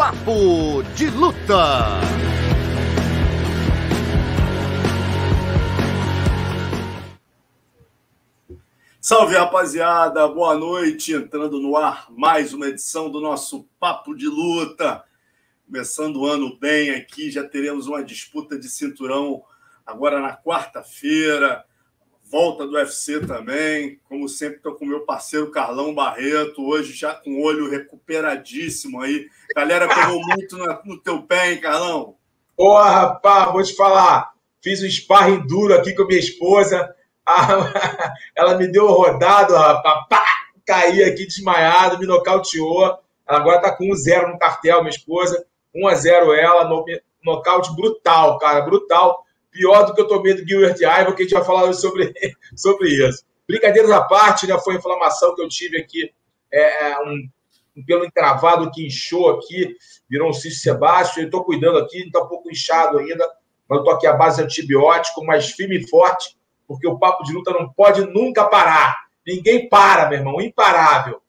[0.00, 2.00] Papo de Luta.
[8.98, 11.12] Salve rapaziada, boa noite.
[11.12, 15.04] Entrando no ar mais uma edição do nosso Papo de Luta.
[15.66, 19.44] Começando o ano bem aqui, já teremos uma disputa de cinturão
[19.84, 21.62] agora na quarta-feira.
[22.30, 24.00] Volta do UFC também.
[24.08, 29.26] Como sempre, estou com meu parceiro Carlão Barreto, hoje já com o olho recuperadíssimo aí.
[29.54, 32.16] Galera pegou muito no teu pé, hein, Carlão?
[32.56, 34.32] Porra, rapaz, vou te falar.
[34.62, 36.94] Fiz um sparring duro aqui com minha esposa
[38.34, 40.24] ela me deu rodado, rapaz, pá,
[40.66, 42.98] caí aqui desmaiado, me nocauteou.
[43.28, 45.44] Ela agora tá com 1-0 no cartel, minha esposa.
[45.74, 46.84] 1x0 ela, no,
[47.24, 49.24] nocaute brutal, cara, brutal.
[49.50, 52.12] Pior do que eu tomei do Gilbert Ivo, que a gente vai falar sobre,
[52.56, 53.24] sobre isso.
[53.48, 54.58] Brincadeiras à parte, né?
[54.60, 56.12] Foi inflamação que eu tive aqui,
[56.52, 57.28] é, é um,
[57.76, 59.74] um pelo encravado que inchou aqui,
[60.08, 61.22] virou um cisto sebáceo.
[61.22, 63.28] Eu tô cuidando aqui, está um pouco inchado ainda,
[63.68, 66.38] mas eu tô aqui à base de antibiótico, mas firme e forte
[66.70, 68.96] porque o papo de luta não pode nunca parar.
[69.26, 71.20] Ninguém para, meu irmão, imparável.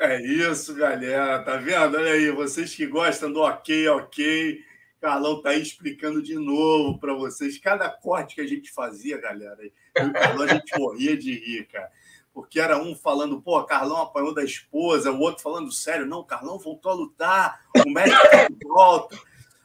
[0.00, 1.38] É isso, galera.
[1.44, 1.96] Tá vendo?
[1.96, 4.58] Olha aí, vocês que gostam do ok, ok.
[5.04, 9.58] Carlão tá aí explicando de novo para vocês cada corte que a gente fazia, galera.
[9.62, 11.90] E o Carlão a gente morria de rir, cara.
[12.32, 16.58] Porque era um falando, pô, Carlão apanhou da esposa, o outro falando sério, não, Carlão
[16.58, 19.18] voltou a lutar, o médico tá volta.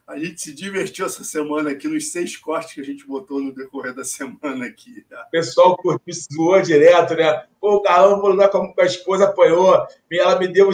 [0.05, 3.55] A gente se divertiu essa semana aqui nos seis cortes que a gente botou no
[3.55, 5.05] decorrer da semana aqui.
[5.09, 5.23] Tá?
[5.25, 7.45] O pessoal curtiu, zoou direto, né?
[7.61, 10.73] Pô, o Carlão lá com a esposa apanhou, ela me deu um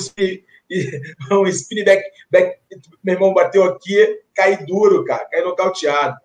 [0.70, 2.60] spin, um spin back, back,
[3.04, 6.18] meu irmão bateu aqui, caí duro, cara, caí nocauteado.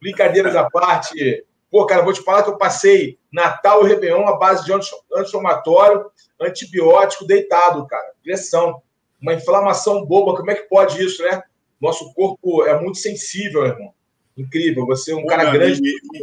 [0.00, 1.44] Brincadeiras à parte.
[1.70, 6.04] Pô, cara, vou te falar que eu passei Natal e Réveillon à base de anti-inflamatório,
[6.40, 8.12] antibiótico, deitado, cara.
[8.22, 8.82] Pressão.
[9.20, 11.42] Uma inflamação boba, como é que pode isso, né?
[11.80, 13.94] Nosso corpo é muito sensível, irmão.
[14.36, 14.86] Incrível.
[14.86, 15.80] Você é um Pô, cara grande.
[15.82, 16.22] E,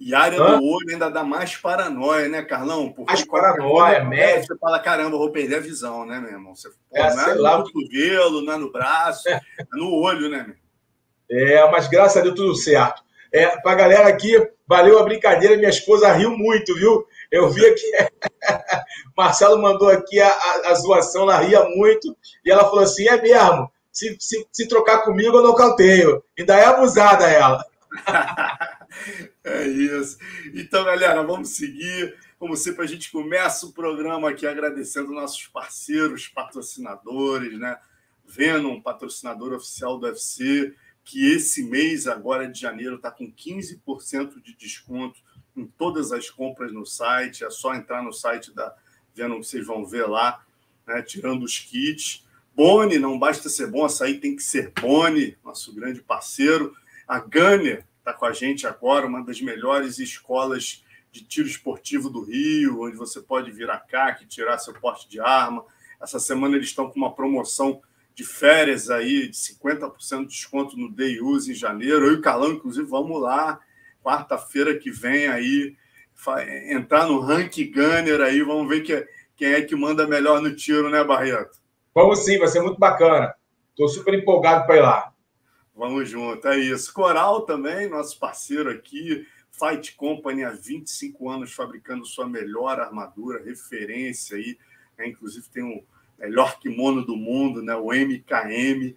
[0.00, 0.58] e área Hã?
[0.58, 2.92] do olho ainda dá mais paranoia, né, Carlão?
[2.92, 4.46] Porque mais paranoia, médio.
[4.46, 6.54] Você fala, caramba, vou perder a visão, né, meu irmão?
[6.54, 7.62] Você, pô, é, não é no lá.
[7.62, 9.40] cotovelo, não é no braço, é
[9.72, 10.56] no olho, né, meu?
[11.30, 13.02] É, mas graças a Deus tudo certo.
[13.32, 14.34] É, pra galera aqui,
[14.66, 17.06] valeu a brincadeira, minha esposa riu muito, viu?
[17.30, 17.92] Eu vi aqui,
[19.16, 23.20] Marcelo mandou aqui a, a, a zoação, ela ria muito, e ela falou assim: é
[23.20, 26.22] mesmo, se, se, se trocar comigo, eu nocauteio.
[26.38, 27.62] Ainda é abusada ela.
[29.44, 30.18] é isso.
[30.54, 32.16] Então, galera, vamos seguir.
[32.38, 37.78] Como sempre, a gente começa o programa aqui agradecendo nossos parceiros, patrocinadores, né?
[38.24, 44.54] Venom, patrocinador oficial do UFC, que esse mês, agora de janeiro, está com 15% de
[44.54, 45.20] desconto
[45.56, 47.44] em todas as compras no site.
[47.44, 48.74] É só entrar no site da
[49.14, 50.44] Venom que vocês vão ver lá,
[50.86, 51.02] né?
[51.02, 52.24] tirando os kits.
[52.54, 56.74] Boni, não basta ser bom, açaí tem que ser Boni, nosso grande parceiro.
[57.06, 60.82] A Gunner está com a gente agora, uma das melhores escolas
[61.12, 65.20] de tiro esportivo do Rio, onde você pode vir a CAC, tirar seu porte de
[65.20, 65.64] arma.
[66.00, 67.82] Essa semana eles estão com uma promoção
[68.14, 72.06] de férias aí, de 50% de desconto no Day Use em janeiro.
[72.06, 73.60] Eu e o Carlão, inclusive, vamos lá,
[74.02, 75.76] quarta-feira que vem aí,
[76.70, 81.04] entrar no Rank Gunner aí, vamos ver quem é que manda melhor no tiro, né,
[81.04, 81.58] Barreto?
[81.94, 83.34] Vamos sim, vai ser muito bacana.
[83.70, 85.12] Estou super empolgado para ir lá.
[85.78, 86.92] Vamos junto, é isso.
[86.92, 89.24] Coral também, nosso parceiro aqui.
[89.52, 94.58] Fight Company há 25 anos fabricando sua melhor armadura, referência aí.
[94.98, 95.06] Né?
[95.06, 95.84] Inclusive tem o
[96.18, 97.76] melhor kimono do mundo, né?
[97.76, 98.96] o MKM.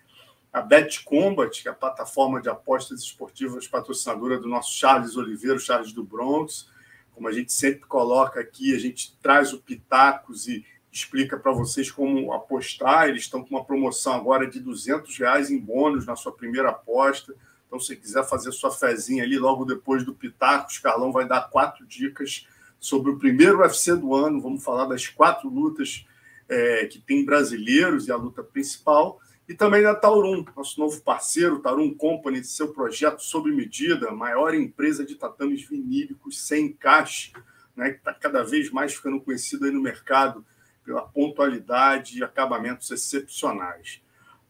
[0.52, 5.60] A Bet Combat, que é a plataforma de apostas esportivas patrocinadora do nosso Charles Oliveira,
[5.60, 6.68] Charles do Bronx.
[7.14, 11.90] Como a gente sempre coloca aqui, a gente traz o Pitacos e explica para vocês
[11.90, 13.08] como apostar.
[13.08, 17.34] Eles estão com uma promoção agora de 200 reais em bônus na sua primeira aposta.
[17.66, 21.86] Então, se quiser fazer sua fezinha ali logo depois do Pitacos, Carlão vai dar quatro
[21.86, 22.46] dicas
[22.80, 24.42] sobre o primeiro UFC do ano.
[24.42, 26.06] Vamos falar das quatro lutas
[26.50, 29.22] é, que tem brasileiros e a luta principal.
[29.48, 35.06] E também da Taurum, nosso novo parceiro, Taurum Company, seu projeto sob medida, maior empresa
[35.06, 37.34] de tatames vinílicos sem encaixe,
[37.76, 40.46] né, que está cada vez mais ficando conhecido aí no mercado
[40.84, 44.02] pela pontualidade e acabamentos excepcionais.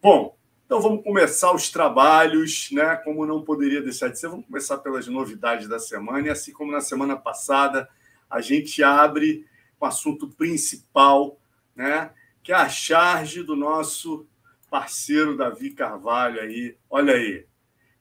[0.01, 2.95] Bom, Então vamos começar os trabalhos, né?
[2.95, 6.27] Como não poderia deixar de ser, vamos começar pelas novidades da semana.
[6.27, 7.89] E assim como na semana passada,
[8.29, 9.45] a gente abre
[9.77, 11.37] o assunto principal,
[11.75, 12.11] né?
[12.41, 14.25] Que é a charge do nosso
[14.69, 16.77] parceiro Davi Carvalho aí.
[16.89, 17.45] Olha aí,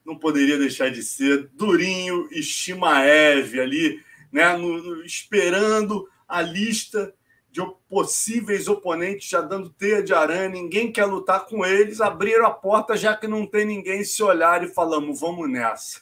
[0.04, 4.00] não poderia deixar de ser Durinho e Shimaev ali,
[4.30, 4.56] né?
[4.56, 7.12] No, no, esperando a lista
[7.50, 12.50] de possíveis oponentes já dando teia de aranha, ninguém quer lutar com eles, abriram a
[12.50, 16.00] porta já que não tem ninguém, se olhar e falamos, vamos nessa.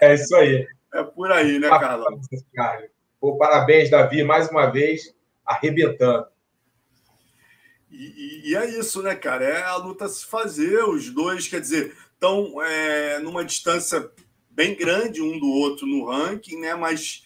[0.00, 0.66] É isso aí.
[0.92, 2.20] É por aí, né, Carlão?
[3.18, 5.14] Pô, parabéns, Davi, mais uma vez,
[5.46, 6.26] arrebentando.
[7.90, 9.44] E, e, é isso, né, cara?
[9.44, 14.10] É a luta se fazer, os dois, quer dizer, estão é, numa distância
[14.50, 16.74] bem grande um do outro no ranking, né?
[16.74, 17.21] Mas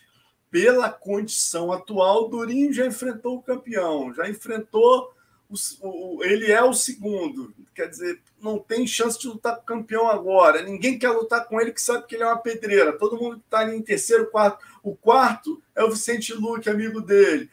[0.57, 5.13] pela condição atual, Durinho já enfrentou o campeão, já enfrentou.
[5.51, 9.67] O, o, ele é o segundo, quer dizer, não tem chance de lutar com o
[9.67, 10.63] campeão agora.
[10.63, 12.97] Ninguém quer lutar com ele que sabe que ele é uma pedreira.
[12.97, 14.65] Todo mundo está em terceiro, quarto.
[14.83, 17.51] O quarto é o Vicente Luque, amigo dele.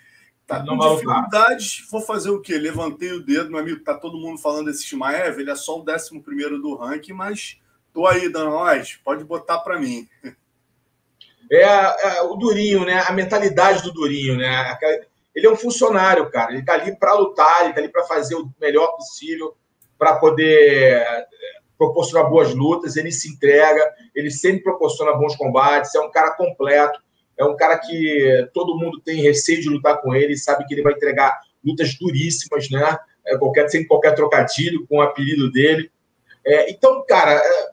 [0.47, 2.57] Tá com dificuldades, vou fazer o quê?
[2.57, 5.83] Levantei o dedo, meu amigo, tá todo mundo falando desse Shimaev, ele é só o
[5.83, 7.59] décimo primeiro do ranking, mas
[7.93, 10.07] tô aí, Danois, pode botar para mim.
[11.51, 13.03] É, é, o Durinho, né?
[13.07, 14.77] A mentalidade do Durinho, né?
[15.35, 16.53] Ele é um funcionário, cara.
[16.53, 19.55] Ele tá ali para lutar, ele tá ali para fazer o melhor possível,
[19.97, 21.25] para poder é,
[21.77, 22.95] proporcionar boas lutas.
[22.95, 23.83] Ele se entrega,
[24.15, 25.93] ele sempre proporciona bons combates.
[25.95, 26.99] É um cara completo,
[27.37, 30.83] é um cara que todo mundo tem receio de lutar com ele, sabe que ele
[30.83, 32.97] vai entregar lutas duríssimas, né?
[33.25, 35.89] É, qualquer, sem qualquer trocadilho com o apelido dele.
[36.45, 37.69] É, então, cara, é,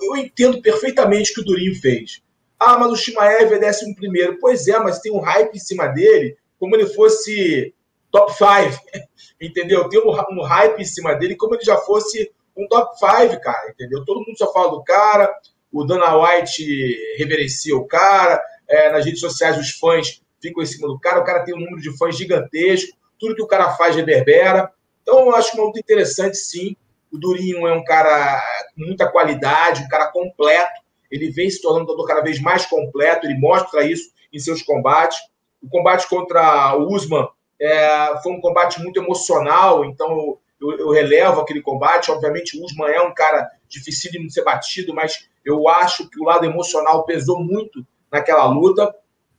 [0.00, 2.22] eu entendo perfeitamente o que o Durinho fez.
[2.64, 4.38] Ah, mas o Shimaev é décimo primeiro.
[4.40, 7.74] Pois é, mas tem um hype em cima dele, como ele fosse
[8.10, 8.80] top 5.
[9.40, 9.88] Entendeu?
[9.88, 13.70] Tem um, um hype em cima dele, como ele já fosse um top 5, cara.
[13.70, 14.04] Entendeu?
[14.04, 15.30] Todo mundo só fala do cara.
[15.70, 18.42] O Dana White reverencia o cara.
[18.66, 21.20] É, nas redes sociais, os fãs ficam em cima do cara.
[21.20, 22.96] O cara tem um número de fãs gigantesco.
[23.18, 24.70] Tudo que o cara faz reverbera.
[25.02, 26.74] Então, eu acho muito interessante, sim.
[27.12, 28.42] O Durinho é um cara
[28.74, 30.83] com muita qualidade, um cara completo
[31.14, 34.62] ele vem se tornando um lutador cada vez mais completo, ele mostra isso em seus
[34.62, 35.16] combates.
[35.62, 37.28] O combate contra o Usman
[37.60, 42.10] é, foi um combate muito emocional, então eu, eu, relevo aquele combate.
[42.10, 46.24] Obviamente, o Usman é um cara difícil de ser batido, mas eu acho que o
[46.24, 48.92] lado emocional pesou muito naquela luta.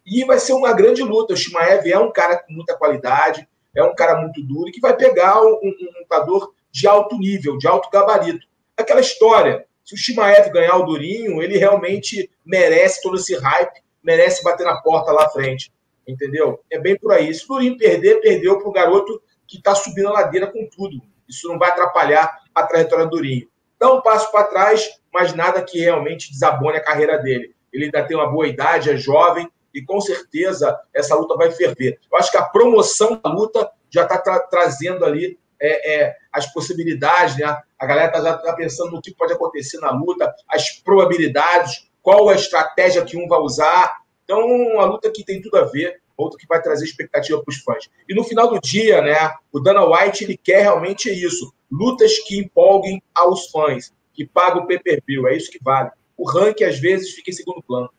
[0.06, 1.34] E vai ser uma grande luta.
[1.34, 3.46] O Shimaev é um cara com muita qualidade,
[3.76, 7.68] é um cara muito duro que vai pegar um, um lutador de alto nível, de
[7.68, 8.48] alto gabarito.
[8.78, 14.44] Aquela história, se o Shimaev ganhar o Durinho, ele realmente merece todo esse hype, merece
[14.44, 15.72] bater na porta lá à frente.
[16.08, 16.60] Entendeu?
[16.72, 17.32] É bem por aí.
[17.34, 21.00] Se o Durinho perder, perdeu para o garoto que está subindo a ladeira com tudo.
[21.30, 23.48] Isso não vai atrapalhar a trajetória do Durinho.
[23.80, 27.54] Dá um passo para trás, mas nada que realmente desabone a carreira dele.
[27.72, 32.00] Ele ainda tem uma boa idade, é jovem, e com certeza essa luta vai ferver.
[32.12, 36.52] Eu acho que a promoção da luta já está tra trazendo ali é, é, as
[36.52, 37.46] possibilidades, né?
[37.80, 42.36] A galera está tá pensando no que pode acontecer na luta, as probabilidades, qual a
[42.36, 43.98] estratégia que um vai usar.
[44.24, 47.60] Então, uma luta que tem tudo a ver, outra que vai trazer expectativa para os
[47.60, 47.90] fãs.
[48.08, 52.40] E no final do dia, né, o Dana White ele quer realmente isso, lutas que
[52.40, 55.92] empolguem aos fãs, que pagam o pay-per-view, é isso que vale.
[56.18, 57.90] O ranking às vezes fica em segundo plano.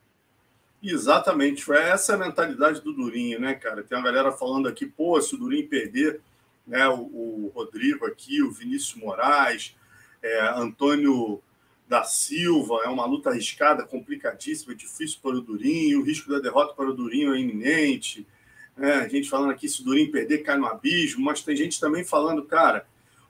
[0.83, 3.83] Exatamente, essa é a mentalidade do Durinho, né, cara?
[3.83, 6.21] Tem uma galera falando aqui, pô, se o Durinho perder,
[6.67, 9.77] né, o, o Rodrigo aqui, o Vinícius Moraes,
[10.23, 11.41] é, Antônio
[11.89, 16.75] da Silva, é uma luta arriscada, complicadíssima, difícil para o Durinho, o risco da derrota
[16.75, 18.27] para o Durinho é iminente.
[18.77, 18.95] Né?
[18.95, 22.05] A gente falando aqui, se o Durinho perder, cai no abismo, mas tem gente também
[22.05, 22.87] falando, cara,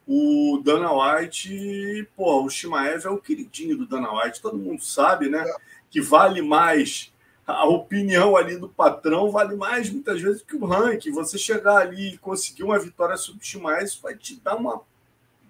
[0.06, 5.28] o Dana White, pô, o Shimaev é o queridinho do Dana White, todo mundo sabe,
[5.28, 5.44] né?
[5.90, 7.12] Que vale mais
[7.46, 11.12] a opinião ali do patrão vale mais muitas vezes que o ranking.
[11.12, 14.82] Você chegar ali e conseguir uma vitória sobre o Shimaev, isso vai te dar uma,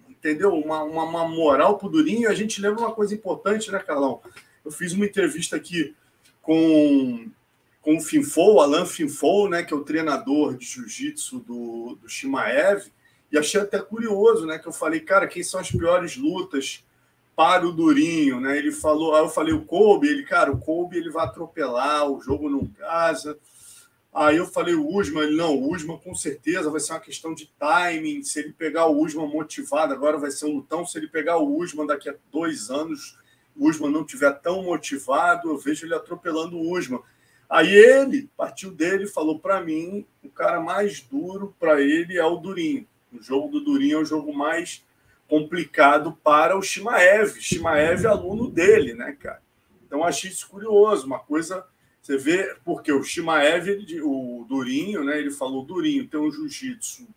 [0.07, 0.53] entendeu?
[0.53, 2.29] Uma, uma, uma moral pro Durinho.
[2.29, 4.21] A gente lembra uma coisa importante, né, Carlão?
[4.63, 5.95] Eu fiz uma entrevista aqui
[6.41, 7.31] com,
[7.81, 12.91] com o Finfou, Alan Finfou, né, que é o treinador de jiu-jitsu do, do Shimaev,
[13.31, 16.85] e achei até curioso, né, que eu falei, cara, quem são as piores lutas
[17.37, 18.57] para o Durinho, né?
[18.57, 22.19] Ele falou, aí eu falei o Kobe, ele, cara, o Kobe ele vai atropelar, o
[22.19, 23.37] jogo não casa.
[24.11, 27.35] Aí eu falei o Usman, ele não, o Usman com certeza vai ser uma questão
[27.35, 28.23] de timing.
[28.23, 30.83] Se ele pegar o Usman motivado, agora vai ser um lutão.
[30.83, 33.15] Se ele pegar o Usman daqui a dois anos,
[33.55, 37.01] o Usman não tiver tão motivado, eu vejo ele atropelando o Usman.
[37.47, 42.25] Aí ele partiu dele e falou para mim, o cara mais duro para ele é
[42.25, 42.87] o Durinho.
[43.13, 44.83] O jogo do Durinho é o jogo mais
[45.27, 47.39] complicado para o Shimaev.
[47.39, 49.41] Shimaev é aluno dele, né, cara?
[49.85, 51.65] Então achei isso curioso, uma coisa.
[52.01, 55.19] Você vê, porque o Shimaev, ele, o Durinho, né?
[55.19, 57.07] Ele falou: Durinho tem um jiu-jitsu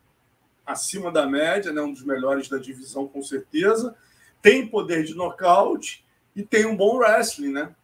[0.65, 3.95] acima da média, né, um dos melhores da divisão, com certeza.
[4.41, 7.75] Tem poder de nocaute e tem um bom wrestling, né?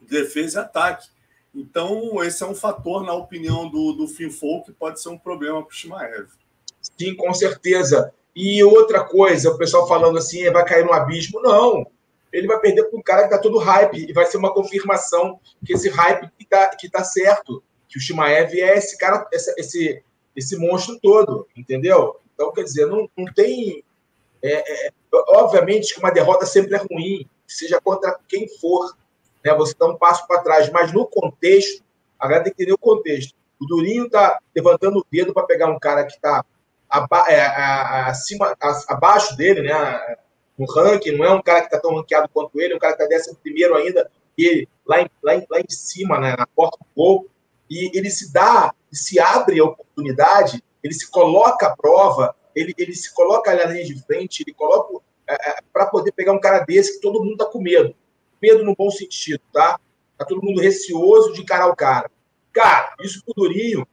[0.00, 1.08] Defesa e ataque.
[1.54, 5.62] Então, esse é um fator, na opinião do, do Finfol, que pode ser um problema
[5.62, 6.28] para o Shimaev.
[6.80, 8.12] Sim, com certeza.
[8.34, 11.40] E outra coisa, o pessoal falando assim, vai cair no abismo.
[11.40, 11.86] Não,
[12.32, 15.38] ele vai perder para um cara que está todo hype e vai ser uma confirmação
[15.64, 19.54] que esse hype que está que tá certo, que o Shimaev é esse cara, esse,
[19.58, 20.02] esse,
[20.34, 22.16] esse monstro todo, entendeu?
[22.34, 23.84] Então, quer dizer, não, não tem...
[24.42, 24.90] É, é,
[25.28, 28.96] obviamente que uma derrota sempre é ruim, seja contra quem for,
[29.44, 29.54] né?
[29.54, 31.84] Você dá um passo para trás, mas no contexto,
[32.18, 33.34] a galera tem que entender o contexto.
[33.60, 36.14] O Durinho está levantando o dedo para pegar um cara que
[36.92, 37.40] está é,
[38.06, 38.56] acima,
[38.88, 40.16] abaixo dele, né?
[40.58, 42.94] No ranking, não é um cara que está tão ranqueado quanto ele, é um cara
[42.94, 46.46] que está décimo primeiro ainda, ele lá em, lá em, lá em cima, né, na
[46.46, 47.26] porta do gol,
[47.70, 52.94] e ele se dá, se abre a oportunidade, ele se coloca à prova, ele, ele
[52.94, 56.40] se coloca ali na linha de frente, ele coloca é, é para poder pegar um
[56.40, 57.94] cara desse que todo mundo está com medo.
[58.42, 59.78] Medo no bom sentido, tá?
[60.18, 62.10] Tá todo mundo receoso de encarar o cara.
[62.52, 63.86] Cara, isso pro Durinho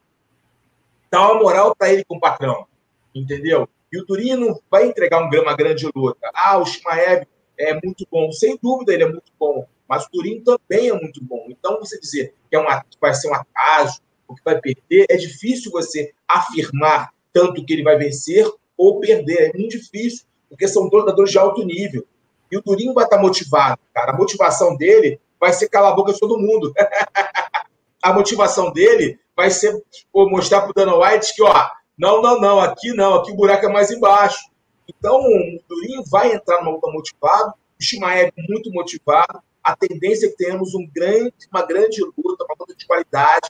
[1.09, 2.67] dá uma moral para ele com o patrão
[3.13, 3.67] entendeu?
[3.91, 6.29] E o Durinho não vai entregar uma grande luta.
[6.33, 7.25] Ah, o Shimaev
[7.57, 8.31] é muito bom.
[8.31, 9.67] Sem dúvida, ele é muito bom.
[9.87, 11.45] Mas o Durinho também é muito bom.
[11.49, 15.07] Então, você dizer que, é um, que vai ser um acaso, ou que vai perder,
[15.09, 18.47] é difícil você afirmar tanto que ele vai vencer
[18.77, 19.49] ou perder.
[19.49, 22.05] É muito difícil, porque são lutadores de alto nível.
[22.51, 24.11] E o Durinho vai estar motivado, cara.
[24.11, 26.71] A motivação dele vai ser calar a boca de todo mundo.
[28.01, 32.59] a motivação dele vai ser pô, mostrar pro Dana White que, ó, não, não, não,
[32.61, 34.49] aqui não, aqui o buraco é mais embaixo.
[34.87, 40.29] Então, o Durinho vai entrar numa luta motivado, o Shimaev muito motivado, a tendência é
[40.29, 43.49] que tenhamos um grande, uma grande luta, uma luta de qualidade.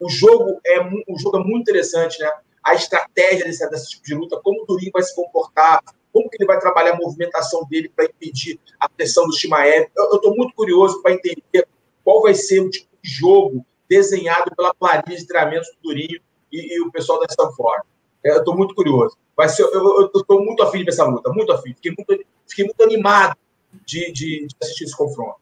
[0.00, 2.30] O jogo é, o jogo é muito interessante, né?
[2.64, 6.36] A estratégia desse, desse tipo de luta, como o Durinho vai se comportar, como que
[6.36, 9.88] ele vai trabalhar a movimentação dele para impedir a pressão do Shimaev.
[9.96, 11.66] Eu estou muito curioso para entender
[12.04, 16.20] qual vai ser o tipo de jogo desenhado pela planilha de treinamentos do Durinho
[16.52, 17.82] e, e o pessoal da Stanford.
[18.24, 19.16] É, eu estou muito curioso.
[19.36, 21.72] Vai ser, eu estou muito afim de ver essa luta, muito afim.
[21.74, 23.36] Fiquei muito, fiquei muito animado
[23.86, 25.36] de, de, de assistir esse confronto.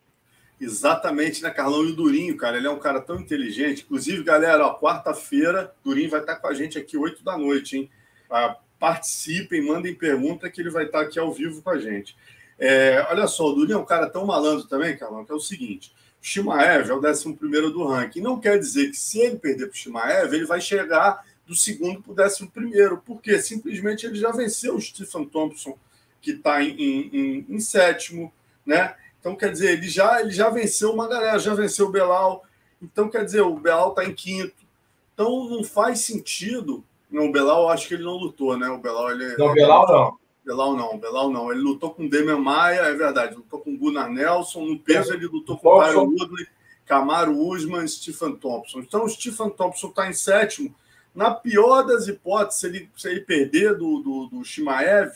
[0.60, 1.84] Exatamente, né, Carlão?
[1.84, 3.82] E o Durinho, cara, ele é um cara tão inteligente.
[3.84, 7.90] Inclusive, galera, quarta-feira, Durinho vai estar com a gente aqui 8 da noite, hein?
[8.30, 12.16] Ah, participem, mandem pergunta que ele vai estar aqui ao vivo com a gente.
[12.58, 15.40] É, olha só, o Durinho é um cara tão malandro também, Carlão, que é o
[15.40, 15.94] seguinte:
[16.26, 17.36] Shimaev é o 11
[17.72, 18.20] do ranking.
[18.20, 22.02] Não quer dizer que se ele perder para o Shimaev, ele vai chegar do segundo
[22.02, 23.00] para o décimo primeiro.
[23.06, 25.78] Porque simplesmente ele já venceu o Stephen Thompson,
[26.20, 28.32] que está em, em, em, sétimo,
[28.66, 28.96] né?
[29.20, 32.44] Então, quer dizer, ele já, ele já venceu uma galera, já venceu o Belal.
[32.82, 34.66] Então, quer dizer, o Belal está em quinto.
[35.14, 36.82] Então, não faz sentido.
[37.08, 38.68] Não, o Belal, acho que ele não lutou, né?
[38.68, 39.36] O Belal, ele.
[39.36, 40.18] Não, o Belal não.
[40.46, 41.50] Belal não, Belal não.
[41.50, 43.34] Ele lutou com Demian Maia, é verdade.
[43.34, 44.64] Lutou com Gunnar Nelson.
[44.64, 46.46] No peso, ele lutou com Byron Woodley,
[46.86, 48.78] Camaro Usman, Stephen Thompson.
[48.78, 50.72] Então, o Stephen Thompson está em sétimo
[51.16, 55.12] na pior das hipóteses, se ele, se ele perder do, do, do Shimaev,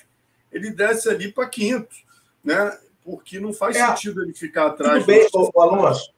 [0.50, 1.94] ele desce ali para quinto,
[2.42, 2.76] né?
[3.04, 5.04] Porque não faz é, sentido ele ficar atrás.
[5.04, 5.60] Tudo bem, do...
[5.60, 6.10] Alonso.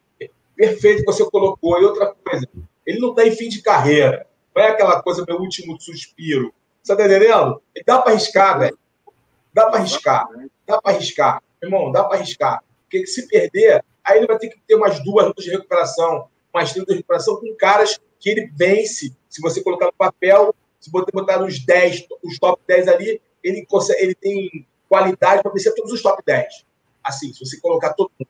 [0.55, 1.81] Perfeito que você colocou.
[1.81, 2.49] E outra coisa,
[2.87, 4.25] ele não está em fim de carreira.
[4.55, 6.55] Não é aquela coisa, meu último suspiro.
[6.81, 7.61] Você está entendendo?
[7.85, 8.79] Dá para arriscar, velho.
[9.53, 10.29] Dá para arriscar.
[10.67, 11.43] Dá para arriscar.
[11.63, 12.63] Irmão, dá para arriscar.
[12.83, 16.73] Porque se perder, aí ele vai ter que ter umas duas lutas de recuperação, umas
[16.73, 19.15] três de recuperação com caras que ele vence.
[19.29, 23.65] Se você colocar no papel, se você botar nos 10, os top 10 ali, ele,
[23.67, 26.65] consegue, ele tem qualidade para vencer todos os top 10.
[27.03, 28.29] Assim, se você colocar todo mundo.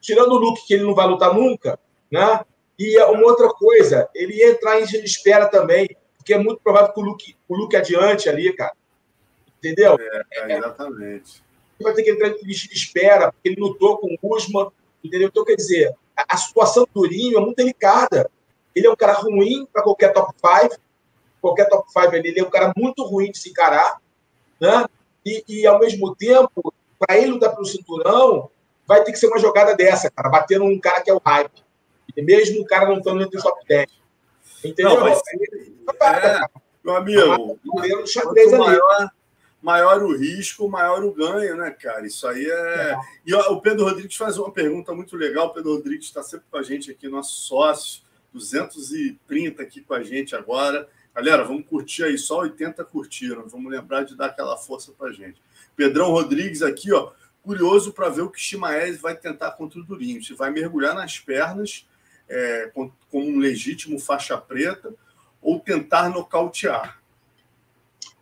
[0.00, 1.78] Tirando o Luke, que ele não vai lutar nunca,
[2.10, 2.44] né?
[2.78, 7.02] E uma outra coisa, ele entrar em espera também, porque é muito provável que o
[7.02, 8.72] Luke, o Luke adiante ali, cara.
[9.58, 9.96] Entendeu?
[9.98, 11.42] É, é, exatamente.
[11.78, 14.68] Ele vai ter que entrar em espera, porque ele lutou com o Usman,
[15.02, 15.28] entendeu?
[15.28, 18.30] Então, quer dizer, a, a situação do Durinho é muito delicada.
[18.74, 20.76] Ele é um cara ruim para qualquer top 5.
[21.40, 24.00] Qualquer top 5 ali, ele é um cara muito ruim de se encarar.
[24.60, 24.84] Né?
[25.24, 28.50] E, e ao mesmo tempo, para ele lutar pelo cinturão,
[28.86, 31.62] vai ter que ser uma jogada dessa, cara, batendo um cara que é o hype.
[32.16, 33.86] E mesmo o cara não estando entre os top 10.
[34.64, 34.94] Entendeu?
[34.94, 35.20] Não, mas,
[36.02, 36.40] é,
[36.82, 37.58] meu amigo,
[38.24, 39.10] quanto maior,
[39.62, 42.06] maior o risco, maior o ganho, né, cara?
[42.06, 42.50] Isso aí é.
[42.50, 42.96] é.
[43.26, 45.48] E ó, o Pedro Rodrigues faz uma pergunta muito legal.
[45.48, 48.02] O Pedro Rodrigues está sempre com a gente aqui, nosso sócio.
[48.32, 50.88] 230 aqui com a gente agora.
[51.14, 53.48] Galera, vamos curtir aí, só 80 curtiram.
[53.48, 55.40] Vamos lembrar de dar aquela força pra gente.
[55.74, 57.12] Pedrão Rodrigues aqui, ó,
[57.42, 60.22] curioso para ver o que Shimaez vai tentar contra o Durinho.
[60.22, 61.86] Se vai mergulhar nas pernas
[62.28, 64.94] é, como um legítimo faixa preta
[65.40, 66.97] ou tentar nocautear.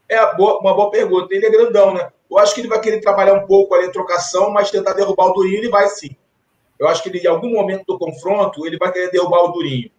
[0.08, 1.34] É uma boa pergunta.
[1.34, 2.10] Ele é grandão, né?
[2.30, 5.26] Eu acho que ele vai querer trabalhar um pouco ali em trocação, mas tentar derrubar
[5.26, 6.16] o Durinho, ele vai sim.
[6.78, 9.90] Eu acho que ele, em algum momento do confronto, ele vai querer derrubar o Durinho.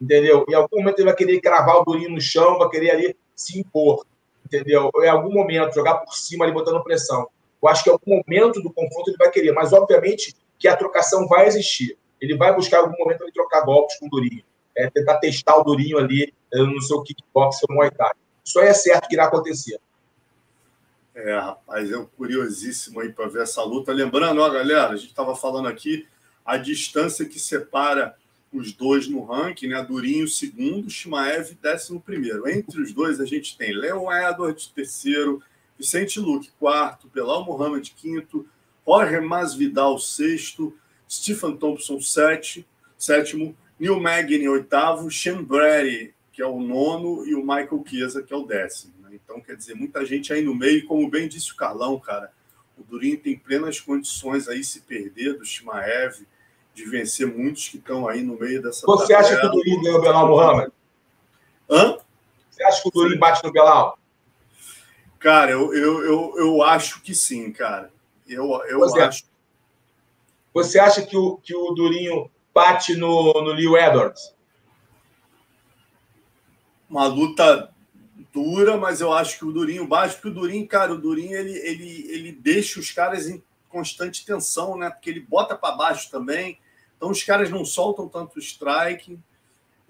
[0.00, 0.44] Entendeu?
[0.48, 3.58] Em algum momento ele vai querer cravar o Durinho no chão, vai querer ali se
[3.58, 4.04] impor.
[4.44, 4.90] Entendeu?
[5.02, 7.28] Em algum momento, jogar por cima ali, botando pressão.
[7.62, 10.76] Eu acho que em algum momento do confronto ele vai querer, mas obviamente que a
[10.76, 11.96] trocação vai existir.
[12.20, 14.42] Ele vai buscar em algum momento ele trocar golpes com o Durinho.
[14.76, 18.10] É, tentar testar o Durinho ali eh, no seu kickbox ou Muay Thai.
[18.44, 19.80] Isso aí é certo que irá acontecer.
[21.14, 23.92] É, rapaz, é curiosíssimo aí para ver essa luta.
[23.92, 26.06] Lembrando, ó, galera, a gente estava falando aqui
[26.44, 28.16] a distância que separa
[28.52, 29.82] os dois no ranking, né?
[29.82, 32.48] Durinho segundo, Shimaev décimo primeiro.
[32.48, 35.42] Entre os dois a gente tem Leon Edwards terceiro,
[35.78, 38.46] Vicente Luque quarto, Belal Mohamed quinto,
[38.86, 40.76] Jorge Masvidal sexto,
[41.08, 47.40] Stephen Thompson sete, sétimo, Neil Magny oitavo, Sean Brady que é o nono e o
[47.40, 48.92] Michael Chiesa que é o décimo.
[49.12, 52.32] Então, quer dizer, muita gente aí no meio, como bem disse o Carlão, cara,
[52.76, 56.26] o Durinho tem plenas condições aí se perder do Shimaev,
[56.74, 58.84] de vencer muitos que estão aí no meio dessa.
[58.84, 59.20] Você tabela.
[59.20, 60.72] acha que o Durinho ganhou o Belal Mohamed?
[61.70, 61.98] Hã?
[62.50, 63.96] Você acha que o Durinho bate no Belal?
[65.20, 67.92] Cara, eu, eu, eu, eu acho que sim, cara.
[68.26, 69.24] Eu, eu Você acho.
[70.52, 74.33] Você acha que o, que o Durinho bate no, no Leo Edwards?
[76.94, 77.74] Uma luta
[78.32, 81.50] dura, mas eu acho que o Durinho bate, porque o Durinho, cara, o Durinho ele,
[81.58, 84.90] ele, ele deixa os caras em constante tensão, né?
[84.90, 86.56] Porque ele bota para baixo também.
[86.96, 89.18] Então os caras não soltam tanto strike.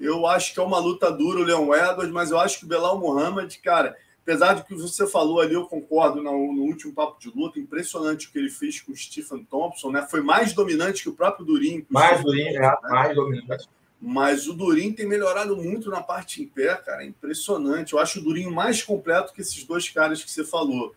[0.00, 2.68] Eu acho que é uma luta dura o Leon Edwards, mas eu acho que o
[2.68, 7.20] Belal Muhammad, cara, apesar do que você falou ali, eu concordo no, no, último papo
[7.20, 10.06] de luta, impressionante o que ele fez com o Stephen Thompson, né?
[10.10, 11.84] Foi mais dominante que o próprio Durinho.
[11.90, 12.76] Mais Durinho, é, né?
[12.80, 13.68] mais dominante.
[14.06, 17.02] Mas o Durinho tem melhorado muito na parte em pé, cara.
[17.02, 17.94] É impressionante.
[17.94, 20.94] Eu acho o Durinho mais completo que esses dois caras que você falou.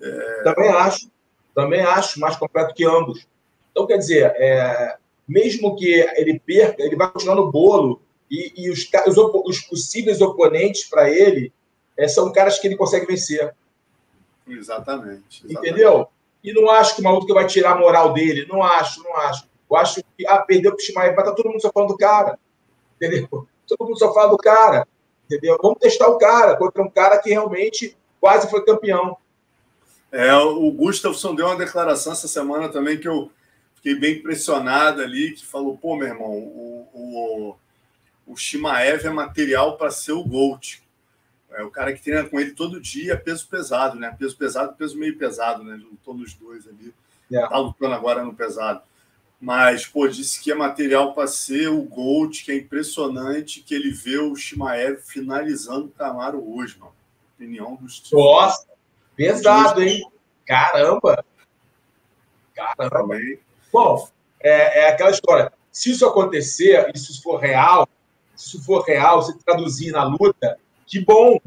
[0.00, 0.42] É...
[0.44, 1.10] Também acho.
[1.52, 3.26] Também acho mais completo que ambos.
[3.72, 4.96] Então, quer dizer, é...
[5.26, 8.00] mesmo que ele perca, ele vai continuar no bolo.
[8.30, 11.52] E, e os, os, os, possíveis oponentes para ele
[11.96, 13.52] é, são caras que ele consegue vencer.
[14.46, 15.70] Exatamente, exatamente.
[15.70, 16.06] Entendeu?
[16.44, 18.46] E não acho que o maluco vai tirar a moral dele.
[18.46, 19.48] Não acho, não acho.
[19.70, 21.96] Eu acho que, ah, perdeu para o Shimaev, mas tá todo mundo só falando do
[21.96, 22.38] cara.
[22.96, 23.46] Entendeu?
[23.66, 24.86] Todo mundo só fala do cara.
[25.26, 25.58] Entendeu?
[25.62, 29.16] Vamos testar o cara contra um cara que realmente quase foi campeão.
[30.10, 33.30] É, o Gustafsson deu uma declaração essa semana também que eu
[33.74, 37.56] fiquei bem impressionado ali, que falou, pô, meu irmão, o, o,
[38.26, 40.82] o Shimaev é material para ser o Gold.
[41.52, 44.14] É o cara que treina com ele todo dia, peso pesado, né?
[44.18, 45.76] Peso pesado, peso meio pesado, né?
[45.76, 46.94] Lutou nos dois ali.
[47.30, 47.48] Yeah.
[47.48, 48.82] Tá lutando agora no pesado.
[49.40, 53.90] Mas, pô, disse que é material para ser o Gold, que é impressionante que ele
[53.92, 56.92] vê o Shimaev finalizando o Camaro hoje, mano.
[57.36, 58.66] Opinião dos Nossa,
[59.14, 60.10] pesado, hein?
[60.44, 61.24] Caramba!
[62.52, 62.90] Caramba!
[62.90, 63.38] Também.
[63.72, 64.08] Bom,
[64.40, 65.52] é, é aquela história.
[65.70, 67.88] Se isso acontecer, e se isso for real,
[68.34, 71.38] se isso for real, se traduzir na luta, que bom!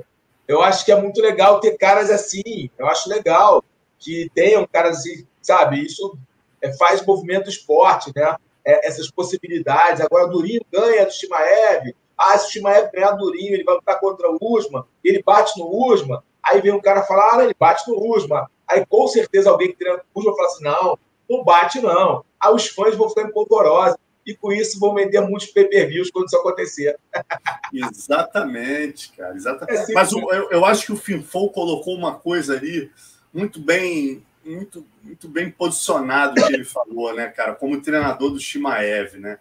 [0.48, 2.70] Eu acho que é muito legal ter caras assim.
[2.78, 3.64] Eu acho legal
[4.00, 5.86] que tenham caras assim, sabe?
[5.86, 6.18] Isso
[6.62, 8.36] é, faz movimento esporte, né?
[8.64, 10.02] É, essas possibilidades.
[10.02, 11.96] Agora, o Durinho ganha do Shimaev.
[12.18, 15.68] Ah, se o Shimaev ganhar Durinho, ele vai lutar contra o Usman, ele bate no
[15.68, 16.20] Usman.
[16.44, 18.46] Aí vem um cara falar, ah, ele bate no Usman.
[18.68, 22.24] Aí, com certeza, alguém que treina o Usman fala assim, não, não bate, não.
[22.40, 26.38] Aí os fãs vão ficar empolvorosos e com isso vão vender muitos pay-per-views quando isso
[26.38, 26.98] acontecer.
[27.74, 29.36] Exatamente, cara.
[29.36, 29.92] Exatamente.
[29.92, 32.92] É Mas eu, eu, acho que o Finfou colocou uma coisa ali
[33.34, 39.18] muito bem muito, muito bem posicionado que ele falou, né, cara, como treinador do Shimaev,
[39.18, 39.40] né?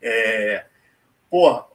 [0.00, 0.64] É,
[1.28, 1.66] porra,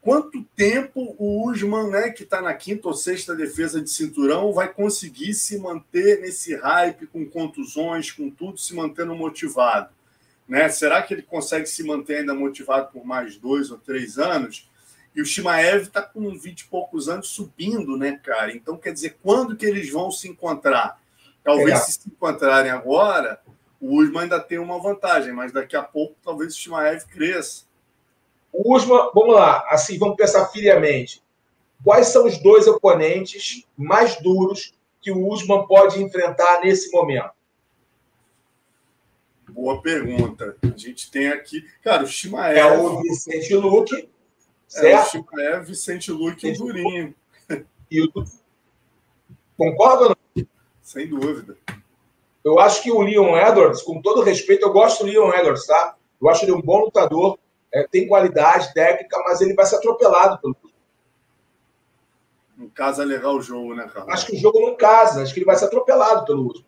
[0.00, 4.72] quanto tempo o Usman, né, que está na quinta ou sexta defesa de cinturão, vai
[4.72, 9.90] conseguir se manter nesse hype, com contusões, com tudo, se mantendo motivado?
[10.48, 10.68] Né?
[10.68, 14.70] Será que ele consegue se manter ainda motivado por mais dois ou três anos?
[15.14, 18.54] E o Shimaev está com 20 e poucos anos subindo, né, cara?
[18.54, 21.00] Então, quer dizer, quando que eles vão se encontrar?
[21.46, 21.76] Talvez é.
[21.76, 23.40] se se encontrarem agora,
[23.80, 27.64] o Usman ainda tem uma vantagem, mas daqui a pouco talvez o Shimaev cresça.
[28.52, 31.22] O Usman, vamos lá, assim, vamos pensar friamente.
[31.84, 37.30] Quais são os dois oponentes mais duros que o Usman pode enfrentar nesse momento?
[39.48, 40.56] Boa pergunta.
[40.62, 42.58] A gente tem aqui, cara, o Shimaev.
[42.58, 44.08] É o Vicente Luque
[44.66, 45.24] Certo?
[45.38, 47.14] É, é Vicente Luque e o Durinho.
[47.88, 48.12] E o...
[49.56, 50.15] Concorda ou não?
[50.86, 51.58] Sem dúvida.
[52.44, 55.96] Eu acho que o Leon Edwards, com todo respeito, eu gosto do Leon Edwards, tá?
[56.22, 57.40] Eu acho ele um bom lutador,
[57.74, 60.56] é, tem qualidade técnica, mas ele vai ser atropelado pelo
[62.56, 64.12] Não casa legal o jogo, né, cara?
[64.12, 66.64] Acho que o jogo não casa, acho que ele vai ser atropelado pelo Usman.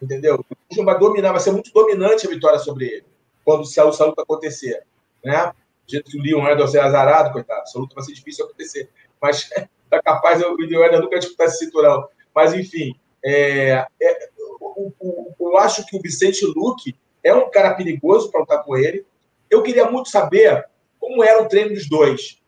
[0.00, 0.36] Entendeu?
[0.48, 3.06] O Usman vai dominar, vai ser muito dominante a vitória sobre ele,
[3.44, 4.84] quando se a luta acontecer.
[5.24, 5.46] Né?
[5.84, 8.88] Do jeito que o Leon Edwards é azarado, coitado, essa luta vai ser difícil acontecer.
[9.20, 9.50] Mas
[9.90, 12.08] tá capaz o Leon Edwards nunca disputar esse cinturão.
[12.32, 14.28] Mas, enfim, é, é,
[14.60, 19.04] o, eu acho que o Vicente Luque é um cara perigoso para lutar com ele.
[19.50, 20.66] Eu queria muito saber
[20.98, 22.40] como era o treino dos dois,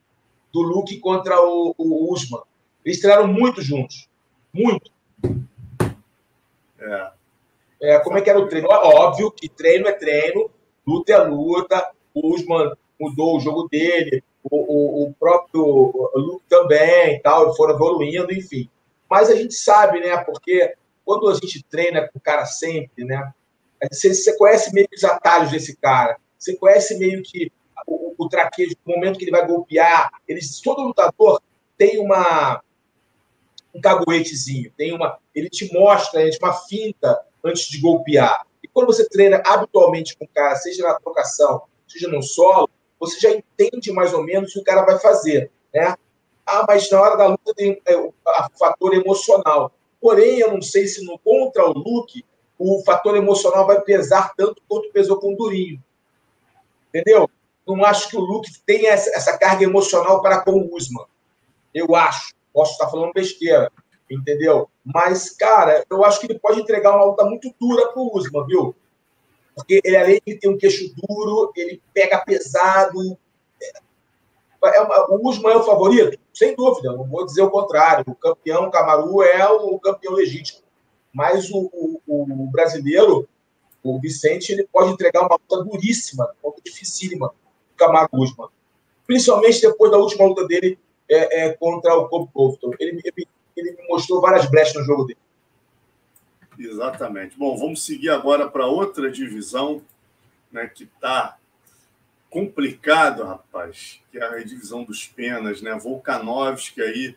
[0.52, 2.42] do Luke contra o, o Usman.
[2.85, 4.09] Eles treinaram muito juntos.
[4.52, 4.90] Muito.
[6.81, 7.11] É.
[7.83, 7.98] é.
[8.00, 8.68] Como é que era o treino?
[8.68, 10.50] Óbvio que treino é treino,
[10.87, 11.90] luta é luta.
[12.14, 18.33] O Usman mudou o jogo dele, o, o, o próprio Luke também, tal, foram evoluindo,
[18.33, 18.68] enfim.
[19.09, 20.16] Mas a gente sabe, né?
[20.25, 23.33] Porque quando a gente treina com o cara sempre, né?
[23.90, 26.18] Você, você conhece meio que os atalhos desse cara.
[26.38, 27.51] Você conhece meio que
[27.87, 30.11] o, o traquejo, o momento que ele vai golpear.
[30.27, 31.40] Ele, todo lutador
[31.77, 32.62] tem uma
[33.75, 38.47] um caguetezinho, tem uma, ele te mostra, ele uma finta antes de golpear.
[38.62, 42.68] E quando você treina habitualmente com o cara, seja na trocação, seja no solo,
[42.99, 45.94] você já entende mais ou menos o que o cara vai fazer, né?
[46.50, 48.14] Ah, mas na hora da luta tem é, o
[48.58, 49.70] fator emocional.
[50.00, 52.24] Porém, eu não sei se no contra o Luke
[52.58, 55.82] o fator emocional vai pesar tanto quanto pesou com o Durinho.
[56.88, 57.28] Entendeu?
[57.66, 61.04] Não acho que o Luke tenha essa, essa carga emocional para com o Usman.
[61.74, 62.34] Eu acho.
[62.50, 63.70] Posso estar falando besteira.
[64.11, 64.70] Entendeu?
[64.82, 68.46] Mas, cara, eu acho que ele pode entregar uma luta muito dura para o Usman,
[68.46, 68.74] viu?
[69.54, 73.18] Porque ele, além de ter um queixo duro, ele pega pesado,
[74.74, 76.18] é uma, o Usman é o favorito?
[76.33, 78.04] Sem dúvida, não vou dizer o contrário.
[78.07, 80.61] O campeão Camaru é o campeão legítimo.
[81.12, 83.28] Mas o, o, o brasileiro,
[83.83, 88.48] o Vicente, ele pode entregar uma luta duríssima, uma luta dificílima, o Camaru Usman.
[89.07, 90.78] Principalmente depois da última luta dele
[91.09, 92.72] é, é, contra o Cobb Covington.
[92.78, 95.18] Ele, ele, ele me mostrou várias brechas no jogo dele.
[96.59, 97.38] Exatamente.
[97.38, 99.81] Bom, vamos seguir agora para outra divisão,
[100.50, 101.38] né, que está
[102.30, 105.74] complicado, rapaz, que é a divisão dos penas, né?
[105.74, 107.16] Volkanovski aí,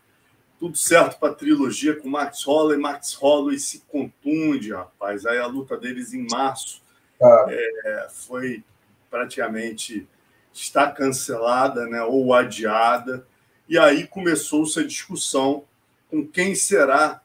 [0.60, 5.26] tudo certo para a trilogia com Max Holloway, Max Holloway se contunde, rapaz.
[5.26, 6.82] Aí a luta deles em março
[7.21, 7.45] ah.
[7.50, 8.63] é, foi
[9.10, 10.08] praticamente
[10.54, 12.02] está cancelada, né?
[12.04, 13.26] Ou adiada.
[13.67, 15.65] E aí começou-se a discussão
[16.10, 17.21] com quem será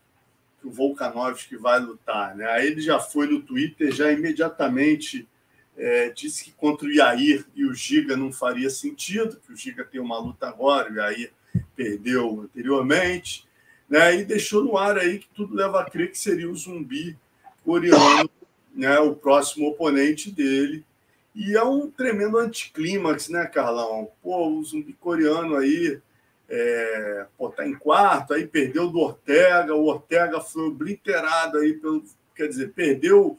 [0.61, 2.47] que o Volkanovski vai lutar, né?
[2.47, 5.29] Aí ele já foi no Twitter, já imediatamente
[5.77, 9.85] é, disse que contra o Yair e o Giga não faria sentido, que o Giga
[9.85, 11.33] tem uma luta agora, o Yair
[11.75, 13.47] perdeu anteriormente,
[13.89, 14.17] né?
[14.17, 17.17] e deixou no ar aí que tudo leva a crer que seria o zumbi
[17.65, 18.31] coreano,
[18.75, 18.99] né?
[18.99, 20.85] o próximo oponente dele.
[21.35, 24.09] E é um tremendo anticlímax, né, Carlão?
[24.23, 26.01] Pô, o zumbi coreano aí
[26.49, 32.05] é, pô, tá em quarto, aí perdeu do Ortega, o Ortega foi obliterado aí pelo.
[32.35, 33.39] Quer dizer, perdeu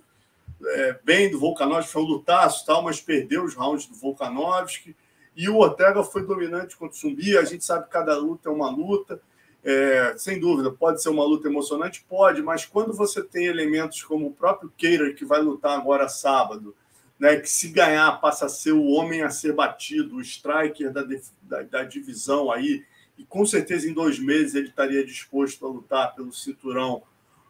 [0.65, 4.95] é, bem do Volkanovski, foi um lutaço tal, mas perdeu os rounds do Volkanovski.
[5.35, 7.37] E o Ortega foi dominante contra o Zumbi.
[7.37, 9.21] A gente sabe que cada luta é uma luta.
[9.63, 12.05] É, sem dúvida, pode ser uma luta emocionante?
[12.07, 16.73] Pode, mas quando você tem elementos como o próprio Keirer, que vai lutar agora sábado,
[17.19, 21.03] né, que se ganhar passa a ser o homem a ser batido, o striker da,
[21.41, 22.83] da, da divisão aí,
[23.17, 27.03] e com certeza em dois meses ele estaria disposto a lutar pelo cinturão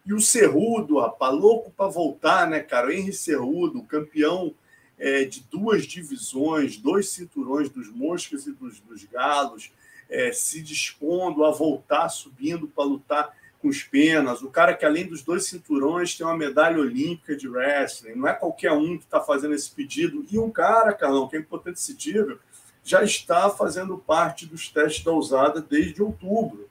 [0.08, 2.86] e o Cerrudo, rapaz, louco para voltar, né, cara?
[2.86, 4.54] O Henry Cerrudo, campeão
[4.98, 9.70] é, de duas divisões, dois cinturões dos Moscas e dos, dos Galos,
[10.08, 14.40] é, se dispondo a voltar, subindo para lutar com os penas.
[14.40, 18.14] O cara que, além dos dois cinturões, tem uma medalha olímpica de wrestling.
[18.14, 20.24] Não é qualquer um que está fazendo esse pedido.
[20.30, 22.38] E um cara, Carlão, que é importante decidir,
[22.82, 26.66] já está fazendo parte dos testes da usada desde outubro.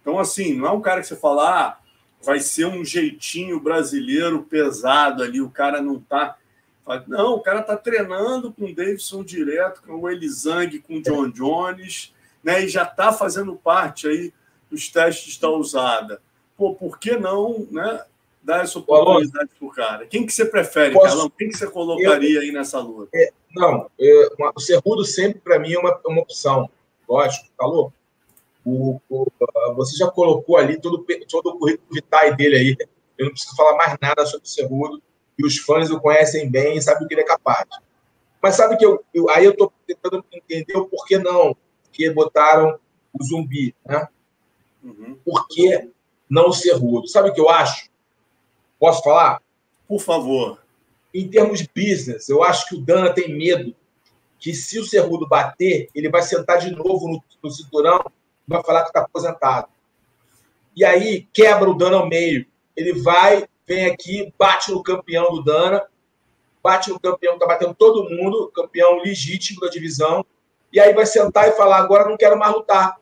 [0.00, 1.78] Então, assim, não é um cara que você fala, ah,
[2.22, 6.36] vai ser um jeitinho brasileiro pesado ali, o cara não tá.
[7.06, 11.28] Não, o cara tá treinando com o Davidson direto, com o Elisang, com o John
[11.28, 12.64] Jones, né?
[12.64, 14.32] E já tá fazendo parte aí
[14.70, 16.20] dos testes da usada.
[16.56, 18.02] Pô, por que não, né?
[18.42, 20.06] Dar essa oportunidade pro cara.
[20.06, 21.08] Quem que você prefere, Posso...
[21.08, 21.30] Carlão?
[21.30, 22.40] Quem que você colocaria Eu...
[22.40, 23.10] aí nessa luta?
[23.14, 26.70] É, não, é, o Cerrudo sempre para mim é uma, uma opção.
[27.06, 27.92] Lógico, falou.
[28.68, 29.26] O, o,
[29.74, 32.76] você já colocou ali todo, todo o currículo vitae dele aí.
[33.16, 35.02] Eu não preciso falar mais nada sobre o Cerrudo.
[35.38, 37.66] E os fãs o conhecem bem e sabem o que ele é capaz.
[38.42, 41.56] Mas sabe que eu, eu aí eu estou tentando entender o porquê não.
[41.84, 42.78] porque botaram
[43.12, 44.06] o zumbi, né?
[44.82, 45.18] Uhum.
[45.24, 45.88] Por que
[46.28, 47.08] não o Cerrudo?
[47.08, 47.88] Sabe o que eu acho?
[48.78, 49.40] Posso falar?
[49.88, 50.62] Por favor.
[51.14, 53.74] Em termos de business, eu acho que o Dana tem medo
[54.38, 58.04] que se o Cerrudo bater, ele vai sentar de novo no, no cinturão
[58.48, 59.68] vai falar que está aposentado.
[60.74, 62.46] E aí quebra o Dana ao meio.
[62.74, 65.84] Ele vai, vem aqui, bate no campeão do Dana,
[66.62, 70.24] bate no campeão, está batendo todo mundo, campeão legítimo da divisão,
[70.72, 72.96] e aí vai sentar e falar: agora não quero mais lutar.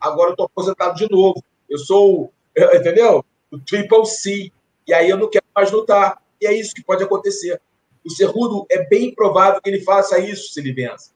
[0.00, 1.42] Agora eu estou aposentado de novo.
[1.68, 2.32] Eu sou,
[2.74, 3.24] entendeu?
[3.50, 4.52] O Triple C.
[4.86, 6.20] E aí eu não quero mais lutar.
[6.40, 7.60] E é isso que pode acontecer.
[8.04, 11.12] O Cerrudo é bem provável que ele faça isso se ele vença.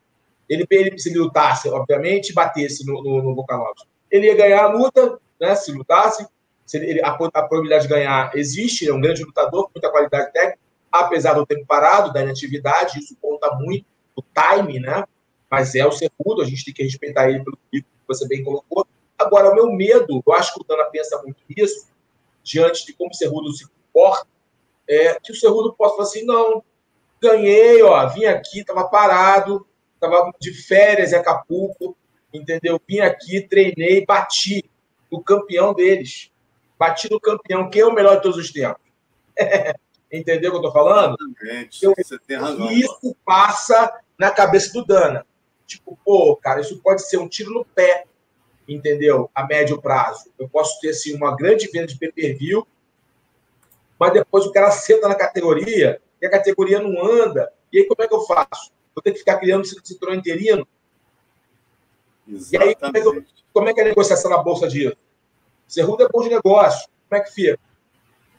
[0.48, 3.88] Ele, ele se lutasse, obviamente, batesse no, no, no Volkanovski.
[4.11, 6.26] Ele ia ganhar a luta, né, se lutasse.
[6.64, 10.32] Se ele, a, a, probabilidade de ganhar existe, é um grande lutador, com muita qualidade
[10.32, 10.59] técnica,
[10.90, 15.04] apesar do tempo parado, da inatividade, isso conta muito, o time, né?
[15.50, 18.87] Mas é o Cerrudo, a gente tem que respeitar ele pelo que você bem colocou.
[19.18, 21.88] Agora, o meu medo, eu acho que o Dana pensa muito nisso,
[22.42, 24.26] diante de como o Cerrudo se comporta,
[24.88, 26.62] é que o Cerrudo possa falar assim, não,
[27.20, 29.66] ganhei, ó, vim aqui, estava parado,
[30.06, 31.96] estava de férias em Acapulco,
[32.32, 32.80] entendeu?
[32.88, 34.64] Vim aqui, treinei, bati
[35.10, 36.30] no campeão deles.
[36.78, 38.82] Bati no campeão, quem é o melhor de todos os tempos?
[40.12, 41.16] entendeu o que eu estou falando?
[41.20, 42.70] Exatamente, eu, você tem razão.
[42.70, 45.26] E isso passa na cabeça do Dana.
[45.66, 48.04] Tipo, pô, cara, isso pode ser um tiro no pé,
[48.68, 49.30] entendeu?
[49.34, 50.30] A médio prazo.
[50.38, 52.66] Eu posso ter, assim, uma grande venda de pay-per-view,
[53.98, 57.52] mas depois o cara senta na categoria e a categoria não anda.
[57.72, 58.70] E aí como é que eu faço?
[58.96, 60.66] Vou ter que ficar criando cinturão interino?
[62.26, 62.54] Exatamente.
[62.54, 64.96] E aí como é, que como é que é a negociação na bolsa disso?
[65.68, 66.88] Cerrudo é bom de negócio.
[67.09, 67.61] Como é que fica?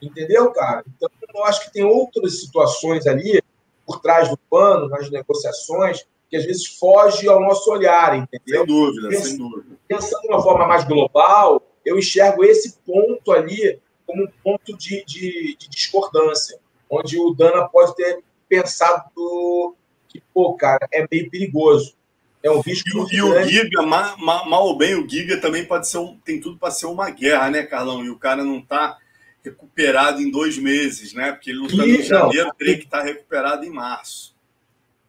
[0.02, 0.84] Entendeu, cara?
[0.96, 3.40] Então, eu acho que tem outras situações ali
[3.86, 8.64] por trás do pano, nas negociações, que às vezes foge ao nosso olhar, entendeu?
[8.64, 9.76] Sem dúvida, Pens, sem dúvida.
[9.86, 15.04] Pensando de uma forma mais global, eu enxergo esse ponto ali como um ponto de,
[15.04, 16.58] de, de discordância
[16.90, 19.10] onde o Dana pode ter pensado
[20.08, 21.96] que, pô, cara, é meio perigoso.
[22.42, 23.06] É um risco.
[23.10, 26.40] E, e o Giga, mal, mal ou bem, o Giga também pode ser um, tem
[26.40, 28.04] tudo para ser uma guerra, né, Carlão?
[28.04, 28.96] E o cara não está
[29.44, 31.32] recuperado em dois meses, né?
[31.32, 34.36] Porque ele lutando em janeiro, teria que estar tá recuperado em março.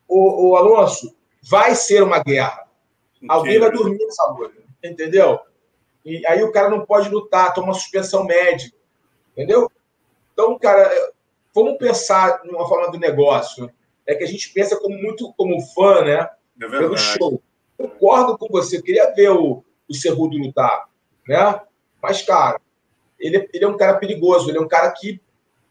[0.08, 2.68] O, o Alonso, vai ser uma guerra.
[3.28, 5.40] Alguém vai dormir nessa bolha, entendeu?
[6.06, 8.76] E aí o cara não pode lutar, toma suspensão médica,
[9.34, 9.70] entendeu?
[10.34, 10.90] Então, cara,
[11.54, 13.70] vamos pensar numa forma do negócio.
[14.10, 16.28] É que a gente pensa como muito como fã, né?
[16.60, 17.40] É pelo show.
[17.78, 20.90] Concordo com você, eu queria ver o, o Cerrudo lutar,
[21.28, 21.62] né?
[22.02, 22.60] Mas, cara,
[23.20, 25.22] ele, ele é um cara perigoso, ele é um cara que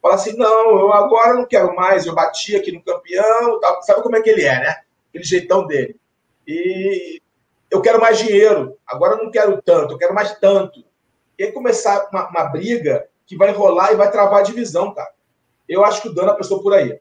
[0.01, 3.83] fala assim: não, eu agora não quero mais, eu bati aqui no campeão, tá?
[3.83, 4.77] sabe como é que ele é, né?
[5.09, 5.97] Aquele jeitão dele.
[6.47, 7.21] E
[7.69, 10.85] eu quero mais dinheiro, agora eu não quero tanto, eu quero mais tanto.
[11.37, 15.11] E aí começar uma, uma briga que vai rolar e vai travar a divisão, cara.
[15.69, 17.01] Eu acho que o Dana passou por aí.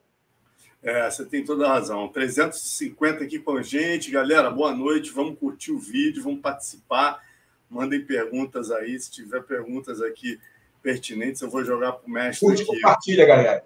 [0.82, 2.08] É, você tem toda a razão.
[2.08, 4.12] 350 aqui com a gente.
[4.12, 5.12] Galera, boa noite.
[5.12, 7.22] Vamos curtir o vídeo, vamos participar.
[7.70, 9.00] Mandem perguntas aí.
[9.00, 10.40] Se tiver perguntas aqui
[10.82, 12.48] pertinentes, eu vou jogar para o mestre.
[12.48, 12.72] Curte aqui.
[12.72, 13.66] compartilha, galera.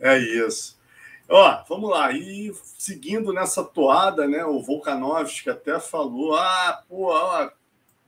[0.00, 0.80] É isso.
[1.28, 2.12] Ó, vamos lá.
[2.12, 4.44] E seguindo nessa toada, né?
[4.44, 7.52] O Volkanovski até falou: ah, pô, ó, a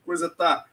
[0.04, 0.64] coisa tá.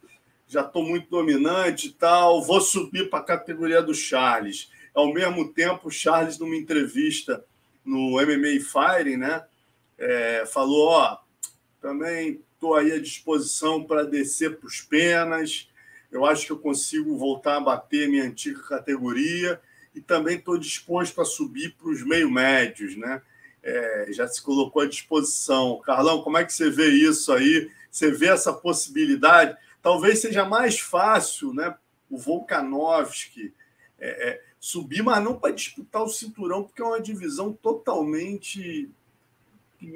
[0.47, 2.41] Já estou muito dominante e tal.
[2.43, 4.69] Vou subir para a categoria do Charles.
[4.93, 7.43] Ao mesmo tempo, Charles, numa entrevista
[7.83, 9.43] no MMA Firing, né,
[9.97, 11.17] é, falou: Ó,
[11.79, 15.69] também estou aí à disposição para descer para os penas.
[16.11, 19.59] Eu acho que eu consigo voltar a bater minha antiga categoria
[19.95, 23.21] e também estou disposto a subir para os meio médios, né?
[23.63, 25.79] É, já se colocou à disposição.
[25.85, 27.69] Carlão, como é que você vê isso aí?
[27.89, 29.57] Você vê essa possibilidade?
[29.81, 31.75] Talvez seja mais fácil, né?
[32.09, 33.53] O Volkanovski
[33.99, 38.87] é, é, subir, mas não para disputar o cinturão, porque é uma divisão totalmente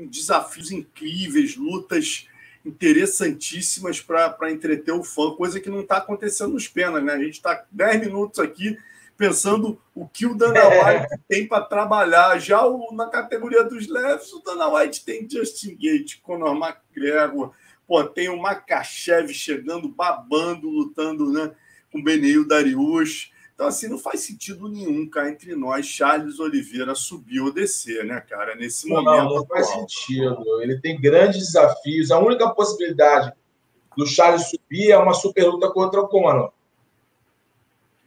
[0.09, 2.27] desafios incríveis, lutas
[2.65, 7.13] interessantíssimas para entreter o fã, coisa que não está acontecendo nos penas, né?
[7.13, 8.75] A gente está 10 minutos aqui
[9.15, 12.39] pensando o que o Dana White tem para trabalhar.
[12.39, 17.53] Já o, na categoria dos leves, o Dana White tem Justin Gate, Conor McGregor,
[17.87, 21.51] pô, tem o Makachev chegando, babando, lutando né,
[21.91, 23.31] com o Benil Darius.
[23.55, 28.19] Então, assim, não faz sentido nenhum cá entre nós, Charles Oliveira subir ou descer, né,
[28.19, 29.23] cara, nesse não, momento.
[29.23, 30.61] Não, não faz sentido.
[30.61, 32.11] Ele tem grandes desafios.
[32.11, 33.31] A única possibilidade
[33.95, 36.51] do Charles subir é uma super luta contra o Conor.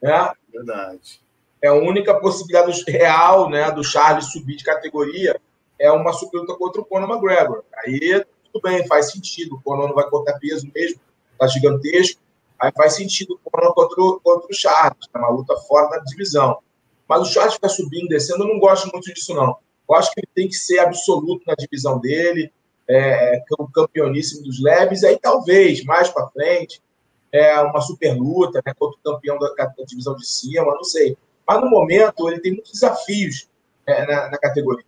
[0.02, 0.32] Né?
[0.52, 1.20] Verdade.
[1.62, 5.40] É a única possibilidade real né, do Charles subir de categoria
[5.78, 7.64] é uma super luta contra o Conor McGregor.
[7.84, 9.56] Aí tudo bem, faz sentido.
[9.56, 11.00] O Conor não vai cortar peso mesmo,
[11.38, 12.20] tá gigantesco.
[12.58, 16.58] Aí faz sentido contra, o, contra o Charles, é uma luta fora da divisão.
[17.08, 19.56] Mas o Charles ficar subindo, descendo, eu não gosto muito disso, não.
[19.88, 22.52] Eu acho que ele tem que ser absoluto na divisão dele,
[22.88, 26.82] é, o campeoníssimo dos leves, aí talvez, mais para frente,
[27.30, 31.16] é uma super luta né, contra o campeão da, da, divisão de cima, não sei.
[31.46, 33.48] Mas no momento ele tem muitos desafios
[33.86, 34.84] é, na, na, categoria.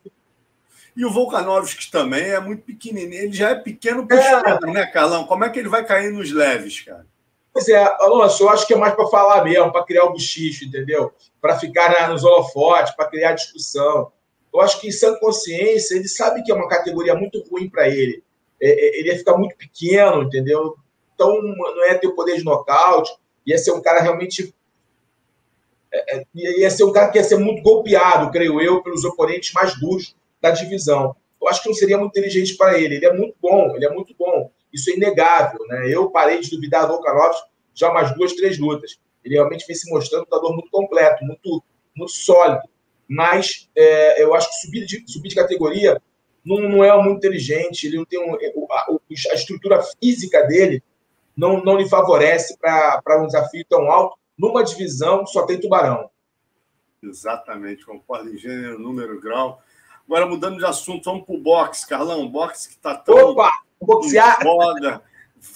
[0.97, 4.73] E o Volkanovski também é muito pequenininho, ele já é pequeno para é.
[4.73, 5.25] né, Carlão?
[5.25, 7.07] Como é que ele vai cair nos leves, cara?
[7.53, 10.17] Pois é, Alonso, eu acho que é mais para falar mesmo, para criar o um
[10.17, 11.13] entendeu?
[11.41, 14.13] Para ficar na, nos holofotes, para criar discussão.
[14.53, 17.89] Eu acho que em sã consciência, ele sabe que é uma categoria muito ruim para
[17.89, 18.23] ele.
[18.61, 20.77] É, é, ele ia ficar muito pequeno, entendeu?
[21.15, 23.13] Então, não ia ter o poder de nocaute,
[23.45, 24.55] ia ser um cara realmente.
[25.93, 29.53] É, é ia ser um cara que ia ser muito golpeado, creio eu, pelos oponentes
[29.53, 31.17] mais duros da divisão.
[31.41, 32.97] Eu acho que não seria muito inteligente para ele.
[32.97, 34.51] Ele é muito bom, ele é muito bom.
[34.73, 35.61] Isso é inegável.
[35.67, 35.89] Né?
[35.89, 38.99] Eu parei de duvidar do Volkanovski já umas duas, três lutas.
[39.25, 41.63] Ele realmente vem se mostrando um lutador muito completo, muito,
[41.95, 42.63] muito sólido
[43.13, 46.01] mas é, eu acho que subir de, subir de categoria
[46.45, 48.37] não, não é muito inteligente, ele não tem um,
[48.71, 50.81] a, a, estrutura física dele
[51.37, 54.17] não, não lhe favorece para um desafio tão alto.
[54.39, 56.09] Numa divisão só tem tubarão.
[57.03, 59.61] Exatamente, concordo em gênero, número, grau.
[60.07, 62.29] Agora, mudando de assunto, vamos para o boxe, Carlão.
[62.29, 64.43] Boxe que está tão Opa, boxear.
[64.43, 65.03] Voga,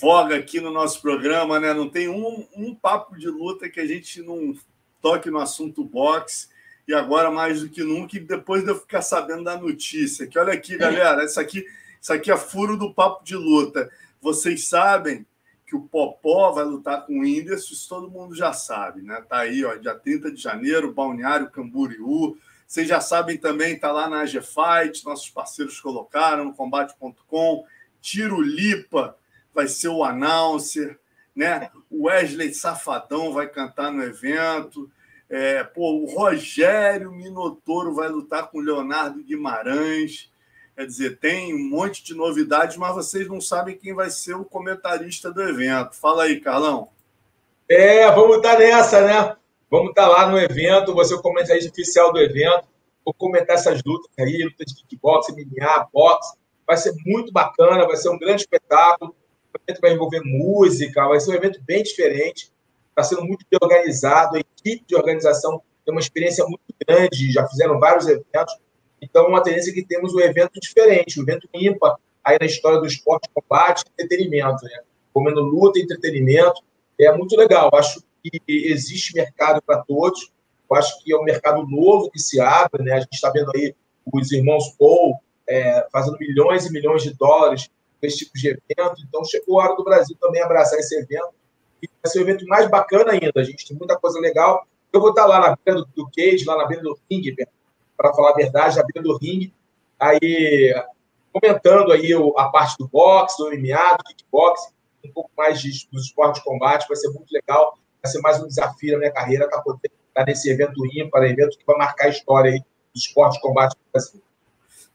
[0.00, 1.74] voga aqui no nosso programa, né?
[1.74, 4.54] Não tem um, um papo de luta que a gente não
[5.00, 6.48] toque no assunto boxe
[6.87, 10.26] e agora mais do que nunca, e depois de eu ficar sabendo da notícia.
[10.26, 11.64] Que olha aqui, galera, isso aqui,
[12.00, 13.90] isso aqui é furo do papo de luta.
[14.20, 15.26] Vocês sabem
[15.66, 19.22] que o Popó vai lutar com o Whindersson, isso todo mundo já sabe, né?
[19.28, 22.37] Tá aí, ó, dia 30 de janeiro, Balneário Camboriú.
[22.66, 27.64] Vocês já sabem também, tá lá na AG Fight, nossos parceiros colocaram no combate.com.
[28.04, 29.16] Tiro Lipa
[29.54, 30.98] vai ser o announcer,
[31.34, 31.70] né?
[31.90, 34.90] O Wesley Safadão vai cantar no evento.
[35.26, 40.30] É, pô, o Rogério Minotouro vai lutar com o Leonardo Guimarães.
[40.76, 44.44] Quer dizer, tem um monte de novidades, mas vocês não sabem quem vai ser o
[44.44, 45.96] comentarista do evento.
[45.96, 46.90] Fala aí, Carlão.
[47.66, 49.34] É, vamos estar nessa, né?
[49.70, 52.68] Vamos estar lá no evento, você é o comentarista oficial do evento.
[53.02, 56.43] Vou comentar essas lutas aí, lutas de kickbox, MMA, boxe.
[56.66, 59.14] Vai ser muito bacana, vai ser um grande espetáculo.
[59.53, 62.53] O evento vai envolver música, vai ser um evento bem diferente
[62.94, 67.46] está sendo muito bem organizado, a equipe de organização tem uma experiência muito grande, já
[67.46, 68.57] fizeram vários eventos,
[69.03, 72.79] então uma tendência é que temos um evento diferente, um evento ímpar aí na história
[72.79, 74.81] do esporte, combate entretenimento, né?
[75.12, 76.62] comendo luta entretenimento,
[76.98, 80.33] é muito legal, acho que existe mercado para todos,
[80.70, 82.94] eu acho que é um mercado novo que se abre, né?
[82.94, 83.74] a gente está vendo aí
[84.11, 85.16] os irmãos Paul
[85.48, 89.64] é, fazendo milhões e milhões de dólares com esse tipo de evento, então chegou a
[89.64, 91.35] hora do Brasil também abraçar esse evento,
[92.02, 93.33] vai ser o evento mais bacana ainda.
[93.37, 94.66] A gente tem muita coisa legal.
[94.92, 97.35] Eu vou estar lá na beira do, do cage, lá na beira do ringue,
[97.96, 99.52] para falar a verdade, na beira do ringue,
[99.98, 100.74] aí
[101.33, 104.72] comentando aí o, a parte do boxe, do MMA, do kickbox,
[105.04, 107.76] um pouco mais de, dos esportes de combate, vai ser muito legal.
[108.02, 111.59] Vai ser mais um desafio na minha carreira para poder estar nesse evento ímpar, evento
[111.59, 114.22] que vai marcar a história aí do esporte de combate no Brasil.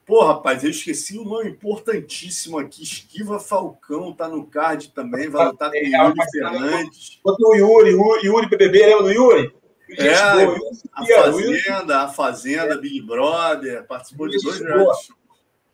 [0.06, 2.82] Pô, rapaz, eu esqueci um nome importantíssimo aqui.
[2.82, 7.20] Esquiva Falcão tá no card também, vai lutar com o Yuri Fernandes.
[7.24, 9.54] O Yuri, Yuri, Yuri BBB, lembra do Yuri?
[9.98, 15.08] É, a Fazenda, a Fazenda, Big Brother, participou de dois jogos.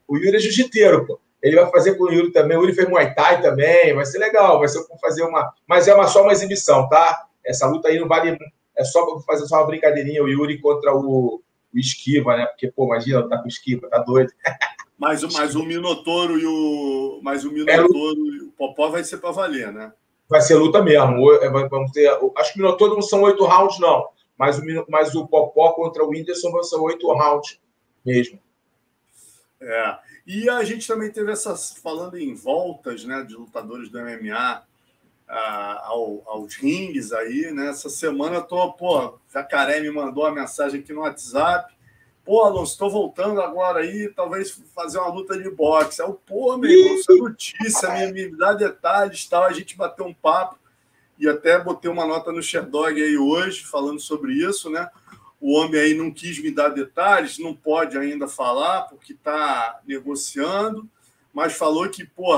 [0.08, 1.20] O Yuri é jiu-jiteiro, pô.
[1.42, 2.56] Ele vai fazer com o Yuri também.
[2.56, 3.94] O Yuri fez Muay Thai também.
[3.94, 4.58] Vai ser legal.
[4.58, 5.52] Vai ser fazer uma.
[5.66, 7.26] Mas é uma, só uma exibição, tá?
[7.44, 8.36] Essa luta aí não vale.
[8.76, 10.22] É só fazer só uma brincadeirinha.
[10.22, 11.42] O Yuri contra o,
[11.76, 12.46] o Esquiva, né?
[12.46, 14.32] Porque, pô, imagina, tá com o Esquiva, tá doido.
[14.98, 17.20] Mas, mas o Minotouro e o.
[17.22, 19.92] Mas o Minotouro é, e o Popó vai ser para valer, né?
[20.28, 21.32] Vai ser luta mesmo.
[21.34, 24.08] É, vamos ter, acho que o Minotouro não são oito rounds, não.
[24.38, 27.60] Mas o, mas o Popó contra o Whindersson vão ser oito rounds
[28.04, 28.40] mesmo.
[29.60, 29.98] É.
[30.26, 31.72] E a gente também teve essas.
[31.82, 33.22] Falando em voltas, né?
[33.22, 34.65] De lutadores do MMA.
[35.28, 37.70] Ao, aos rings aí, né?
[37.70, 41.76] Essa semana eu tô, pô, Jacaré me mandou uma mensagem aqui no WhatsApp
[42.26, 46.02] Pô, Alonso, estou voltando agora aí, talvez fazer uma luta de boxe.
[46.02, 49.44] Aí, pô, meu irmão, isso é notícia, me, me dá detalhes tal.
[49.44, 50.58] A gente bateu um papo
[51.16, 54.90] e até botei uma nota no Sherdog aí hoje, falando sobre isso, né?
[55.40, 60.90] O homem aí não quis me dar detalhes, não pode ainda falar, porque está negociando,
[61.32, 62.32] mas falou que, pô,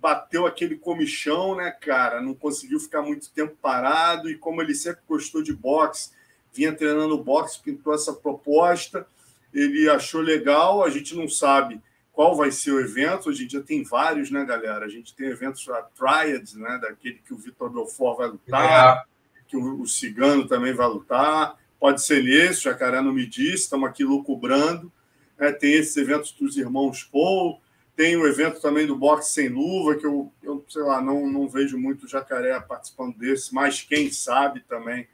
[0.00, 2.20] bateu aquele comichão, né, cara?
[2.20, 6.10] Não conseguiu ficar muito tempo parado, e como ele sempre gostou de boxe,
[6.52, 9.06] vinha treinando boxe, pintou essa proposta
[9.52, 11.80] ele achou legal, a gente não sabe
[12.12, 13.28] qual vai ser o evento.
[13.28, 14.84] Hoje em dia tem vários, né, galera?
[14.84, 16.78] A gente tem eventos a Triads, né?
[16.80, 19.02] Daquele que o Vitor Belfort vai lutar, é.
[19.48, 21.56] que o, o, Cigano também vai lutar.
[21.78, 24.92] Pode ser nesse, Jacaré não me disse, estamos aqui lucubrando.
[25.38, 27.60] É, tem esses eventos dos irmãos Paul,
[27.98, 31.48] tem o evento também do boxe sem luva, que eu, eu sei lá, não, não
[31.48, 35.08] vejo muito Jacaré participando desse, mas quem sabe também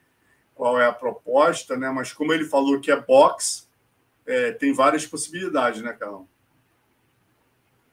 [0.54, 1.88] qual é a proposta, né?
[1.88, 3.62] Mas como ele falou que é boxe,
[4.26, 6.28] é, tem várias possibilidades, né, Carlão?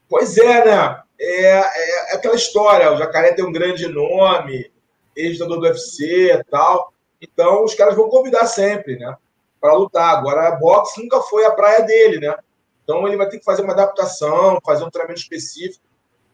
[0.10, 1.02] Pois é, né?
[1.18, 4.70] É, é, aquela história, o Jacaré tem um grande nome,
[5.16, 9.16] ex-jogador do UFC e tal, então os caras vão convidar sempre, né?
[9.62, 10.18] Para lutar.
[10.18, 12.36] Agora, boxe nunca foi a praia dele, né?
[12.84, 15.84] Então ele vai ter que fazer uma adaptação, fazer um treinamento específico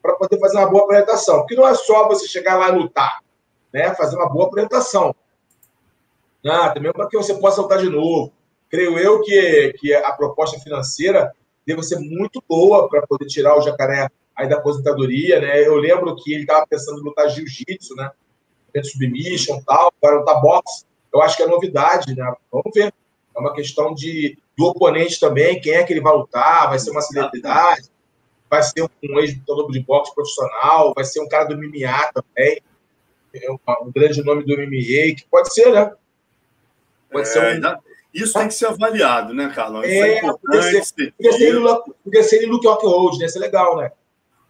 [0.02, 1.38] para poder fazer uma boa apresentação.
[1.38, 3.20] Porque não é só você chegar lá e lutar,
[3.72, 3.94] né?
[3.94, 5.14] Fazer uma boa apresentação.
[6.46, 8.32] Ah, também para que você possa lutar de novo.
[8.70, 11.32] Creio eu que, que a proposta financeira
[11.66, 15.66] deve ser muito boa para poder tirar o jacaré aí da aposentadoria, né?
[15.66, 18.10] Eu lembro que ele estava pensando em lutar jiu-jitsu, né?
[18.82, 20.84] Submission tal, para lutar boxe.
[21.12, 22.32] Eu acho que é novidade, né?
[22.52, 22.92] Vamos ver.
[23.34, 26.90] É uma questão de, do oponente também, quem é que ele vai lutar, vai ser
[26.90, 27.88] uma celebridade,
[28.50, 32.60] vai ser um ex-lutador de boxe profissional, vai ser um cara do MMA também,
[33.48, 35.92] um, grande nome do MMA, que pode ser, né?
[37.08, 37.78] Pode é, ser um...
[38.12, 39.86] Isso tem que ser avaliado, né, Carlos?
[39.86, 41.14] Isso é, é importante.
[42.02, 43.26] Podia ser ele Luke Rockhold, né?
[43.26, 43.92] Isso é legal, né?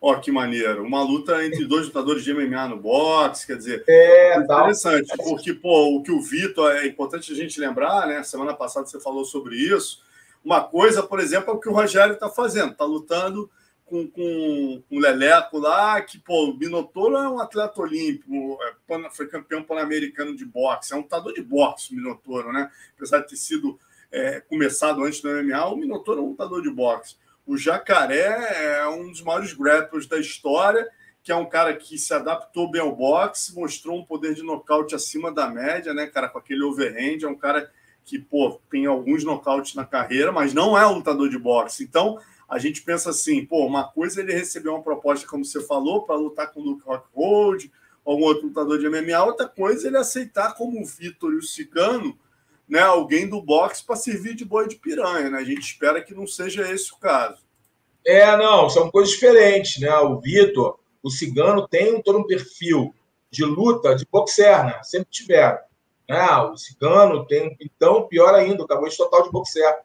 [0.01, 0.84] Ó, que maneiro.
[0.84, 5.53] Uma luta entre dois lutadores de MMA no boxe, quer dizer, é, é interessante, porque
[5.53, 8.22] pô, o que o Vitor é importante a gente lembrar, né?
[8.22, 10.03] Semana passada você falou sobre isso.
[10.44, 13.51] Uma coisa, por exemplo, é o que o Rogério está fazendo, está lutando
[13.88, 19.26] com, com, o Leleco lá, que pô, o Minotouro é um atleta olímpico, é, foi
[19.26, 22.70] campeão pan-americano de boxe, é um lutador de boxe, o Minotouro, né?
[22.96, 23.78] Apesar de ter sido
[24.12, 27.16] é, começado antes do MMA, o Minotouro é um lutador de boxe.
[27.49, 30.86] O Jacaré é um dos maiores grapplers da história,
[31.22, 34.94] que é um cara que se adaptou bem ao boxe, mostrou um poder de nocaute
[34.94, 37.72] acima da média, né, cara, com aquele overhand, é um cara
[38.05, 41.82] que, pô, tem alguns nocautes na carreira, mas não é um lutador de boxe.
[41.82, 45.62] Então, a gente pensa assim, pô, uma coisa é ele receber uma proposta, como você
[45.62, 47.72] falou, para lutar com o Luke Rockhold,
[48.05, 51.42] algum outro lutador de MMA, outra coisa é ele aceitar como o Vitor e o
[51.42, 52.14] Cigano
[52.68, 55.30] né, alguém do boxe para servir de boi de piranha.
[55.30, 55.38] Né?
[55.38, 57.38] A gente espera que não seja esse o caso.
[58.06, 59.80] É, não, são coisas diferentes.
[59.80, 59.92] Né?
[59.98, 62.94] O Vitor, o Cigano, tem todo um perfil
[63.30, 64.80] de luta de boxer, né?
[64.82, 65.58] sempre tiveram.
[66.08, 66.26] Né?
[66.42, 69.78] O Cigano tem, então, pior ainda, acabou de total de boxer.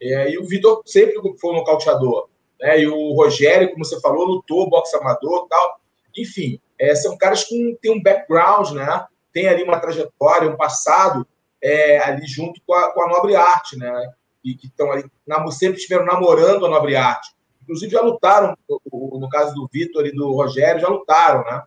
[0.00, 2.28] É, e o Vitor sempre foi um nocauteador.
[2.60, 2.82] Né?
[2.82, 5.80] E o Rogério, como você falou, lutou boxe amador tal.
[6.16, 9.06] Enfim, é, são caras que têm um background, né?
[9.32, 11.26] tem ali uma trajetória, um passado
[11.62, 14.12] é, ali junto com a, com a, Nobre Arte, né?
[14.44, 15.04] E que estão ali,
[15.52, 17.34] sempre estiveram namorando a Nobre Arte.
[17.62, 21.62] Inclusive já lutaram, no caso do Vitor e do Rogério, já lutaram, né?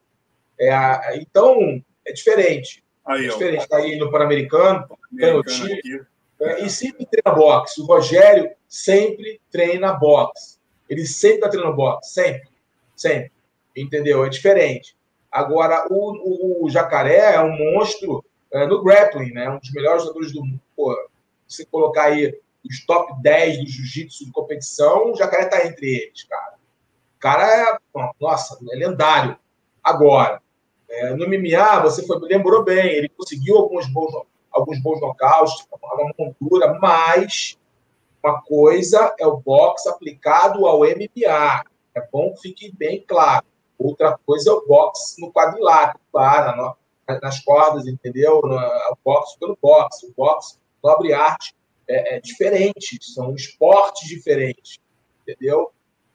[0.60, 2.84] É, então, é diferente.
[3.06, 3.64] Aí, é diferente.
[3.64, 4.88] Está aí no Pan-Americano,
[5.18, 6.06] canhotinho.
[6.42, 7.82] É, e sempre treina boxe.
[7.82, 10.58] O Rogério sempre treina boxe.
[10.90, 12.50] Ele sempre está treinando boxe, sempre.
[12.96, 13.32] Sempre.
[13.76, 14.26] Entendeu?
[14.26, 14.96] É diferente.
[15.32, 19.50] Agora, o, o, o Jacaré é um monstro é, no grappling, né?
[19.50, 20.62] Um dos melhores jogadores do mundo.
[20.76, 20.95] Pô,
[21.47, 26.24] você colocar aí os top 10 do jiu-jitsu de competição, o Jacaré tá entre eles,
[26.24, 26.56] cara.
[27.16, 27.80] O cara é,
[28.20, 29.38] nossa, é lendário.
[29.84, 30.41] Agora,
[30.89, 34.12] é, no MMA, você foi, lembrou bem, ele conseguiu alguns bons,
[34.52, 37.58] alguns bons nocautes, uma montura, mas
[38.24, 41.64] uma coisa é o boxe aplicado ao MMA.
[41.95, 43.45] É bom que fique bem claro.
[43.78, 46.76] Outra coisa é o boxe no quadrilátero, para,
[47.22, 48.39] nas cordas, entendeu?
[48.39, 50.07] O boxe pelo boxe.
[50.07, 51.55] O boxe, nobre arte,
[51.88, 54.78] é, é, diferente, são esportes diferentes,
[55.22, 55.72] entendeu?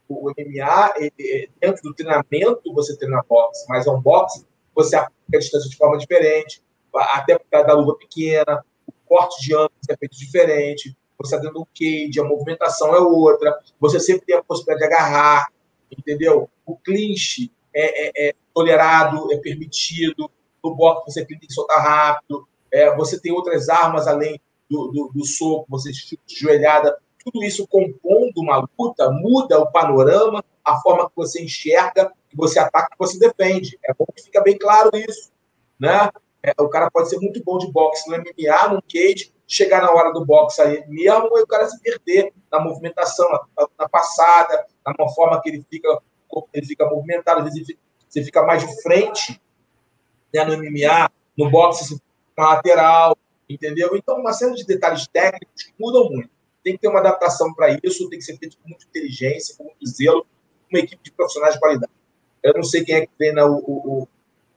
[0.09, 5.37] O MMA, ele, dentro do treinamento, você treina boxe, mas é um boxe você aplica
[5.37, 6.63] a distância de forma diferente,
[6.95, 11.47] até por causa da luva pequena, o corte de ângulo é feito diferente, você está
[11.47, 15.49] dentro do cage, a movimentação é outra, você sempre tem a possibilidade de agarrar,
[15.91, 16.51] entendeu?
[16.67, 20.31] O clinch é, é, é tolerado, é permitido,
[20.65, 25.13] no boxe você tem que soltar rápido, é, você tem outras armas além do, do,
[25.15, 25.91] do soco, você
[26.27, 32.37] joelhada, tudo isso compondo uma luta muda o panorama, a forma que você enxerga, que
[32.37, 33.79] você ataca, que você defende.
[33.85, 35.31] É bom que fica bem claro isso,
[35.79, 36.11] né?
[36.43, 39.91] É, o cara pode ser muito bom de boxe no MMA, no cage, chegar na
[39.91, 44.67] hora do boxe aí mesmo, e o cara se perder na movimentação, na, na passada,
[44.87, 45.89] na forma que ele fica,
[46.53, 47.77] ele fica movimentado, às vezes
[48.09, 49.41] você fica mais de frente
[50.35, 52.01] né, no MMA, no boxe
[52.37, 53.17] na lateral,
[53.49, 53.91] entendeu?
[53.95, 56.31] Então, uma série de detalhes técnicos que mudam muito.
[56.63, 59.65] tem que ter uma adaptação para isso, tem que ser feito com muita inteligência, com
[59.65, 60.27] muito zelo,
[60.71, 61.93] uma equipe de profissionais de qualidade.
[62.43, 64.09] Eu não sei quem é que treina o, o, o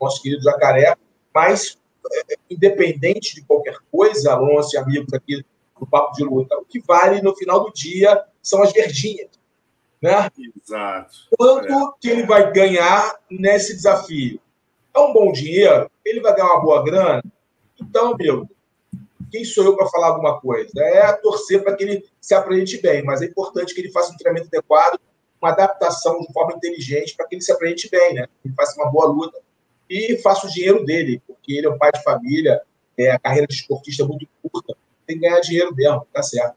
[0.04, 0.96] nosso querido Jacaré,
[1.32, 1.78] mas,
[2.12, 5.44] é, independente de qualquer coisa, Alonso e amigos aqui
[5.78, 9.28] do Papo de Luta, o que vale no final do dia são as verdinhas.
[10.02, 10.30] Né?
[10.64, 11.28] Exato.
[11.36, 11.92] Quanto é.
[12.00, 14.40] que ele vai ganhar nesse desafio?
[14.98, 15.88] É um bom dinheiro?
[16.04, 17.22] Ele vai ganhar uma boa grana?
[17.80, 18.48] Então, meu,
[19.30, 20.72] quem sou eu para falar alguma coisa?
[20.76, 24.16] É torcer para que ele se apresente bem, mas é importante que ele faça um
[24.16, 24.98] treinamento adequado,
[25.40, 28.26] uma adaptação de forma inteligente para que ele se apresente bem, né?
[28.44, 29.38] Ele faça uma boa luta
[29.88, 32.60] e faça o dinheiro dele, porque ele é um pai de família,
[32.98, 34.76] é, a carreira de esportista é muito curta,
[35.06, 36.56] tem que ganhar dinheiro mesmo, tá certo.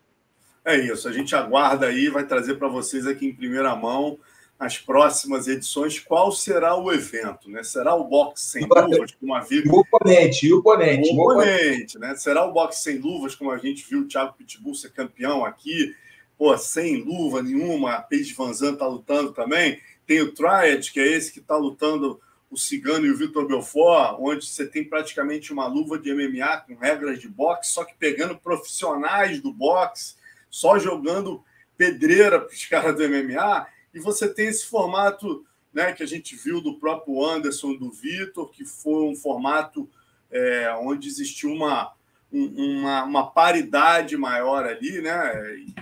[0.65, 4.17] É isso, a gente aguarda aí, vai trazer para vocês aqui em primeira mão
[4.62, 7.64] nas próximas edições qual será o evento, né?
[7.64, 9.43] Será o boxe sem luvas, como a.
[9.66, 11.09] O oponente, o oponente.
[11.09, 12.16] O oponente, né?
[12.16, 15.95] Será o boxe sem luvas, como a gente viu o Thiago Pitbull ser campeão aqui,
[16.38, 20.99] pô, sem luva nenhuma, a Paige Van Zandt tá lutando também, tem o Triad, que
[20.99, 25.51] é esse que está lutando o Cigano e o Vitor Belfort, onde você tem praticamente
[25.51, 30.14] uma luva de MMA com regras de boxe, só que pegando profissionais do boxe,
[30.51, 31.43] só jogando
[31.76, 36.35] pedreira para os caras do MMA, e você tem esse formato né, que a gente
[36.35, 39.89] viu do próprio Anderson, do Vitor, que foi um formato
[40.29, 41.93] é, onde existiu uma,
[42.31, 45.55] uma, uma, paridade maior ali, né?
[45.55, 45.75] E,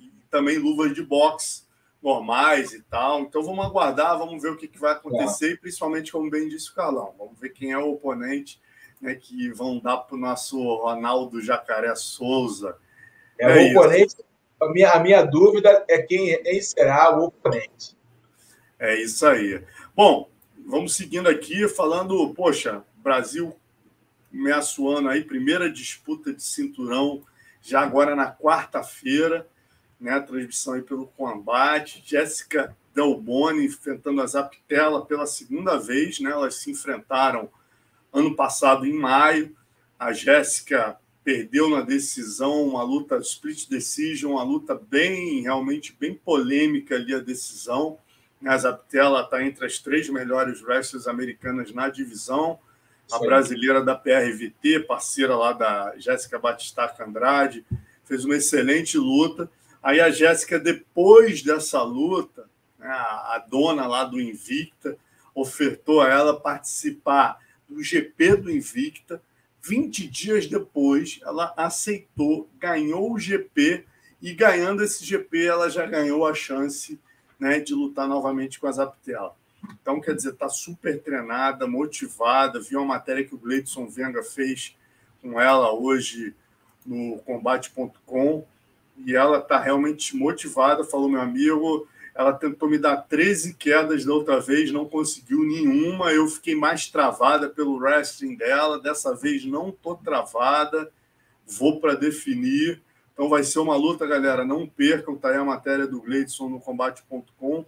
[0.00, 1.64] e, também luvas de boxe
[2.02, 3.20] normais e tal.
[3.20, 5.52] Então vamos aguardar, vamos ver o que, que vai acontecer, é.
[5.52, 8.60] e principalmente, como bem disse o Carlão, vamos ver quem é o oponente
[9.00, 12.76] né, que vão dar para o nosso Ronaldo Jacaré Souza.
[13.38, 14.16] É, é o oponente
[14.60, 17.96] a minha, a minha dúvida é quem, quem será o oponente.
[18.78, 19.62] É isso aí.
[19.94, 20.28] Bom,
[20.66, 23.56] vamos seguindo aqui, falando, poxa, Brasil
[24.30, 27.22] começa o ano aí, primeira disputa de cinturão,
[27.62, 29.48] já agora na quarta-feira,
[30.00, 30.20] né?
[30.20, 32.02] Transmissão aí pelo combate.
[32.04, 36.30] Jéssica Delboni enfrentando a Zaptela pela segunda vez, né?
[36.30, 37.48] Elas se enfrentaram
[38.12, 39.56] ano passado, em maio.
[39.98, 46.94] A Jéssica perdeu na decisão, uma luta split decision, uma luta bem, realmente bem polêmica
[46.94, 47.98] ali a decisão.
[48.44, 52.58] A Zaptela está entre as três melhores wrestlers americanas na divisão.
[53.10, 53.24] A Sim.
[53.26, 57.64] brasileira da PRVT, parceira lá da Jéssica Batistaca Andrade,
[58.04, 59.50] fez uma excelente luta.
[59.82, 62.48] Aí a Jéssica, depois dessa luta,
[62.78, 64.96] né, a dona lá do Invicta
[65.34, 69.22] ofertou a ela participar do GP do Invicta,
[69.66, 73.84] 20 dias depois, ela aceitou, ganhou o GP
[74.20, 77.00] e ganhando esse GP, ela já ganhou a chance
[77.40, 79.34] né, de lutar novamente com a Zaptela.
[79.80, 82.60] Então, quer dizer, está super treinada, motivada.
[82.60, 84.76] Viu a matéria que o Gleidson Venga fez
[85.22, 86.34] com ela hoje
[86.84, 88.44] no combate.com
[89.06, 90.84] e ela está realmente motivada.
[90.84, 96.12] Falou, meu amigo, ela tentou me dar 13 quedas da outra vez, não conseguiu nenhuma.
[96.12, 98.80] Eu fiquei mais travada pelo wrestling dela.
[98.80, 100.92] Dessa vez não tô travada.
[101.44, 102.80] Vou para definir.
[103.12, 104.44] Então vai ser uma luta, galera.
[104.44, 107.64] Não percam, tá aí a matéria do Gleidson no combate.com.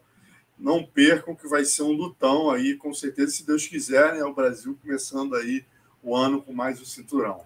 [0.57, 4.25] Não percam que vai ser um lutão aí, com certeza, se Deus quiser, né?
[4.25, 5.65] O Brasil começando aí
[6.03, 7.45] o ano com mais um cinturão.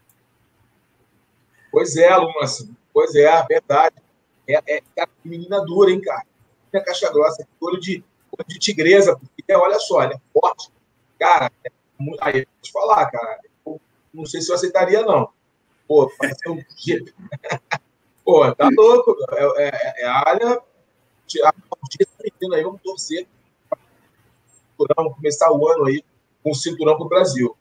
[1.73, 2.77] Pois é, Lúcio.
[2.93, 3.97] Pois é, verdade.
[4.47, 6.30] É, é, é menina dura, hein, cara?
[6.73, 10.71] Minha caixa grossa, olho de, olho de tigresa, porque olha só, ela é forte.
[11.19, 12.19] Cara, é muito...
[12.23, 13.81] aí, vou te falar, cara, eu
[14.13, 15.29] não sei se eu aceitaria, não.
[15.87, 17.13] Pô, fazer um jeito.
[18.25, 20.63] Pô, tá louco, é, é, é a área.
[21.41, 21.55] Tá
[22.55, 23.27] aí, vamos torcer.
[24.97, 26.05] Vamos começar o ano aí
[26.43, 27.57] com o cinturão para o Brasil.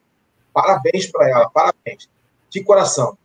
[0.54, 2.10] Parabéns para ela, parabéns.
[2.50, 3.18] De coração.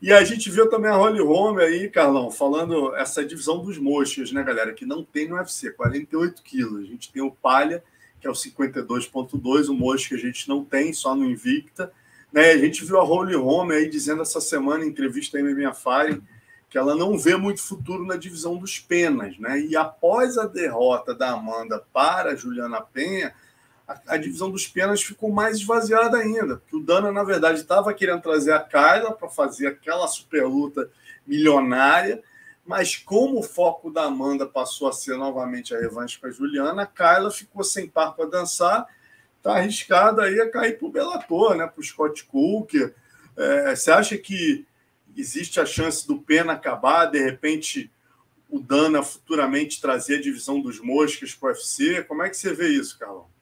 [0.00, 4.30] E a gente viu também a Holly Holm aí, Carlão, falando essa divisão dos mochos,
[4.30, 6.82] né, galera, que não tem no UFC, 48 quilos.
[6.82, 7.82] A gente tem o Palha,
[8.20, 11.92] que é o 52.2, o mocho que a gente não tem, só no Invicta.
[12.32, 12.50] Né?
[12.50, 15.72] A gente viu a Holly Holm aí dizendo essa semana em entrevista aí na minha
[15.72, 16.22] Fire
[16.68, 19.60] que ela não vê muito futuro na divisão dos penas, né?
[19.60, 23.32] E após a derrota da Amanda para a Juliana Penha,
[23.86, 26.56] a, divisão dos penas ficou mais esvaziada ainda.
[26.56, 30.90] Porque o Dana, na verdade, estava querendo trazer a Kyla para fazer aquela super luta
[31.26, 32.22] milionária,
[32.64, 36.82] mas como o foco da Amanda passou a ser novamente a revanche com a Juliana,
[36.82, 38.86] a Kyla ficou sem par para dançar,
[39.38, 41.66] está arriscada aí a cair para o Bellator, né?
[41.66, 42.74] para o Scott Cook.
[43.36, 44.66] É, você acha que
[45.16, 47.90] existe a chance do Pena acabar, de repente
[48.48, 52.02] o Dana futuramente trazer a divisão dos moscas para o UFC?
[52.04, 53.35] Como é que você vê isso, Carlão?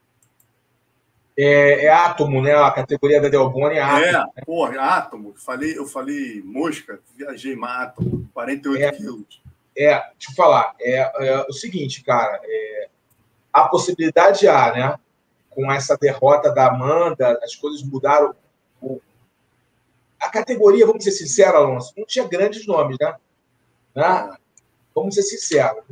[1.36, 2.54] É, é Átomo, né?
[2.54, 4.04] A categoria da Delboni é Átomo.
[4.04, 4.26] É, né?
[4.46, 5.34] porra, Átomo.
[5.36, 8.92] Falei, eu falei mosca, viajei Átomo, 48 É.
[8.92, 9.42] quilos.
[9.76, 12.88] É, deixa eu falar, é, é o seguinte, cara, é,
[13.52, 14.98] a possibilidade há, né?
[15.50, 18.34] Com essa derrota da Amanda, as coisas mudaram.
[18.80, 19.00] O-
[20.20, 23.14] A categoria, vamos ser sinceros, Alonso, não tinha grandes nomes, né?
[23.94, 24.36] né?
[24.94, 25.82] Vamos ser sinceros.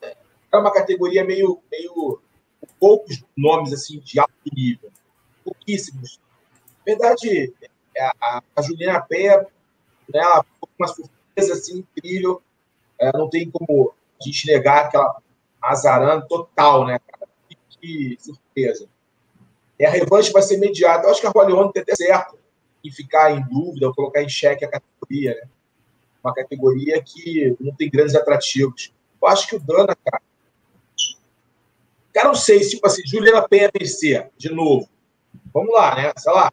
[0.00, 2.20] É uma categoria meio, meio
[2.84, 4.92] poucos nomes assim de alto nível,
[5.42, 6.20] pouquíssimos.
[6.86, 7.54] Na verdade,
[7.96, 9.38] é, a, a Juliana Pé,
[10.12, 12.42] né, ela foi uma surpresa assim, incrível.
[13.00, 15.16] É, não tem como a gente negar aquela
[15.62, 17.00] azarando total, né?
[17.48, 18.86] Que, que surpresa.
[19.78, 21.06] E a revanche vai ser imediata.
[21.06, 22.38] Eu acho que a Holm tem até certo
[22.84, 25.48] em ficar em dúvida ou colocar em xeque a categoria, né?
[26.22, 28.92] Uma categoria que não tem grandes atrativos.
[29.22, 30.22] Eu acho que o Dana, cara.
[32.14, 34.88] Cara, não sei, tipo assim, Juliana Penha vencer de novo.
[35.52, 36.12] Vamos lá, né?
[36.16, 36.52] Sei lá.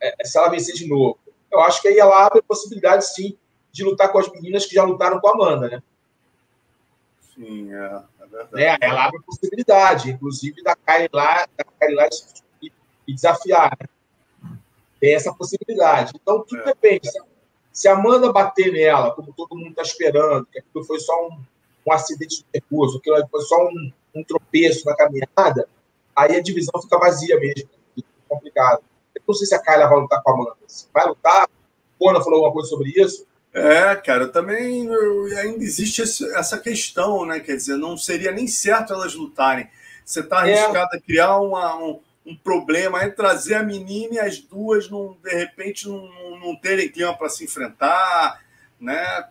[0.00, 1.18] É, se ela vencer de novo.
[1.50, 3.36] Eu acho que aí ela abre a possibilidade, sim,
[3.72, 5.82] de lutar com as meninas que já lutaram com a Amanda, né?
[7.34, 8.48] Sim, é, é verdade.
[8.54, 8.76] né?
[8.80, 12.08] Ela abre a possibilidade, inclusive, da Kylie lá, da Kylie lá
[12.62, 12.72] e,
[13.08, 14.56] e desafiar, né?
[15.00, 16.12] Tem essa possibilidade.
[16.20, 16.64] Então, tudo É.
[16.66, 17.10] depende.
[17.10, 17.20] Se-
[17.72, 21.38] Se a Amanda bater nela, como todo mundo está esperando, que aquilo foi só um,
[21.86, 25.68] um acidente de percurso, aquilo foi só um, um tropeço na caminhada,
[26.14, 27.68] aí a divisão fica vazia mesmo.
[27.94, 28.80] Fica complicado.
[29.14, 30.56] Eu não sei se a Kylie vai lutar com a Amanda.
[30.66, 31.48] Se vai lutar,
[31.98, 33.26] Kona falou alguma coisa sobre isso.
[33.52, 34.86] É, cara, também
[35.38, 37.40] ainda existe essa questão, né?
[37.40, 39.68] Quer dizer, não seria nem certo elas lutarem.
[40.04, 40.58] Você está É.
[40.58, 45.16] arriscado a criar uma- um, um problema, é trazer a menina e as duas, não,
[45.22, 48.42] de repente, não, não terem clima para se enfrentar,
[48.78, 49.26] né?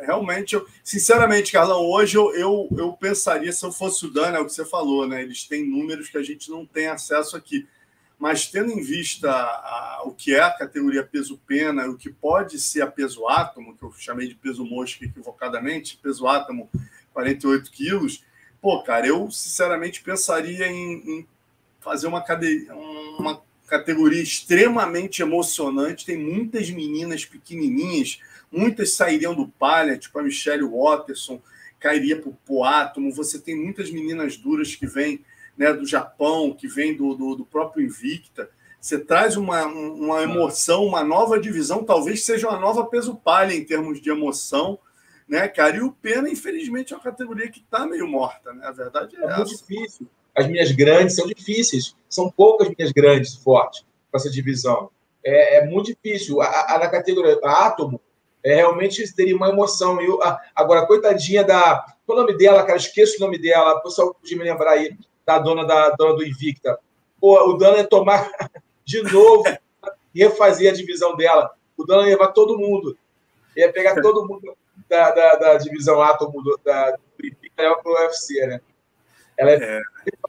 [0.00, 4.40] Realmente, eu, sinceramente, Carlão, hoje eu, eu, eu pensaria, se eu fosse o Dana, é
[4.40, 5.22] o que você falou, né?
[5.22, 7.66] Eles têm números que a gente não tem acesso aqui.
[8.18, 12.82] Mas tendo em vista a- o que é a categoria peso-pena, o que pode ser
[12.82, 16.68] a peso-átomo, que eu chamei de peso-mosca equivocadamente, peso-átomo
[17.12, 18.24] 48 quilos,
[18.60, 21.26] pô, cara, eu sinceramente pensaria em, em
[21.80, 22.66] fazer uma, cade...
[23.18, 26.04] uma categoria extremamente emocionante.
[26.06, 28.18] Tem muitas meninas pequenininhas,
[28.50, 31.40] muitas sairiam do palha, tipo a Michelle Watterson,
[31.78, 33.12] cairia para o átomo.
[33.14, 35.24] Você tem muitas meninas duras que vêm
[35.56, 38.48] né, do Japão, que vem do, do, do próprio Invicta.
[38.80, 43.64] Você traz uma, uma emoção, uma nova divisão, talvez seja uma nova peso palha em
[43.64, 44.78] termos de emoção,
[45.28, 45.76] né, cara?
[45.76, 48.64] E o Pena, infelizmente, é uma categoria que está meio morta, né?
[48.64, 49.56] A verdade é, É muito essa.
[49.56, 50.08] difícil.
[50.34, 51.96] As minhas grandes são difíceis.
[52.08, 54.90] São poucas minhas grandes fortes para essa divisão.
[55.24, 56.40] É, é muito difícil.
[56.40, 58.00] A, a, na categoria Átomo,
[58.44, 60.00] é, realmente teria uma emoção.
[60.00, 61.84] Eu, a, agora, coitadinha da.
[62.06, 62.78] Qual é o nome dela, cara?
[62.78, 63.74] Esqueço o nome dela.
[63.74, 66.78] O pessoal podia me lembrar aí, da dona, da dona do Invicta.
[67.20, 68.30] Pô, o Dana ia tomar
[68.84, 69.44] de novo
[70.14, 71.50] e refazer a divisão dela.
[71.76, 72.96] O Dana ia levar todo mundo.
[73.56, 74.56] Ia pegar todo mundo
[74.88, 78.60] da, da, da divisão Átomo do, da, do Invicta para o UFC, né?
[79.36, 79.82] Ela é.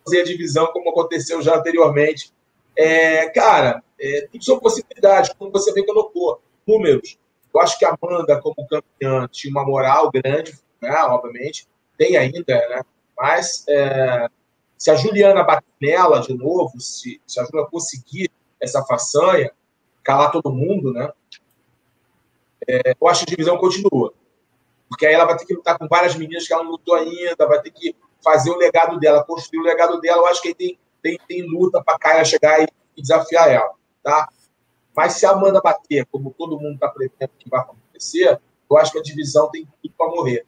[0.04, 2.32] fazer a divisão como aconteceu já anteriormente.
[2.76, 6.42] É, cara, é, tudo são possibilidades, como você bem colocou.
[6.68, 7.18] Números.
[7.60, 12.56] Eu acho que a Amanda, como campeã, tinha uma moral grande, né, obviamente, tem ainda,
[12.70, 12.82] né?
[13.18, 14.30] Mas é,
[14.78, 18.32] se a Juliana bater nela de novo, se, se a Juliana conseguir
[18.62, 19.52] essa façanha,
[20.02, 21.12] calar todo mundo, né?
[22.66, 24.14] É, eu acho que a divisão continua.
[24.88, 27.46] Porque aí ela vai ter que lutar com várias meninas que ela não lutou ainda,
[27.46, 27.94] vai ter que
[28.24, 30.22] fazer o legado dela, construir o legado dela.
[30.22, 32.68] Eu acho que tem, tem, tem luta para Kaia chegar e,
[33.02, 34.30] desafiar ela, tá?
[34.96, 38.92] Mas se a Amanda bater, como todo mundo está prevendo que vai acontecer, eu acho
[38.92, 40.46] que a divisão tem tudo para morrer.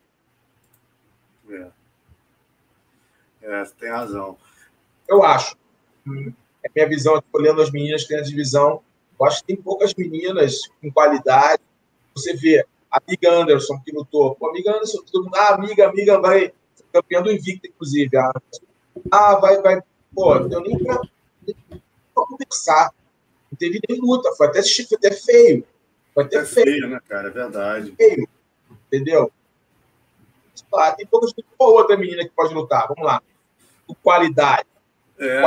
[1.49, 1.67] É.
[3.41, 4.37] é, tem razão.
[5.07, 5.57] Eu acho.
[6.63, 8.81] É minha visão olhando as meninas que tem a divisão.
[9.19, 11.61] Eu acho que tem poucas meninas com qualidade.
[12.15, 14.35] Você vê a amiga Anderson, que lutou.
[14.35, 16.53] Pô, amiga Anderson, todo mundo, ah, amiga, amiga, vai
[16.91, 18.17] campeã do Invicta, inclusive.
[19.11, 19.81] Ah, vai, vai.
[20.13, 21.01] Pô, nem pra,
[21.45, 21.55] nem
[22.13, 22.93] pra conversar.
[23.61, 25.63] Teve nem luta, foi até, foi até feio.
[26.15, 26.65] Foi até é feio.
[26.65, 27.27] feio, né, cara?
[27.27, 27.93] É verdade.
[27.95, 28.27] Feio.
[28.87, 29.31] Entendeu?
[30.73, 32.87] Ah, tem poucas Qual outra menina que pode lutar?
[32.87, 33.21] Vamos lá.
[33.85, 34.65] Com qualidade.
[35.19, 35.41] É,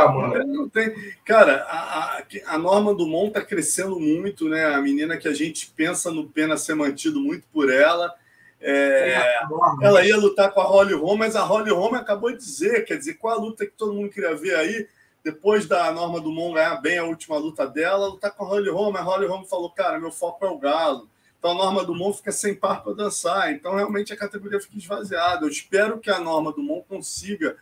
[0.44, 0.94] não tem.
[1.24, 4.64] Cara, a, a, a Norma Dumont está crescendo muito, né?
[4.66, 8.14] A menina que a gente pensa no Pena ser mantido muito por ela.
[8.60, 9.40] É,
[9.82, 12.96] ela ia lutar com a Holly Holm, mas a Holly Holm acabou de dizer, quer
[12.96, 14.86] dizer, qual a luta que todo mundo queria ver aí,
[15.24, 18.94] depois da Norma Dumont ganhar bem a última luta dela, lutar com a Holly Holm,
[18.94, 21.08] a Holly Holm falou, cara, meu foco é o galo.
[21.38, 25.46] Então a Norma Dumont fica sem par para dançar, então realmente a categoria fica esvaziada.
[25.46, 27.56] Eu espero que a Norma Dumont consiga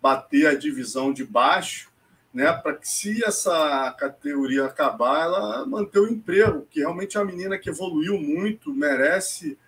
[0.00, 1.90] bater a divisão de baixo,
[2.32, 2.52] né?
[2.52, 7.58] Para que se essa categoria acabar, ela manter o emprego, que realmente é uma menina
[7.58, 9.58] que evoluiu muito, merece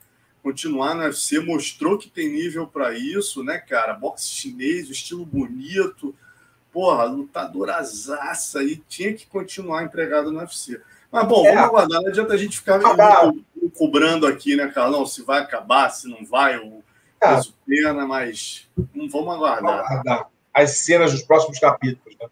[0.45, 3.95] continuar no UFC, mostrou que tem nível para isso, né, cara?
[3.95, 6.15] Boxe chinês, estilo bonito,
[6.73, 10.81] porra, lutadorazaça aí, tinha que continuar empregado no UFC.
[11.11, 11.51] Mas bom, é.
[11.51, 13.33] vamos aguardar, não adianta a gente ficar ah,
[13.77, 16.83] cobrando aqui, né, Carlão, se vai acabar, se não vai, o
[17.21, 17.39] é.
[17.67, 19.63] pena, mas vamos aguardar.
[19.63, 22.29] Vamos aguardar as cenas dos próximos capítulos, né?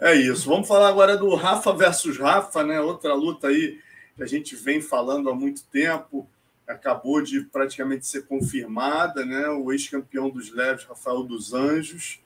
[0.00, 0.48] É isso.
[0.48, 2.80] Vamos falar agora do Rafa versus Rafa, né?
[2.80, 3.78] Outra luta aí
[4.16, 6.28] que a gente vem falando há muito tempo,
[6.66, 9.48] acabou de praticamente ser confirmada, né?
[9.48, 12.20] O ex-campeão dos leves, Rafael dos Anjos,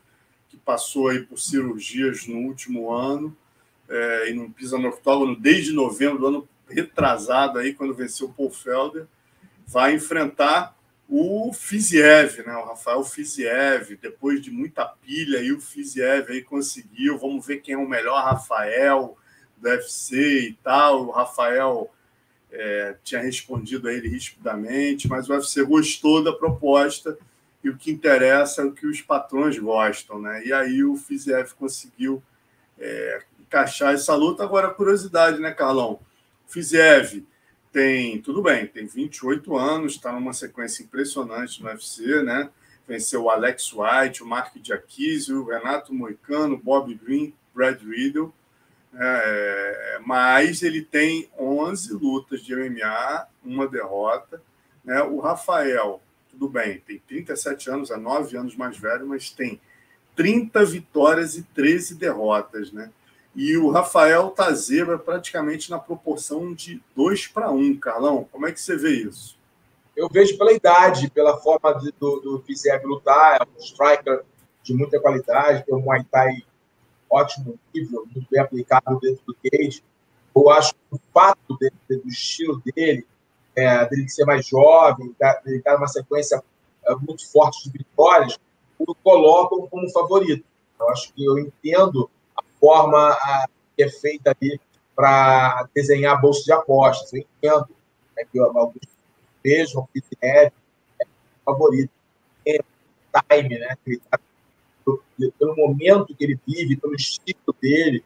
[0.53, 3.35] que passou aí por cirurgias no último ano
[3.89, 8.33] é, e não pisa no octógono desde novembro do ano retrasado aí, quando venceu o
[8.33, 9.07] Paul Felder,
[9.65, 10.77] vai enfrentar
[11.09, 12.55] o Fiziev, né?
[12.55, 17.17] O Rafael Fiziev, depois de muita pilha aí, o Fiziev aí conseguiu.
[17.17, 19.17] Vamos ver quem é o melhor Rafael
[19.57, 21.07] do UFC e tal.
[21.07, 21.91] O Rafael
[22.51, 27.17] é, tinha respondido a ele rispidamente, mas o UFC gostou da proposta
[27.63, 30.45] e o que interessa é o que os patrões gostam, né?
[30.45, 32.21] E aí o Fiziev conseguiu
[32.77, 34.43] é, encaixar essa luta.
[34.43, 35.99] Agora, curiosidade, né, Carlão?
[36.45, 37.23] O Fiziev
[37.71, 42.49] tem, tudo bem, tem 28 anos, está numa sequência impressionante no UFC, né?
[42.85, 48.33] Venceu o Alex White, o Mark Diakise, o Renato Moicano, Bob Green, Brad Riddle.
[48.95, 54.41] É, mas ele tem 11 lutas de MMA, uma derrota.
[54.83, 55.01] Né?
[55.01, 56.02] O Rafael,
[56.33, 59.61] tudo bem, tem 37 anos, é 9 anos mais velho, mas tem
[60.15, 62.71] 30 vitórias e 13 derrotas.
[62.71, 62.89] Né?
[63.35, 68.27] E o Rafael tá zebra praticamente na proporção de 2 para 1, Carlão.
[68.31, 69.37] Como é que você vê isso?
[69.95, 74.23] Eu vejo pela idade, pela forma de, do, do Fiziev lutar, é um striker
[74.63, 76.31] de muita qualidade, tem um Muay Thai
[77.07, 79.83] ótimo nível, muito bem aplicado dentro do cage.
[80.35, 83.05] Eu acho que o fato dele, do estilo dele,
[83.55, 86.43] é, dele ser mais jovem, dele estar numa sequência
[86.85, 88.37] é, muito forte de vitórias,
[88.77, 90.43] o colocam como favorito.
[90.79, 92.09] Eu acho que eu entendo
[92.59, 93.17] forma
[93.75, 94.59] que é feita ali
[94.95, 97.13] para desenhar bolsa de apostas.
[97.13, 97.67] Eu entendo
[98.15, 98.73] né, que alguns
[99.43, 99.89] vejam o
[100.21, 100.51] é
[101.43, 101.91] favorito.
[102.47, 102.59] É
[103.29, 103.77] time, né?
[104.09, 104.19] Tá,
[105.39, 108.03] pelo momento que ele vive, pelo estilo dele,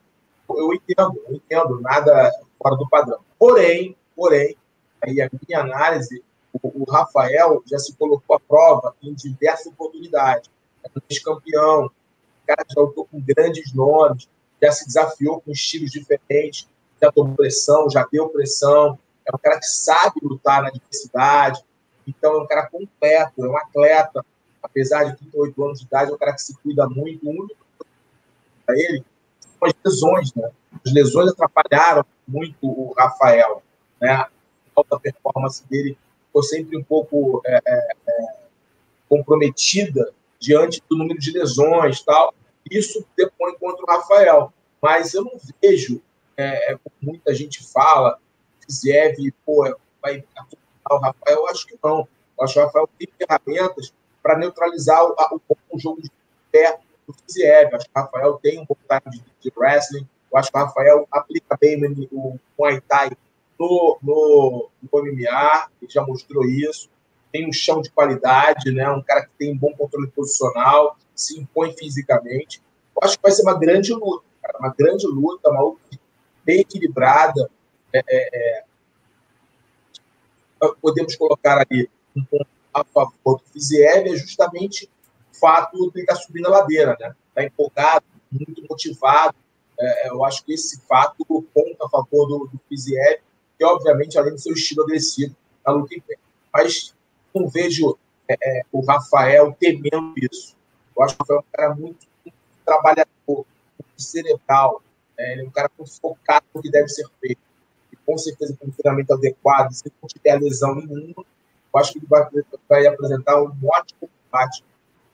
[0.50, 2.32] eu entendo, eu entendo, nada
[2.62, 3.20] fora do padrão.
[3.38, 4.56] Porém, porém,
[5.02, 6.24] aí a minha análise,
[6.54, 10.50] o, o Rafael já se colocou à prova em diversas oportunidades.
[10.84, 11.92] É um ex-campeão, o
[12.48, 14.28] cara já lutou com grandes nomes,
[14.62, 16.68] já se desafiou com estilos diferentes,
[17.02, 18.98] já tomou pressão, já deu pressão.
[19.26, 21.64] É um cara que sabe lutar na diversidade.
[22.08, 24.26] Então, é um cara completo, é um atleta.
[24.64, 27.28] Apesar de 38 anos de idade, é um cara que se cuida muito.
[27.28, 27.68] O único
[28.66, 29.04] para ele
[29.40, 30.50] são as lesões, né?
[30.86, 33.62] As lesões atrapalharam muito o Rafael,
[34.02, 34.26] né?
[34.78, 35.98] Alta performance dele
[36.28, 38.36] ficou sempre um pouco é, é,
[39.10, 42.34] comprometida diante do número de lesões tal.
[42.70, 44.54] Isso depõe contra o Rafael.
[44.82, 46.02] Mas eu não vejo,
[46.36, 48.20] é, é como muita gente fala,
[48.70, 49.16] Ziev,
[49.46, 49.64] pô,
[50.02, 50.24] vai
[50.90, 51.38] o Rafael.
[51.38, 52.08] Eu acho que não.
[52.38, 55.16] Eu acho que o Rafael tem ferramentas para neutralizar o,
[55.50, 56.12] o, o, jogo de
[56.52, 57.74] pé do Ziev.
[57.74, 60.08] Acho que o Rafael tem um pouco de, de wrestling.
[60.32, 63.10] Eu acho que o Rafael aplica bem o Muay Thai
[63.60, 66.90] no, no, no MMA, ele já mostrou isso.
[67.32, 68.90] Tem um chão de qualidade, né?
[68.90, 72.62] um cara que tem um bom controle posicional, se impõe fisicamente.
[72.96, 75.80] Eu acho que vai ser uma grande luta, cara, uma grande luta, uma luta
[76.46, 77.50] bem equilibrada.
[77.94, 78.64] É, é, é,
[80.82, 84.90] podemos colocar ali um ponto a favor do Fiziev é justamente
[85.34, 87.16] o fato de ele estar subindo a ladeira, né?
[87.30, 89.36] Está empolgado, muito motivado.
[89.80, 93.20] É, eu acho que esse fato conta a favor do, do Fiziev,
[93.58, 95.36] que obviamente, além do seu estilo agressivo,
[95.66, 96.16] na luta em pé.
[96.54, 96.94] Mas
[97.34, 97.98] não vejo
[98.28, 100.56] é, é o Rafael temendo isso.
[100.96, 103.46] Eu acho que foi um cara muito, muito trabalhador, muito
[103.98, 104.82] cerebral.
[105.18, 105.34] Né?
[105.34, 107.42] Ele é um cara muito focado no que deve ser feito.
[107.92, 111.26] E com certeza, com um treinamento adequado, se não tiver lesão nenhuma,
[111.74, 112.28] eu acho que ele vai,
[112.68, 114.64] vai apresentar um ótimo combate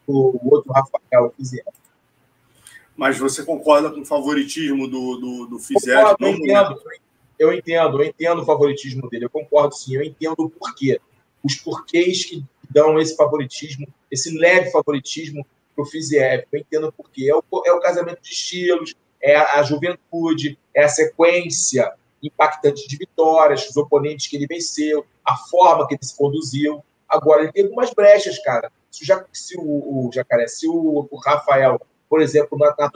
[0.05, 1.63] o outro Rafael fizer.
[2.95, 6.03] Mas você concorda com o favoritismo do, do, do Fizer?
[6.19, 6.79] Eu entendo,
[7.39, 10.99] eu entendo, eu entendo o favoritismo dele, eu concordo sim, eu entendo o porquê.
[11.43, 16.45] Os porquês que dão esse favoritismo, esse leve favoritismo para o Fiziev.
[16.51, 17.29] Eu entendo por quê.
[17.29, 22.87] É o, é o casamento de estilos, é a, a, juventude, é a sequência impactante
[22.87, 26.83] de vitórias, os oponentes que ele venceu, a forma que ele se conduziu.
[27.09, 28.71] Agora, ele tem algumas brechas, cara.
[28.89, 31.79] Se, já, se o, o Jacaré, se o, o Rafael
[32.13, 32.91] por exemplo, na, na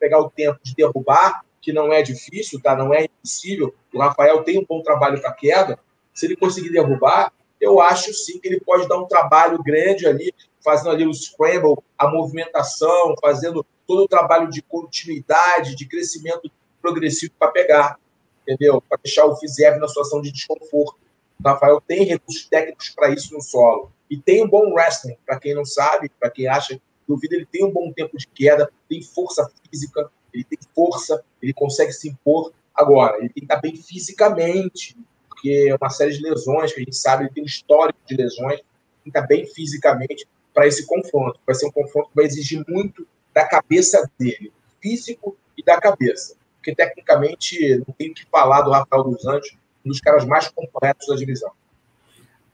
[0.00, 2.74] pegar o tempo de derrubar, que não é difícil, tá?
[2.74, 3.74] não é impossível.
[3.92, 5.78] O Rafael tem um bom trabalho para queda.
[6.14, 10.32] Se ele conseguir derrubar, eu acho sim que ele pode dar um trabalho grande ali,
[10.64, 16.50] fazendo ali o scramble, a movimentação, fazendo todo o trabalho de continuidade, de crescimento
[16.80, 17.98] progressivo para pegar,
[18.42, 18.80] entendeu?
[18.80, 20.96] Para deixar o Fiziev na situação de desconforto.
[21.38, 23.92] O Rafael tem recursos técnicos para isso no solo.
[24.08, 27.62] E tem um bom wrestling, para quem não sabe, para quem acha, duvida, ele tem
[27.62, 32.52] um bom tempo de queda, tem força física, ele tem força, ele consegue se impor.
[32.74, 34.96] Agora, ele tem que estar bem fisicamente,
[35.28, 38.16] porque é uma série de lesões que a gente sabe, ele tem um histórico de
[38.16, 38.64] lesões, tem
[39.04, 41.40] que estar bem fisicamente para esse confronto.
[41.46, 46.36] Vai ser um confronto que vai exigir muito da cabeça dele, físico e da cabeça.
[46.56, 50.48] Porque, tecnicamente, não tem o que falar do Rafael dos Anjos, um dos caras mais
[50.48, 51.52] completos da divisão.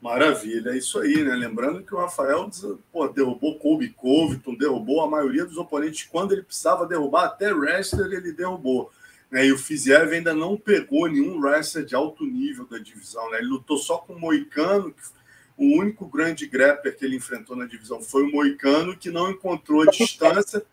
[0.05, 1.35] Maravilha, é isso aí, né?
[1.35, 2.51] Lembrando que o Rafael
[2.93, 8.13] pô, derrubou Kobe Covington, derrubou a maioria dos oponentes quando ele precisava derrubar, até wrestler
[8.13, 8.91] ele derrubou.
[9.31, 9.47] Né?
[9.47, 13.39] E o Fiziev ainda não pegou nenhum wrestler de alto nível da divisão, né?
[13.39, 15.03] Ele lutou só com o Moicano, que
[15.57, 19.81] o único grande grappler que ele enfrentou na divisão foi o Moicano, que não encontrou
[19.81, 20.67] a distância,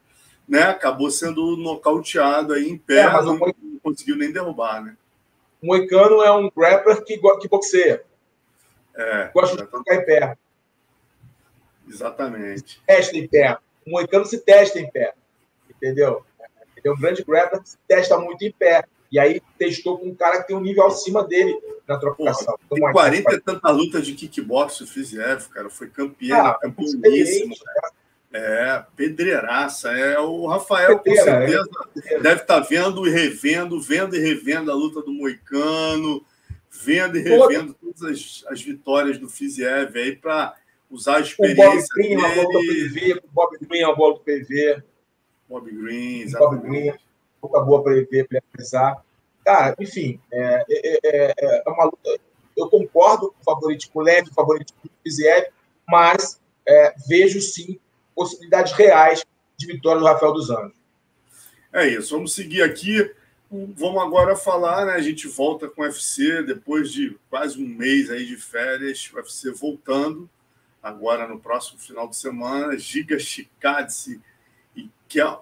[0.46, 0.64] né?
[0.64, 4.98] Acabou sendo nocauteado aí em pé, é, não, não conseguiu nem derrubar, né?
[5.64, 8.04] O Moicano é um grappler que, que boxeia.
[8.96, 10.38] É, Gosta de ficar em pé.
[11.88, 12.82] Exatamente.
[12.86, 13.58] testa em pé.
[13.86, 15.14] O Moicano se testa em pé.
[15.70, 16.26] Entendeu?
[16.76, 18.86] Ele é um grande grappler que se testa muito em pé.
[19.12, 22.58] E aí testou com um cara que tem um nível acima dele na trocação.
[22.70, 25.70] Tem 40 e tantas lutas de kickbox o Fiziev, cara.
[25.70, 27.54] Foi campeão, ah, campeoníssimo.
[28.34, 29.92] É, pedreiraça.
[29.92, 31.70] É, o Rafael, Pedreira, com certeza,
[32.06, 32.20] é.
[32.20, 36.26] deve estar tá vendo e revendo, vendo e revendo a luta do Moicano,
[36.72, 40.56] vendo e revendo todas as, as vitórias do Fiziev aí para
[40.90, 42.26] usar a experiência o Bob Green, dele.
[42.26, 44.84] A bola do PV, o Bob Green, a bola do PV.
[45.50, 46.62] Bob Green, exatamente.
[46.62, 49.04] Bob Green, boa para ele ver, para analisar.
[49.44, 52.20] Cara, enfim, é, é, é, é, uma luta.
[52.56, 55.48] Eu concordo com o favoritismo leve, o favoritismo do Fiziev,
[55.88, 57.80] mas é, vejo sim
[58.16, 59.26] possibilidades reais
[59.58, 60.80] de vitória do Rafael dos Anjos.
[61.74, 63.10] É isso, vamos seguir aqui.
[63.52, 64.94] Vamos agora falar, né?
[64.94, 69.18] A gente volta com o UFC depois de quase um mês aí de férias, o
[69.18, 70.30] UFC voltando
[70.82, 72.78] agora no próximo final de semana.
[72.78, 74.22] Giga Chikadze
[74.76, 74.90] e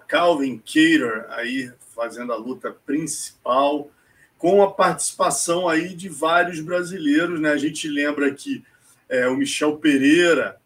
[0.08, 3.90] Calvin Cater aí fazendo a luta principal,
[4.36, 7.50] com a participação aí de vários brasileiros, né?
[7.50, 8.64] A gente lembra que
[9.08, 10.60] é, o Michel Pereira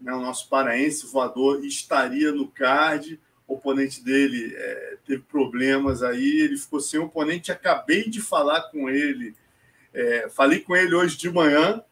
[0.00, 3.18] né, o nosso paraense voador, estaria no card.
[3.46, 7.52] O oponente dele é, teve problemas aí, ele ficou sem oponente.
[7.52, 9.34] Acabei de falar com ele,
[9.94, 11.82] é, falei com ele hoje de manhã.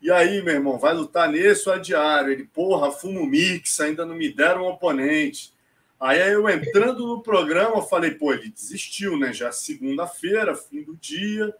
[0.00, 2.32] E aí, meu irmão, vai lutar nesse ou a diário?
[2.32, 5.52] Ele, porra, fumo mix, ainda não me deram um oponente.
[6.00, 9.34] Aí eu entrando no programa, falei, pô, ele desistiu, né?
[9.34, 11.54] Já segunda-feira, fim do dia.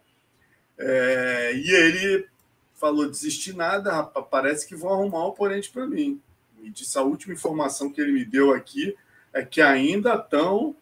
[0.79, 2.25] É, e ele
[2.73, 6.19] falou desistir nada, rapaz, parece que vão arrumar um oponente para mim.
[6.57, 8.95] Me disse a última informação que ele me deu aqui
[9.33, 10.75] é que ainda estão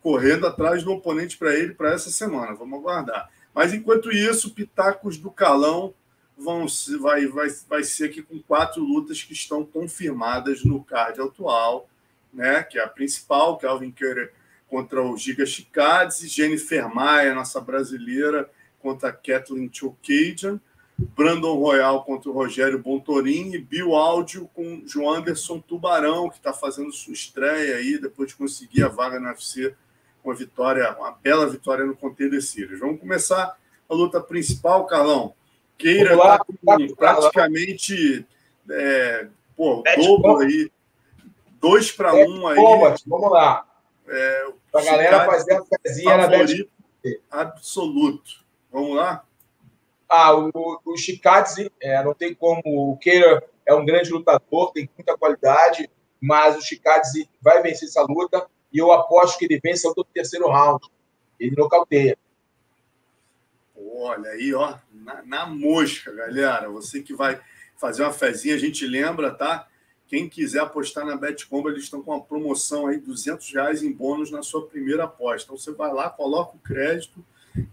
[0.00, 2.54] correndo atrás do oponente para ele para essa semana.
[2.54, 3.30] Vamos aguardar.
[3.54, 5.92] Mas enquanto isso, pitacos do Calão
[6.36, 6.66] vão
[7.00, 11.88] vai, vai, vai ser aqui com quatro lutas que estão confirmadas no card atual,
[12.32, 12.62] né?
[12.62, 14.30] Que é a principal, Calvin Kerr
[14.68, 18.48] contra o Giga Chikadze, Jennifer Maia, nossa brasileira,
[18.80, 20.60] contra a Kathleen Chokajan
[20.98, 26.52] Brandon Royal contra o Rogério Bontorin e Bill Áudio com João Anderson Tubarão, que está
[26.52, 29.74] fazendo sua estreia aí, depois de conseguir a vaga na UFC,
[30.24, 32.80] uma vitória, uma bela vitória no Contender Series.
[32.80, 33.56] Vamos começar
[33.88, 35.34] a luta principal, Carlão.
[35.76, 38.26] Queira tá com praticamente
[38.68, 40.70] é, pô, dobro aí,
[41.60, 42.56] dois para um aí.
[43.06, 43.64] vamos lá.
[44.08, 46.28] É, a galera fazer a pezinha na
[47.30, 48.44] absoluto.
[48.72, 49.24] Vamos lá?
[50.08, 52.62] Ah, o, o Chikadze, é, não tem como.
[52.64, 55.90] O Keira é um grande lutador, tem muita qualidade,
[56.20, 60.48] mas o Chikadze vai vencer essa luta e eu aposto que ele vence o terceiro
[60.48, 60.86] round.
[61.38, 62.16] Ele nocauteia.
[63.76, 66.68] Olha aí, ó, na, na, mosca, galera.
[66.70, 67.40] Você que vai
[67.76, 69.68] fazer uma fezinha, a gente lembra, tá?
[70.06, 74.30] Quem quiser apostar na Betcombo, eles estão com uma promoção aí, 200 reais em bônus
[74.30, 75.44] na sua primeira aposta.
[75.44, 77.24] Então você vai lá, coloca o crédito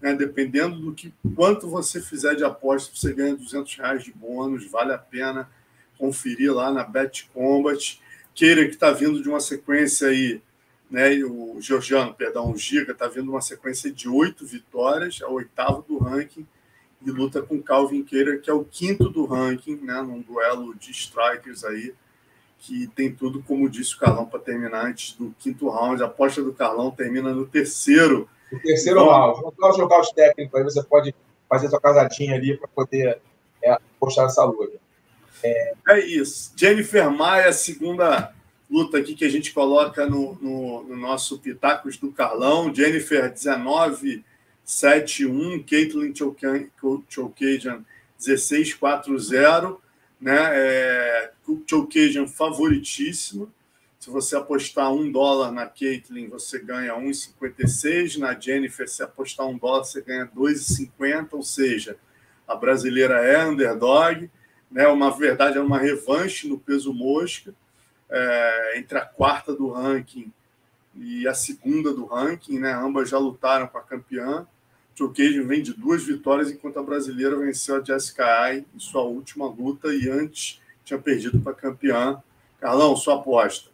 [0.02, 0.14] né?
[0.14, 4.70] Dependendo do que quanto você fizer de aposta, você ganha 200 reais de bônus.
[4.70, 5.50] Vale a pena
[5.98, 8.02] conferir lá na Bet Combat.
[8.34, 10.42] Queira que está vindo de uma sequência aí,
[10.90, 11.16] né?
[11.24, 15.84] O Georgiano, perdão, o Giga está vindo uma sequência de oito vitórias, é o oitavo
[15.88, 16.46] do ranking
[17.06, 20.02] e luta com Calvin Queira, que é o quinto do ranking, né?
[20.02, 21.94] Num duelo de strikers aí.
[22.58, 26.02] que tem tudo, como disse o Carlão, para terminar antes do quinto round.
[26.02, 28.28] A aposta do Carlão termina no terceiro.
[28.52, 29.42] O terceiro então, round.
[29.42, 31.16] Nocaute, nocaute técnico, aí você pode
[31.50, 33.20] fazer sua casadinha ali para poder
[33.64, 34.78] é, postar essa luta.
[35.44, 35.74] É...
[35.90, 36.00] é...
[36.00, 36.54] isso.
[36.56, 38.34] Jennifer Maia, segunda
[38.70, 42.74] luta aqui que a gente coloca no, no, no nosso Pitacos do Carlão.
[42.74, 44.24] Jennifer 19,
[44.66, 46.14] 7-1, Caitlin
[47.10, 47.86] Choukajan
[48.20, 49.78] 16-4-0.
[50.20, 50.38] Né?
[50.38, 51.32] É,
[51.68, 53.52] Choukajan favoritíssimo.
[54.06, 58.20] Se você apostar um dólar na Caitlyn, você ganha 1,56.
[58.20, 61.30] Na Jennifer, se apostar um dólar, você ganha 2,50.
[61.32, 61.98] Ou seja,
[62.48, 64.30] a brasileira é underdog.
[64.70, 64.88] Né?
[64.88, 67.52] Uma verdade, é uma revanche no peso mosca
[68.08, 70.32] é, entre a quarta do ranking
[70.94, 72.60] e a segunda do ranking.
[72.60, 72.72] Né?
[72.74, 74.46] Ambas já lutaram com a campeã.
[74.94, 79.02] Joe Cage vem de duas vitórias, enquanto a brasileira venceu a Jessica Ai em sua
[79.02, 82.22] última luta e antes tinha perdido para a campeã.
[82.60, 83.74] Carlão, sua aposta.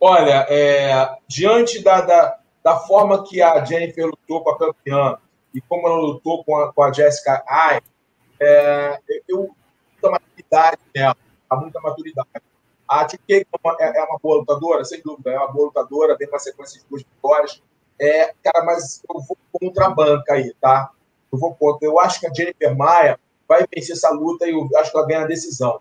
[0.00, 5.18] Olha, é, diante da, da, da, forma que a Jennifer lutou com a campeã
[5.52, 7.80] e como ela lutou com a, com a Jessica Ai,
[8.40, 8.98] é,
[9.28, 9.54] eu
[9.92, 11.16] muita maturidade nela,
[11.48, 12.28] há muita maturidade.
[12.88, 13.46] A TK
[13.78, 16.86] é, é uma boa lutadora, sem dúvida, é uma boa lutadora, vem uma sequência de
[16.88, 17.62] duas vitórias.
[18.00, 20.90] É, cara, mas eu vou contra a banca aí, tá?
[21.30, 21.86] Eu vou contra.
[21.86, 25.06] Eu acho que a Jennifer Maia vai vencer essa luta e eu acho que ela
[25.06, 25.80] ganha a decisão.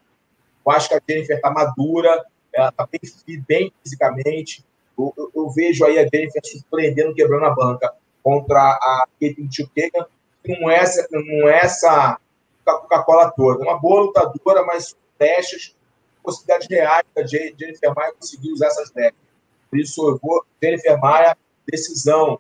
[0.66, 2.26] Eu acho que a Jennifer está madura,
[2.60, 4.64] ela está bem, bem, fisicamente.
[4.98, 7.94] Eu, eu, eu, vejo aí a Jennifer surpreendendo, quebrando a banca
[8.24, 10.06] contra a Caitlyn Chukagan,
[10.48, 12.20] não é essa, não é essa
[12.66, 13.64] Coca-Cola toda.
[13.64, 15.76] Uma boa lutadora, mas testes,
[16.24, 19.30] possibilidades reais da Jennifer Maia conseguir usar essas técnicas.
[19.70, 22.40] Por isso, eu vou Jennifer Maia, decisão.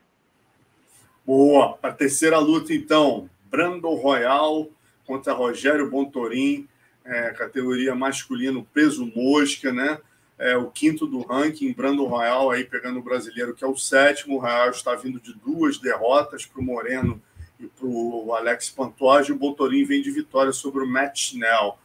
[1.25, 1.77] Boa.
[1.81, 4.67] A terceira luta, então, Brandon Royal
[5.05, 6.67] contra Rogério Bontorim
[7.09, 9.99] é, categoria masculino peso mosca, né?
[10.39, 14.37] É, o quinto do ranking, Brandon Royal aí pegando o brasileiro, que é o sétimo.
[14.37, 17.21] O Royal está vindo de duas derrotas para o Moreno
[17.59, 19.33] e para o Alex Pantoja.
[19.33, 21.77] O Botorim vem de vitória sobre o Matt Schnell,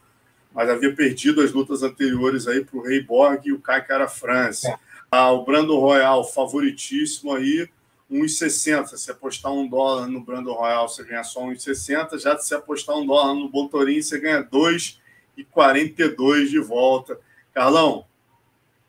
[0.53, 4.07] mas havia perdido as lutas anteriores aí para o Rei Borg e o Kai Cara
[4.07, 4.65] France.
[4.65, 4.79] É.
[5.11, 7.69] Ah, o Brandon Royal, favoritíssimo aí,
[8.09, 8.95] 1,60.
[8.95, 12.17] Se apostar um dólar no Brandon Royal, você ganha só 1,60.
[12.19, 15.01] Já se apostar um dólar no Botorim, você ganha 2
[15.35, 17.19] e 42 de volta.
[17.53, 18.05] Carlão?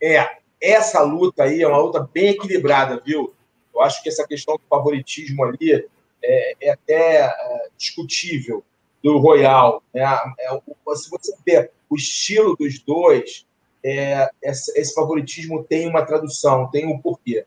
[0.02, 3.34] É, essa luta aí é uma luta bem equilibrada, viu?
[3.74, 5.86] Eu acho que essa questão do favoritismo ali
[6.22, 8.64] é, é até é, discutível
[9.02, 9.82] do Royal.
[9.94, 10.02] Né?
[10.40, 10.48] É,
[10.94, 13.46] se você ver o estilo dos dois,
[13.84, 17.44] é, esse, favoritismo tem uma tradução, tem um porquê.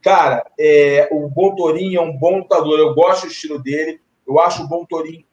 [0.00, 4.62] Cara, é, o Bom é um bom lutador, eu gosto do estilo dele, eu acho
[4.62, 4.86] o Bom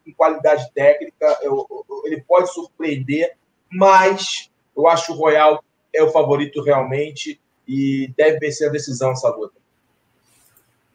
[0.06, 3.36] em qualidade técnica, eu, eu, ele pode surpreender,
[3.70, 5.62] mas eu acho o Royal
[5.92, 9.54] é o favorito realmente e deve vencer a decisão essa luta.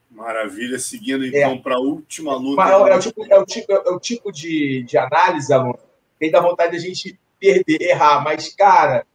[0.09, 1.27] Maravilha, seguindo é.
[1.27, 1.57] então é.
[1.59, 2.61] para a última luta.
[2.63, 5.79] É, é, o tipo, é, o tipo, é o tipo de, de análise, aluno,
[6.19, 9.05] que dá vontade de a gente perder, errar, mas, cara,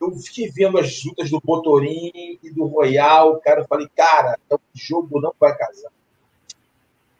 [0.00, 4.58] eu fiquei vendo as lutas do Botorim e do Royal, cara, eu falei, cara, o
[4.74, 5.92] jogo não vai casar.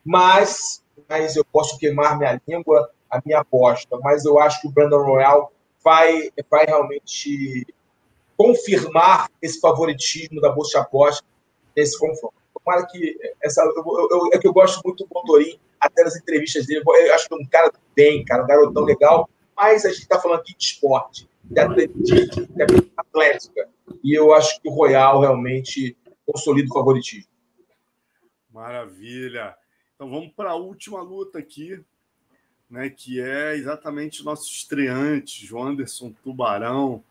[0.04, 3.98] Mas mas eu posso queimar minha língua, a minha aposta.
[3.98, 5.52] Mas eu acho que o Brandon Royal
[5.82, 7.66] vai, vai realmente
[8.40, 11.22] confirmar esse favoritismo da Bolsa Aposta
[11.76, 12.32] nesse confronto.
[12.54, 13.62] Tomara que essa.
[13.62, 16.82] Eu, eu, é que eu gosto muito do Bontorim, até nas entrevistas dele.
[16.82, 20.18] Eu acho que é um cara bem, cara, um garotão legal, mas a gente está
[20.18, 23.68] falando aqui de esporte, de atletismo, de atlética.
[24.02, 27.30] E eu acho que o Royal realmente consolida o favoritismo.
[28.50, 29.54] Maravilha.
[29.94, 31.78] Então vamos para a última luta aqui,
[32.70, 37.04] né, que é exatamente nosso estreante, João Anderson Tubarão,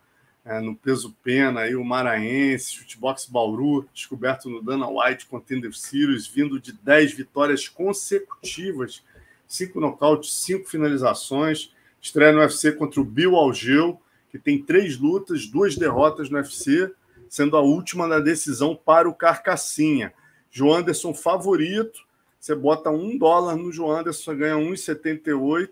[0.49, 6.25] é, no peso pena, aí, o Maranhense, Chutebox Bauru, descoberto no Dana White Contender Series,
[6.25, 9.03] vindo de 10 vitórias consecutivas,
[9.47, 11.71] 5 nocautes, 5 finalizações,
[12.01, 16.91] estreia no UFC contra o Bill Algeu, que tem três lutas, duas derrotas no UFC,
[17.29, 20.11] sendo a última na decisão para o Carcassinha.
[20.49, 21.99] João Anderson favorito,
[22.39, 25.69] você bota um dólar no João Anderson, você ganha 1,78.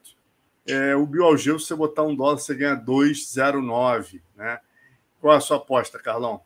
[0.68, 4.22] É, o Bioalgeu, se você botar um dólar, você ganha 2,09.
[4.36, 4.60] Né?
[5.28, 6.40] Qual a sua aposta, Carlão?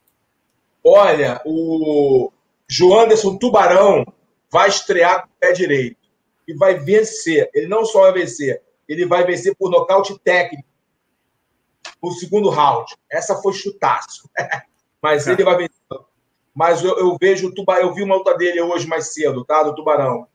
[0.83, 2.31] Olha, o
[2.67, 4.03] João Anderson Tubarão
[4.49, 6.09] vai estrear com o pé direito
[6.47, 7.47] e vai vencer.
[7.53, 8.59] Ele não só vai vencer,
[8.89, 10.67] ele vai vencer por nocaute técnico
[12.01, 12.91] no segundo round.
[13.07, 14.27] Essa foi chutaço.
[14.99, 15.79] Mas ele vai vencer
[16.55, 19.61] mas eu, eu vejo o Tubarão, eu vi uma luta dele hoje mais cedo, tá?
[19.61, 20.27] Do Tubarão.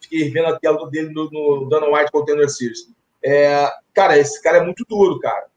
[0.00, 2.92] Fiquei vendo a luta dele no, no Dana White Contender Series.
[3.24, 5.51] É, cara, esse cara é muito duro, cara.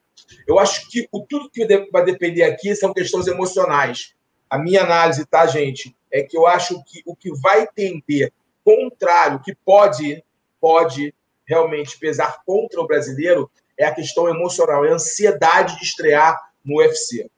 [0.48, 4.14] Eu acho que o, tudo que vai depender aqui são questões emocionais.
[4.50, 8.32] A minha análise, tá, gente, é que eu acho que o que vai tender
[8.64, 10.24] contrário, que pode,
[10.60, 11.14] pode
[11.48, 16.78] realmente pesar contra o brasileiro, é a questão emocional, é a ansiedade de estrear no
[16.78, 17.30] UFC.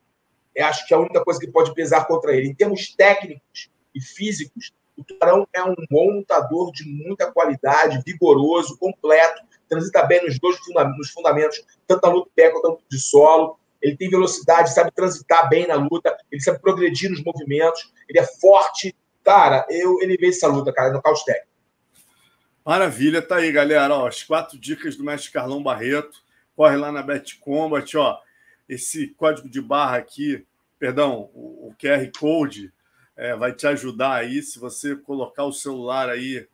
[0.56, 2.50] Eu acho que é a única coisa que pode pesar contra ele.
[2.50, 9.44] Em termos técnicos e físicos, o Tubarão é um montador de muita qualidade, vigoroso, completo,
[9.68, 10.58] transita bem nos dois
[10.98, 13.60] nos fundamentos, tanto na luta pé quanto de solo.
[13.82, 18.26] Ele tem velocidade, sabe transitar bem na luta, ele sabe progredir nos movimentos, ele é
[18.26, 18.96] forte.
[19.24, 21.48] Cara, eu, ele vence essa luta, cara, no caos técnico.
[22.66, 23.94] Maravilha, tá aí, galera.
[23.94, 26.22] Ó, as quatro dicas do mestre Carlão Barreto.
[26.56, 28.20] Corre lá na Bet Combat, ó.
[28.68, 30.46] Esse código de barra aqui,
[30.78, 32.74] perdão, o, o QR Code
[33.16, 34.42] é, vai te ajudar aí.
[34.42, 36.46] Se você colocar o celular aí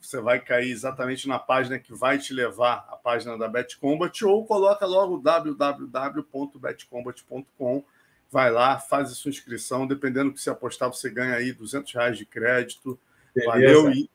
[0.00, 4.46] você vai cair exatamente na página que vai te levar à página da BetCombat ou
[4.46, 7.84] coloca logo www.betcombat.com.
[8.30, 9.86] Vai lá, faz a sua inscrição.
[9.86, 12.98] Dependendo do que você apostar, você ganha aí 200 reais de crédito.
[13.34, 13.52] Beleza.
[13.52, 13.90] Valeu.
[13.90, 14.08] E,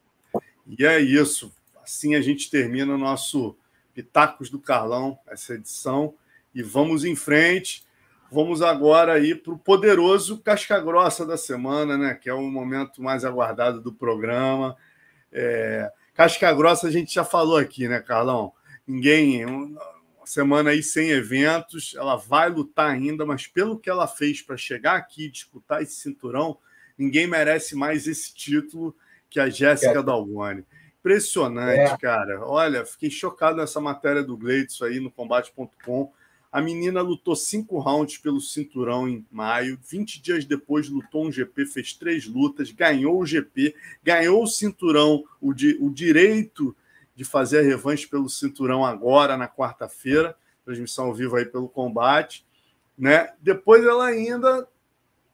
[0.67, 1.53] e é isso.
[1.84, 3.55] Assim a gente termina o nosso
[3.93, 6.15] Pitacos do Carlão, essa edição.
[6.55, 7.86] E vamos em frente.
[8.31, 12.15] Vamos agora aí para o poderoso Casca Grossa da semana, né?
[12.15, 14.75] Que é o momento mais aguardado do programa.
[15.34, 18.53] É, casca grossa a gente já falou aqui, né, Carlão?
[18.88, 19.45] Ninguém.
[19.45, 24.55] Uma semana aí sem eventos, ela vai lutar ainda, mas pelo que ela fez para
[24.55, 26.57] chegar aqui e disputar esse cinturão,
[26.97, 28.95] ninguém merece mais esse título
[29.29, 30.03] que a Jéssica é.
[30.99, 31.97] Impressionante, é.
[31.97, 32.45] cara.
[32.45, 36.13] Olha, fiquei chocado nessa matéria do Gleitson aí no combate.com.
[36.53, 39.79] A menina lutou cinco rounds pelo cinturão em maio.
[39.89, 45.23] 20 dias depois, lutou um GP, fez três lutas, ganhou o GP, ganhou o cinturão,
[45.41, 46.75] o, di o direito
[47.15, 50.37] de fazer a revanche pelo cinturão agora, na quarta-feira.
[50.63, 52.45] Transmissão ao vivo aí pelo combate.
[52.95, 53.33] Né?
[53.41, 54.67] Depois ela ainda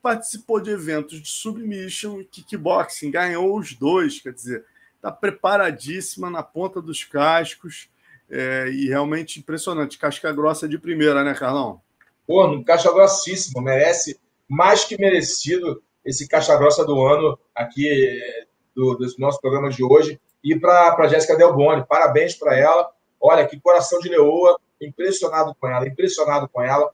[0.01, 4.63] participou de eventos de submission e kickboxing, ganhou os dois, quer dizer,
[4.95, 7.89] está preparadíssima na ponta dos cascos
[8.29, 9.97] é, e realmente impressionante.
[9.97, 11.81] Casca grossa de primeira, né, Carlão?
[12.27, 18.95] Pô, caixa grossíssimo, merece mais que merecido esse caixa grossa do ano aqui é, do,
[18.95, 20.19] do nosso programa de hoje.
[20.43, 22.91] E para a Jéssica Delboni, parabéns para ela.
[23.19, 26.91] Olha, que coração de leoa, impressionado com ela, impressionado com ela.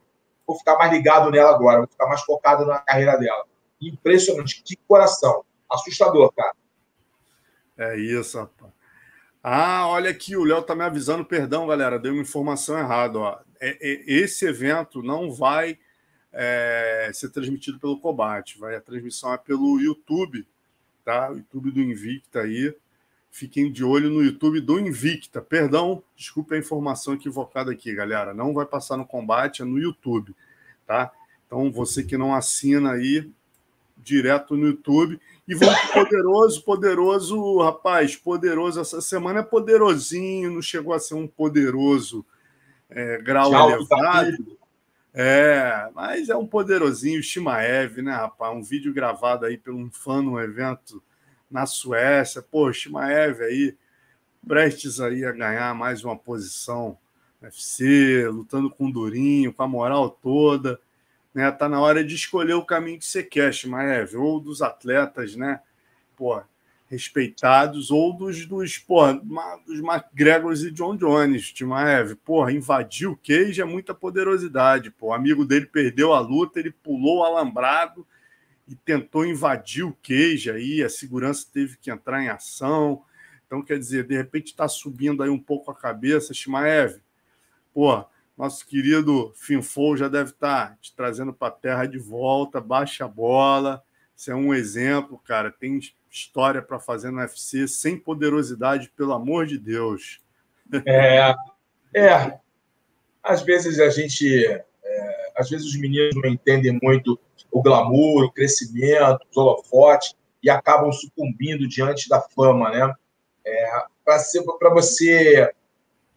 [0.47, 3.45] Vou ficar mais ligado nela agora, vou ficar mais focado na carreira dela.
[3.81, 5.43] Impressionante, que coração.
[5.69, 6.53] Assustador, cara.
[7.77, 8.74] É isso, rapaz.
[9.47, 13.19] Ah, olha aqui, o Léo está me avisando, perdão, galera, deu uma informação errada.
[13.19, 13.39] Ó.
[13.61, 15.77] É, é, esse evento não vai
[16.33, 20.47] é, ser transmitido pelo Combate, vai, a transmissão é pelo YouTube,
[21.03, 21.29] tá?
[21.31, 22.75] O YouTube do Invicta aí.
[23.29, 25.43] Fiquem de olho no YouTube do Invicta.
[25.43, 28.33] Perdão, desculpe a informação equivocada aqui, galera.
[28.33, 30.35] Não vai passar no combate, é no YouTube,
[30.87, 31.11] tá?
[31.45, 33.29] Então, você que não assina aí,
[33.95, 35.21] direto no YouTube.
[35.47, 38.81] E vamos poderoso, poderoso, rapaz, poderoso.
[38.81, 42.25] Essa semana é poderosinho, não chegou a ser um poderoso
[42.89, 44.57] é, grau Tchau, elevado.
[45.13, 48.55] É, mas é um poderosinho, Shimaev, né, rapaz?
[48.55, 51.01] Um vídeo gravado aí pelo um fã no evento
[51.49, 52.41] na Suécia.
[52.41, 53.77] Pô, Shimaev aí,
[54.45, 56.97] prestes aí a ganhar mais uma posição
[57.39, 60.79] no UFC, lutando com o Durinho, com a moral toda
[61.35, 61.51] né?
[61.51, 65.59] Tá na hora de escolher o caminho que você quer, Shimaev, ou dos atletas, né?
[66.15, 66.41] Pô,
[66.87, 69.21] respeitados, ou dos, dos, porra,
[69.67, 72.15] dos McGregors e John Jones, Shimaev.
[72.15, 75.07] Porra, invadiu o cage é muita poderosidade, pô.
[75.07, 78.07] O amigo dele perdeu a luta, ele pulou o alambrado
[78.65, 83.03] e tentou invadir o cage aí, a segurança teve que entrar em ação.
[83.45, 86.99] Então, quer dizer, de repente está subindo aí um pouco a cabeça, Shimaev.
[87.73, 88.05] Pô,
[88.37, 93.05] nosso querido Finfou já deve estar tá te trazendo para a terra de volta, baixa
[93.05, 93.83] a bola.
[94.15, 95.51] Isso é um exemplo, cara.
[95.51, 95.79] Tem
[96.09, 100.21] história para fazer no UFC sem poderosidade, pelo amor de Deus.
[100.85, 101.33] É,
[101.95, 102.39] é.
[103.23, 104.65] Às vezes a gente, é,
[105.37, 107.19] às vezes os meninos não entendem muito
[107.51, 112.93] o glamour, o crescimento, os holofotes e acabam sucumbindo diante da fama, né?
[113.45, 115.49] É, para você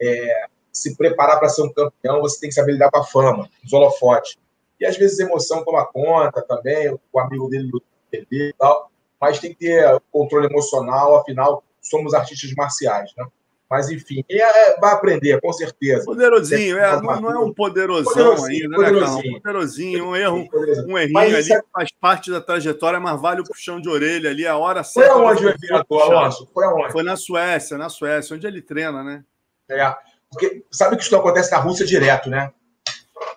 [0.01, 3.49] é, se preparar para ser um campeão, você tem que saber lidar com a fama,
[3.65, 4.37] os holofotes.
[4.81, 7.71] E às vezes emoção toma conta também, o amigo dele
[8.11, 8.91] perder e tal,
[9.21, 13.27] mas tem que ter controle emocional, afinal, somos artistas marciais, né?
[13.71, 16.07] Mas, enfim, é, é, vai aprender, com certeza.
[16.07, 19.33] Poderosinho, é, não, não, é um poderosão poderosinho, ainda, poderosinho.
[19.35, 20.49] né, Poderosinho, um erro,
[20.87, 21.63] um errinho mas ali é...
[21.71, 25.13] faz parte da trajetória, mas vale o puxão de orelha ali, a hora certa.
[25.13, 26.49] Foi aonde o evento, Alonso?
[26.55, 26.93] Foi aonde?
[26.93, 29.23] Foi na Suécia, na Suécia, onde ele treina, né?
[29.69, 29.95] É.
[30.31, 32.53] Porque sabe que isso não acontece na Rússia direto, né?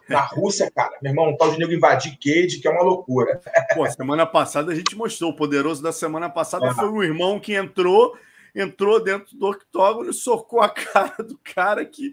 [0.10, 3.40] Na Rússia, cara, meu irmão, um tal de nego invadir Cade, que é uma loucura.
[3.74, 5.32] Pô, semana passada a gente mostrou.
[5.32, 6.74] O poderoso da semana passada é.
[6.74, 8.16] foi o irmão que entrou
[8.54, 12.12] entrou dentro do octógono e socou a cara do cara que,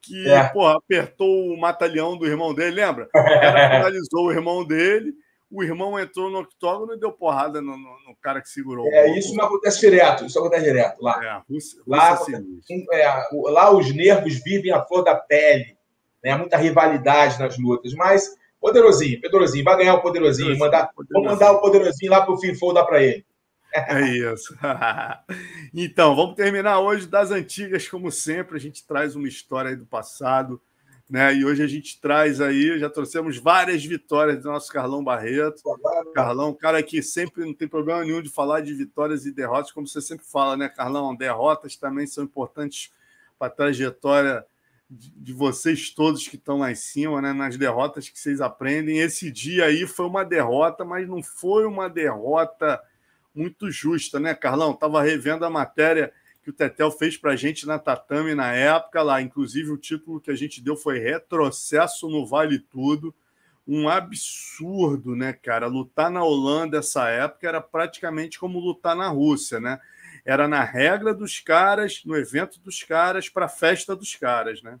[0.00, 0.48] que é.
[0.48, 3.04] porra, apertou o matalhão do irmão dele, lembra?
[3.04, 5.12] O cara finalizou o irmão dele,
[5.54, 8.86] o irmão entrou no octógono e deu porrada no, no, no cara que segurou.
[8.88, 11.24] É, isso não acontece direto, isso acontece direto lá.
[11.24, 12.44] É, Rússia, lá, Rússia
[12.92, 13.06] é,
[13.50, 15.76] lá os nervos vivem a flor da pele,
[16.22, 16.36] né?
[16.36, 21.22] muita rivalidade nas lutas, mas poderosinho, poderosinho, vai ganhar o poderosinho, mandar, poderosinho.
[21.22, 23.24] vou mandar o poderosinho lá pro FIFO dar para ele.
[23.74, 24.56] É isso.
[25.74, 28.56] então, vamos terminar hoje das antigas, como sempre.
[28.56, 30.60] A gente traz uma história aí do passado,
[31.08, 31.34] né?
[31.34, 35.62] E hoje a gente traz aí, já trouxemos várias vitórias do nosso Carlão Barreto.
[36.14, 39.86] Carlão, cara que sempre não tem problema nenhum de falar de vitórias e derrotas, como
[39.86, 41.14] você sempre fala, né, Carlão?
[41.14, 42.90] Derrotas também são importantes
[43.38, 44.44] para a trajetória
[44.88, 47.32] de vocês todos que estão lá em cima, né?
[47.32, 48.98] Nas derrotas que vocês aprendem.
[48.98, 52.80] Esse dia aí foi uma derrota, mas não foi uma derrota
[53.34, 54.72] muito justa, né, Carlão?
[54.72, 56.12] Estava revendo a matéria
[56.44, 59.22] que o Tetel fez para a gente na Tatame na época lá.
[59.22, 63.14] Inclusive, o título que a gente deu foi Retrocesso no Vale Tudo.
[63.66, 65.66] Um absurdo, né, cara?
[65.66, 69.80] Lutar na Holanda essa época era praticamente como lutar na Rússia, né?
[70.22, 74.78] Era na regra dos caras, no evento dos caras, para a festa dos caras, né?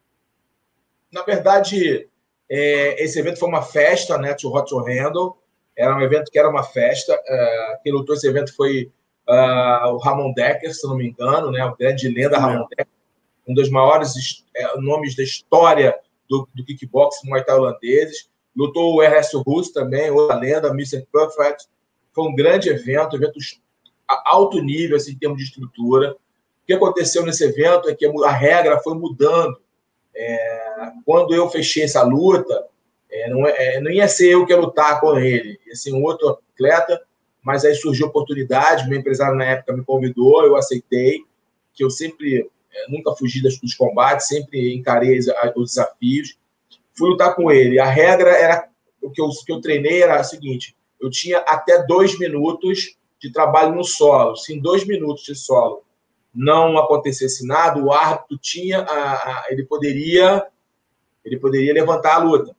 [1.10, 2.06] Na verdade,
[2.48, 5.38] é, esse evento foi uma festa, né, to Hot to Handle.
[5.74, 7.14] Era um evento que era uma festa.
[7.14, 8.92] Uh, quem lutou esse evento foi
[9.28, 11.64] uh, o Ramon Decker, se não me engano, né?
[11.64, 12.86] o grande lenda Ramon Decker,
[13.46, 15.98] um dos maiores é, nomes da história
[16.28, 18.28] do, do kickboxing Muay Thai holandeses.
[18.56, 21.06] Lutou o Ernesto Russo também, outra lenda, Mr.
[21.12, 21.68] Perfect.
[22.12, 23.38] Foi um grande evento, evento
[24.24, 26.12] alto nível assim, em termos de estrutura.
[26.12, 29.60] O que aconteceu nesse evento é que a regra foi mudando.
[30.16, 32.64] É, quando eu fechei essa luta,
[33.10, 36.02] é, não, é, não ia ser eu que ia lutar com ele, ia ser um
[36.02, 37.00] outro atleta,
[37.44, 41.24] mas aí surgiu oportunidade, meu empresário na época me convidou, eu aceitei,
[41.72, 46.36] que eu sempre, é, nunca fugi dos, combates, sempre encarei os desafios,
[46.96, 47.78] fui lutar com ele.
[47.78, 48.68] A regra era,
[49.02, 53.30] o que eu, que eu treinei era o seguinte, eu tinha até dois minutos de
[53.30, 54.36] trabalho no solo.
[54.36, 55.84] Se em dois minutos de solo
[56.34, 60.46] não acontecesse nada, o árbitro tinha, a, a, ele poderia,
[61.24, 62.56] ele poderia levantar a luta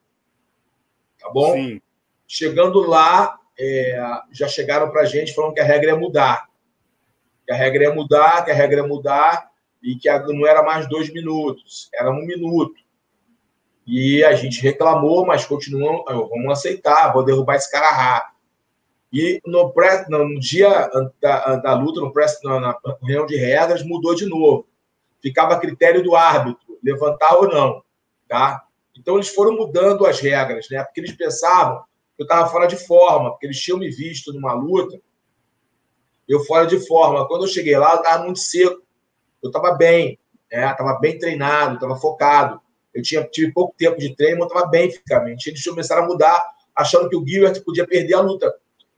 [1.25, 1.53] tá bom?
[1.53, 1.81] Sim.
[2.27, 3.98] Chegando lá, é,
[4.32, 6.48] já chegaram para a gente falando que a regra ia mudar.
[7.45, 9.49] Que a regra ia mudar, que a regra ia mudar,
[9.82, 12.73] e que não era mais dois minutos, era um minuto.
[13.86, 18.36] E a gente reclamou, mas continuamos, vamos aceitar, vou derrubar esse cara rápido.
[19.14, 19.72] E no,
[20.10, 20.90] no dia
[21.22, 24.68] da, da luta, no pré, na, na reunião de regras, mudou de novo.
[25.22, 27.84] Ficava a critério do árbitro, levantar ou não.
[28.27, 28.64] Tá?
[28.98, 30.84] Então, eles foram mudando as regras, né?
[30.84, 31.84] Porque eles pensavam
[32.17, 34.99] eu estava fora de forma, porque eles tinham me visto numa luta,
[36.27, 37.27] eu fora de forma.
[37.27, 38.81] Quando eu cheguei lá, eu estava muito seco.
[39.43, 40.19] Eu estava bem,
[40.51, 40.71] né?
[40.71, 42.59] Estava bem treinado, estava focado.
[42.93, 45.49] Eu tinha, tive pouco tempo de treino, mas estava bem fisicamente.
[45.49, 46.43] Eles começaram a mudar,
[46.75, 48.55] achando que o Gilbert podia perder a luta.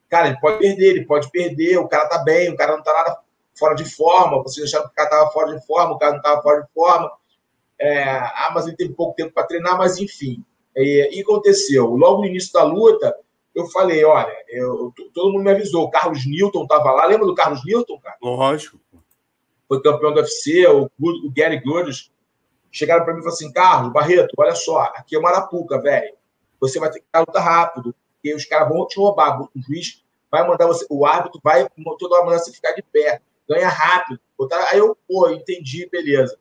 [0.10, 2.94] Cara, ele pode perder, ele pode perder, o cara tá bem, o cara não tá
[2.94, 3.20] nada
[3.58, 4.42] fora de forma.
[4.44, 6.70] Vocês acharam que o cara estava fora de forma, o cara não estava fora de
[6.74, 7.12] forma.
[7.80, 10.46] É, ah, mas ele teve pouco tempo para treinar, mas enfim.
[10.78, 11.88] É, e aconteceu.
[11.88, 13.16] Logo no início da luta,
[13.56, 15.86] eu falei: olha, eu, todo mundo me avisou.
[15.86, 17.06] O Carlos Newton estava lá.
[17.08, 18.16] Lembra do Carlos Newton, cara?
[18.22, 18.80] Lógico.
[19.68, 22.12] Foi campeão do UFC, o, o Gary Goodes.
[22.72, 26.14] Chegaram para mim e falaram assim: Carlos, Barreto, olha só, aqui é Marapuca, velho.
[26.60, 29.42] Você vai ter que dar luta rápido, porque os caras vão te roubar.
[29.42, 31.68] O juiz vai mandar você, o árbitro vai
[31.98, 33.20] toda hora mandar você ficar de pé.
[33.50, 34.20] Ganha rápido.
[34.72, 36.38] Aí eu, pô, entendi, beleza.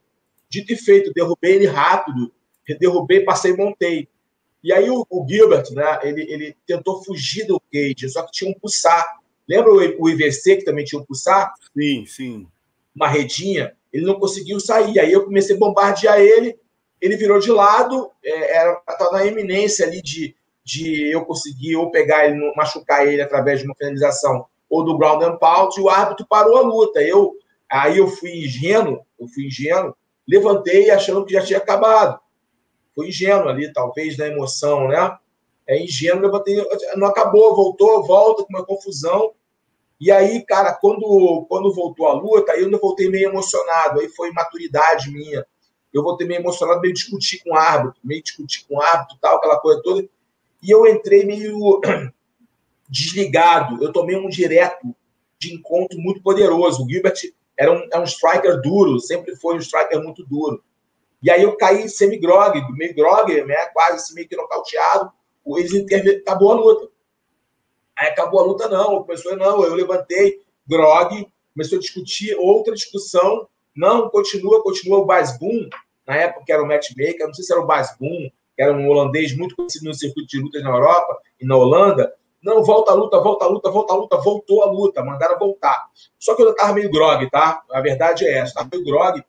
[0.49, 2.31] Dito e feito, derrubei ele rápido,
[2.79, 4.09] derrubei, passei e montei.
[4.67, 8.51] E aí o, o, Gilbert, né, ele, ele tentou fugir do Cage, só que tinha
[8.51, 9.07] um pulsar.
[9.49, 11.55] Lembra o, o IVC, que também tinha um pulsar?
[11.73, 12.49] Sim, sim.
[12.93, 13.77] Uma redinha.
[13.93, 14.99] Ele não conseguiu sair.
[14.99, 16.59] Aí eu comecei a bombardear ele,
[17.01, 18.83] ele virou de lado, é, era
[19.13, 20.35] na iminência ali de,
[20.65, 25.23] de eu conseguir ou pegar ele, machucar ele através de uma finalização ou do ground
[25.23, 27.01] and pound, e o árbitro parou a luta.
[27.01, 27.37] Eu,
[27.71, 29.95] aí eu fui ingênuo, eu fui ingênuo,
[30.27, 32.19] levantei achando que já tinha acabado.
[32.97, 35.17] Foi ingênuo ali, talvez, na emoção, né?
[35.67, 36.57] É ingênuo, levantei,
[36.97, 39.35] não acabou, voltou, volta com uma confusão.
[40.01, 44.31] E aí, cara, quando, quando voltou a luta, aí eu voltei meio emocionado, aí foi
[44.33, 45.47] maturidade minha.
[45.93, 49.37] Eu voltei meio emocionado, meio discutir com o árbitro, meio discutir com o árbitro tal,
[49.37, 50.09] aquela coisa toda.
[50.63, 51.81] E eu entrei meio
[52.89, 53.83] desligado.
[53.83, 54.95] Eu tomei um direto
[55.39, 56.85] de encontro muito poderoso.
[56.85, 57.17] O Gilbert
[57.59, 60.63] era um, é um striker duro, sempre foi um striker muito duro.
[61.27, 63.57] E aí eu caí semi-grog, meio grog, né?
[63.75, 65.11] Quase assim, meio que nocauteado.
[65.57, 66.89] Eles intervieram, acabou a luta.
[67.99, 69.03] Aí acabou a luta, não.
[69.03, 69.65] Começou, não.
[69.65, 73.49] Eu levantei, grog, começou a discutir outra discussão.
[73.75, 75.69] Não, continua, continua o Basboom.
[76.07, 78.89] Na época que era o matchmaker, não sei se era o Basboom, que era um
[78.89, 82.15] holandês muito conhecido no circuito de lutas na Europa e na Holanda.
[82.41, 85.89] Não, volta a luta, volta a luta, volta a luta, voltou a luta, mandaram voltar.
[86.21, 87.65] Só que eu tava meio grog, tá?
[87.73, 89.21] A verdade é essa, tava meio grog.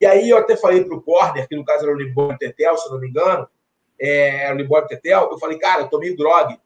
[0.00, 2.86] E aí eu até falei pro corner, que no caso era o Libório Tetel, se
[2.86, 3.48] eu não me engano,
[4.00, 6.56] é, era o Libório Tetel, eu falei, cara, eu tô meio grog.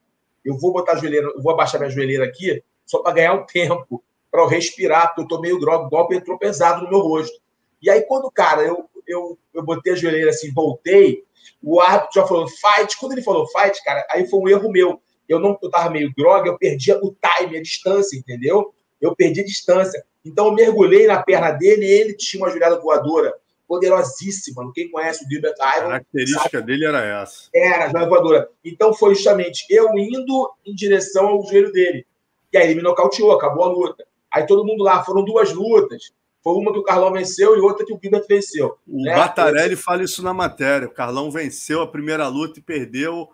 [0.45, 3.47] Eu vou botar a joelheira, eu vou abaixar minha joelheira aqui só para ganhar um
[3.47, 7.01] tempo, para eu respirar, porque eu tô meio grog, o golpe entrou pesado no meu
[7.01, 7.41] rosto.
[7.81, 11.25] E aí, quando, cara, eu, eu, eu botei a joelheira assim, voltei,
[11.63, 12.99] o árbitro já falou fight.
[12.99, 15.01] Quando ele falou fight, cara, aí foi um erro meu
[15.33, 18.75] eu não eu meio droga, eu perdia o time, a distância, entendeu?
[19.01, 20.05] Eu perdi a distância.
[20.25, 23.35] Então eu mergulhei na perna dele e ele tinha uma jurada voadora
[23.67, 24.71] poderosíssima.
[24.75, 25.67] Quem conhece o Gilbert Ivan.
[25.67, 26.67] A característica sabe?
[26.67, 27.49] dele era essa.
[27.55, 28.49] Era, a jurada voadora.
[28.65, 32.07] Então foi justamente eu indo em direção ao joelho dele.
[32.53, 34.05] E aí ele me nocauteou, acabou a luta.
[34.33, 36.13] Aí todo mundo lá, foram duas lutas.
[36.43, 38.77] Foi uma que o Carlão venceu e outra que o Gilbert venceu.
[38.87, 39.15] O né?
[39.15, 40.89] Batarelli fala isso na matéria.
[40.89, 43.29] O Carlão venceu a primeira luta e perdeu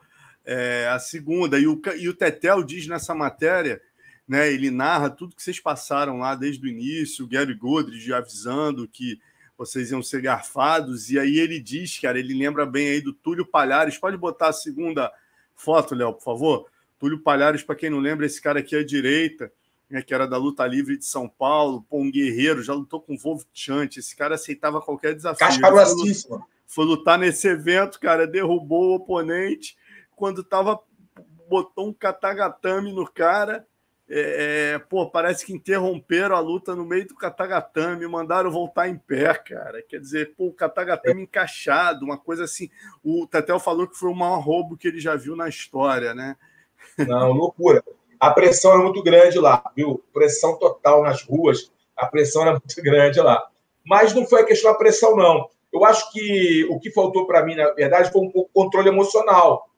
[0.45, 1.59] é, a segunda.
[1.59, 3.81] E o, e o Tetel diz nessa matéria,
[4.29, 8.87] né, ele narra tudo que vocês passaram lá desde o início, o Gary Godridge avisando
[8.87, 9.19] que
[9.57, 13.45] vocês iam ser garfados, e aí ele diz, cara, ele lembra bem aí do Túlio
[13.45, 13.99] Palhares.
[13.99, 15.11] Pode botar a segunda
[15.57, 16.67] foto, Léo, por favor?
[16.99, 19.51] Túlio Palhares, para quem não lembra, esse cara aqui à direita,
[19.91, 23.15] né, que era da luta livre de São Paulo, pô, um guerreiro, já lutou com
[23.15, 25.47] o Wolf Chant, esse cara aceitava qualquer desafio.
[25.47, 29.77] Casca foi, foi lutar nesse evento, cara, derrubou o oponente,
[30.15, 30.79] quando tava
[31.49, 33.67] botou um katagatame no cara.
[34.11, 38.97] É, é, pô, parece que interromperam a luta no meio do katagatame, mandaram voltar em
[38.97, 39.83] pé, cara.
[39.83, 42.71] Quer dizer, pô, o katagatame encaixado, uma coisa assim.
[43.05, 46.37] O Tetel falou que foi o maior roubo que ele já viu na história, né?
[46.97, 47.85] Não, loucura.
[48.19, 50.03] A pressão é muito grande lá, viu?
[50.13, 53.47] Pressão total nas ruas, a pressão era muito grande lá.
[53.85, 55.49] Mas não foi a questão da pressão, não.
[55.71, 59.69] Eu acho que o que faltou para mim, na verdade, foi um pouco controle emocional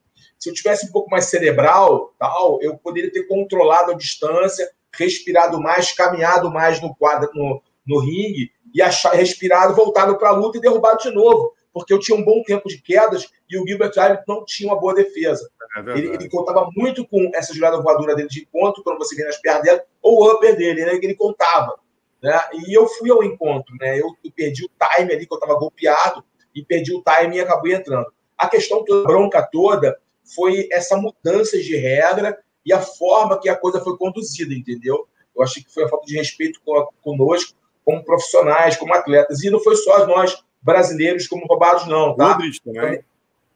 [0.41, 5.61] se eu tivesse um pouco mais cerebral, tal, eu poderia ter controlado a distância, respirado
[5.61, 10.57] mais, caminhado mais no quadro, no, no ringue e achar, respirado, voltado para a luta
[10.57, 13.93] e derrubado de novo, porque eu tinha um bom tempo de quedas e o Gilbert
[13.99, 15.47] Arendt não tinha uma boa defesa.
[15.77, 19.25] É ele, ele, contava muito com essa jogada voadora dele de encontro, quando você vê
[19.25, 21.79] nas pernas dele, ou o upper dele, né, que ele contava.
[22.23, 22.41] Né?
[22.67, 24.01] E eu fui ao encontro, né?
[24.01, 27.41] eu, eu perdi o time ali, que eu estava golpeado, e perdi o time e
[27.41, 28.07] acabei entrando.
[28.37, 29.97] A questão toda, a bronca toda,
[30.35, 35.07] foi essa mudança de regra e a forma que a coisa foi conduzida, entendeu?
[35.35, 36.61] Eu achei que foi a falta de respeito
[37.03, 37.55] conosco,
[37.85, 39.43] como profissionais, como atletas.
[39.43, 42.15] E não foi só nós, brasileiros, como roubados, não.
[42.15, 42.39] Tá?
[42.65, 43.03] também.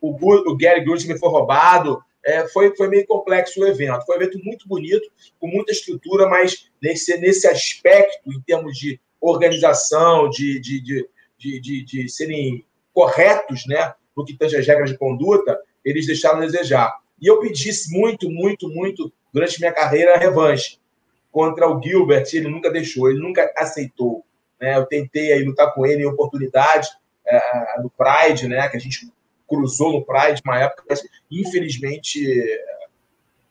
[0.00, 0.10] O,
[0.50, 2.02] o Gary Goodrich foi roubado.
[2.24, 4.06] É, foi, foi meio complexo o evento.
[4.06, 5.06] Foi um evento muito bonito,
[5.38, 11.60] com muita estrutura, mas nesse, nesse aspecto, em termos de organização, de, de, de, de,
[11.60, 12.64] de, de serem
[12.94, 16.94] corretos né, no que tange as regras de conduta, eles deixaram a desejar.
[17.20, 20.78] E eu pedi muito, muito, muito, durante minha carreira, a revanche
[21.30, 22.26] contra o Gilbert.
[22.32, 24.24] Ele nunca deixou, ele nunca aceitou.
[24.60, 24.76] Né?
[24.76, 26.88] Eu tentei aí lutar com ele em oportunidade
[27.26, 28.68] é, no Pride, né?
[28.68, 29.12] que a gente
[29.48, 32.24] cruzou no Pride uma época, mas infelizmente,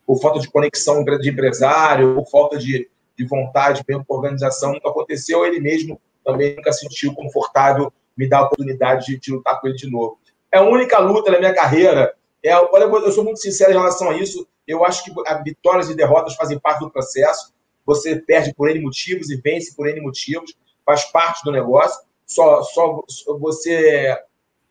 [0.05, 4.73] por falta de conexão de empresário, por falta de, de vontade mesmo com a organização,
[4.73, 5.45] nunca aconteceu.
[5.45, 9.77] Ele mesmo também nunca sentiu confortável me dar a oportunidade de, de lutar com ele
[9.77, 10.19] de novo.
[10.51, 12.13] É a única luta na minha carreira
[12.43, 14.45] é, olha, eu sou muito sincero em relação a isso.
[14.67, 15.11] Eu acho que
[15.43, 17.53] vitórias e derrotas fazem parte do processo.
[17.85, 20.53] Você perde por N motivos e vence por N motivos.
[20.85, 22.03] Faz parte do negócio.
[22.25, 23.01] Só, só
[23.39, 24.17] você.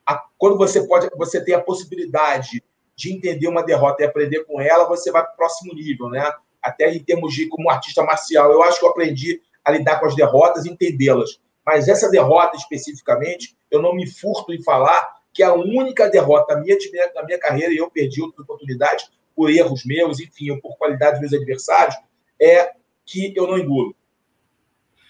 [0.06, 2.62] A, quando você pode, você tem a possibilidade
[2.94, 6.30] de entender uma derrota e aprender com ela, você vai para o próximo nível, né?
[6.60, 8.52] Até em termos de como artista marcial.
[8.52, 11.40] Eu acho que eu aprendi a lidar com as derrotas e entendê-las.
[11.64, 16.76] Mas essa derrota especificamente, eu não me furto em falar que a única derrota minha,
[17.14, 21.20] da minha carreira, e eu perdi outra oportunidade por erros meus, enfim, ou por qualidade
[21.20, 21.96] dos meus adversários,
[22.40, 22.72] é
[23.04, 23.94] que eu não engulo.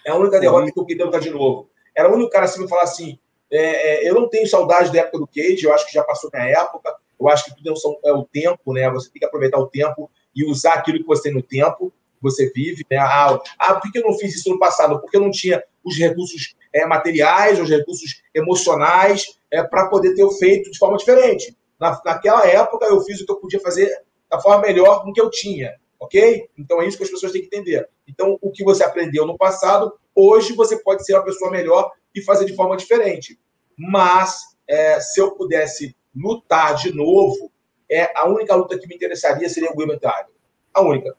[0.05, 1.69] É a única derrota que eu queria lutar de novo.
[1.95, 3.19] Era o único cara assim me falar assim:
[3.51, 6.29] é, é, eu não tenho saudade da época do Cage, eu acho que já passou
[6.33, 7.69] minha época, eu acho que tudo
[8.03, 8.89] é, é o tempo, né?
[8.91, 11.93] Você tem que aproveitar o tempo e usar aquilo que você tem no tempo
[12.23, 12.85] você vive.
[12.89, 12.97] Né?
[12.97, 14.99] Ah, ah, por que eu não fiz isso no passado?
[15.01, 20.27] Porque eu não tinha os recursos é, materiais, os recursos emocionais é, para poder ter
[20.37, 21.55] feito de forma diferente.
[21.79, 23.89] Na, naquela época, eu fiz o que eu podia fazer
[24.29, 25.75] da forma melhor com o que eu tinha.
[25.99, 26.49] Ok?
[26.57, 27.87] Então é isso que as pessoas têm que entender.
[28.07, 32.21] Então, o que você aprendeu no passado, hoje você pode ser uma pessoa melhor e
[32.21, 33.39] fazer de forma diferente.
[33.77, 34.37] Mas
[34.67, 37.51] é, se eu pudesse lutar de novo,
[37.89, 40.31] é a única luta que me interessaria seria o Arenas.
[40.73, 41.15] A única.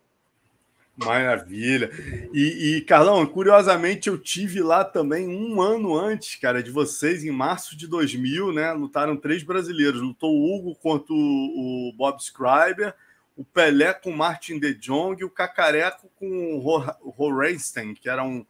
[0.96, 1.90] Maravilha.
[2.32, 7.32] E, e, Carlão, curiosamente, eu tive lá também um ano antes, cara, de vocês, em
[7.32, 8.72] março de 2000, né?
[8.72, 10.00] Lutaram três brasileiros.
[10.00, 12.94] Lutou o Hugo contra o, o Bob Scriber,
[13.36, 18.22] o Pelé com o Martin de Jong e o Cacareco com o Horenstein, que era
[18.22, 18.46] um,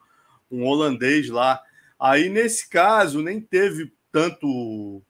[0.51, 1.63] um holandês lá.
[1.99, 5.03] Aí, nesse caso, nem teve tanto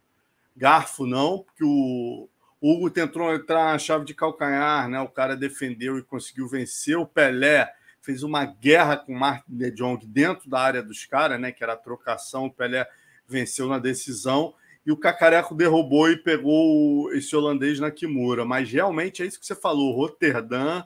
[0.57, 2.29] garfo, não, porque o,
[2.67, 4.99] Hugo tentou entrar na chave de calcanhar, né?
[5.01, 6.97] O cara defendeu e conseguiu vencer.
[6.97, 7.71] O Pelé
[8.01, 11.53] fez uma guerra com o Martin de Jong dentro da área dos caras, né?
[11.53, 12.47] Que era a trocação.
[12.47, 12.89] O Pelé
[13.29, 14.55] venceu na decisão.
[14.87, 18.47] E o Cacareco derrubou e pegou esse holandês na Kimura.
[18.47, 19.95] Mas realmente é isso que você falou.
[19.95, 20.85] Roterdã,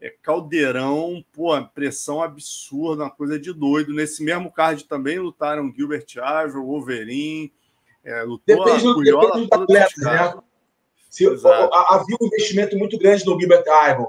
[0.00, 3.94] é caldeirão, pô, pressão absurda, uma coisa de doido.
[3.94, 7.52] Nesse mesmo card também lutaram Gilbert Iver, Wolverine,
[8.02, 8.88] é, lutou depende,
[9.52, 10.42] a depende né?
[11.12, 14.06] Se, havia um investimento muito grande no Gilbert Ivan,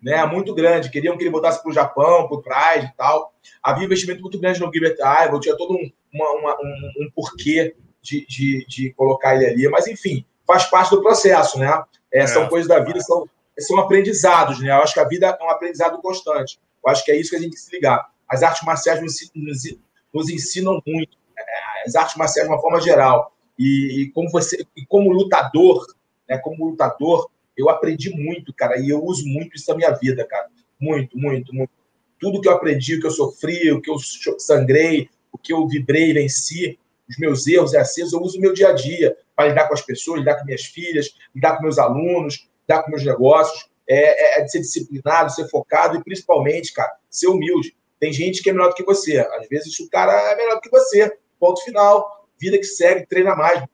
[0.00, 0.24] né?
[0.24, 0.88] Muito grande.
[0.88, 3.34] Queriam que ele voltasse para o Japão, para o Pride e tal.
[3.60, 7.10] Havia um investimento muito grande no Gilbert Ivan, tinha todo um, uma, uma, um, um,
[7.12, 9.68] porquê de, de, de, colocar ele ali.
[9.68, 11.82] Mas, enfim, faz parte do processo, né?
[12.12, 12.48] É, são é.
[12.48, 13.28] coisas da vida, são,
[13.58, 14.70] são aprendizados, né?
[14.70, 16.60] Eu acho que a vida é um aprendizado constante.
[16.84, 18.08] Eu acho que é isso que a gente tem que se ligar.
[18.28, 19.76] As artes marciais nos, nos,
[20.14, 21.18] nos ensinam muito.
[21.36, 23.32] É, as artes marciais de uma forma geral.
[23.58, 25.84] E, e como você, e como lutador,
[26.28, 30.24] né, como lutador, eu aprendi muito, cara, e eu uso muito isso na minha vida,
[30.24, 30.48] cara.
[30.80, 31.72] Muito, muito, muito.
[32.20, 33.96] Tudo que eu aprendi, o que eu sofri, o que eu
[34.38, 36.78] sangrei, o que eu vibrei, venci,
[37.08, 39.74] os meus erros e acertos, eu uso no meu dia a dia para lidar com
[39.74, 43.68] as pessoas, lidar com minhas filhas, lidar com meus alunos, lidar com meus negócios.
[43.90, 47.74] É, é, é de ser disciplinado, ser focado e, principalmente, cara, ser humilde.
[47.98, 49.18] Tem gente que é melhor do que você.
[49.18, 51.10] Às vezes o cara é melhor do que você.
[51.40, 52.28] Ponto final.
[52.38, 53.64] Vida que segue, treina mais.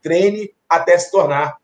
[0.00, 1.56] Treine até se tornar.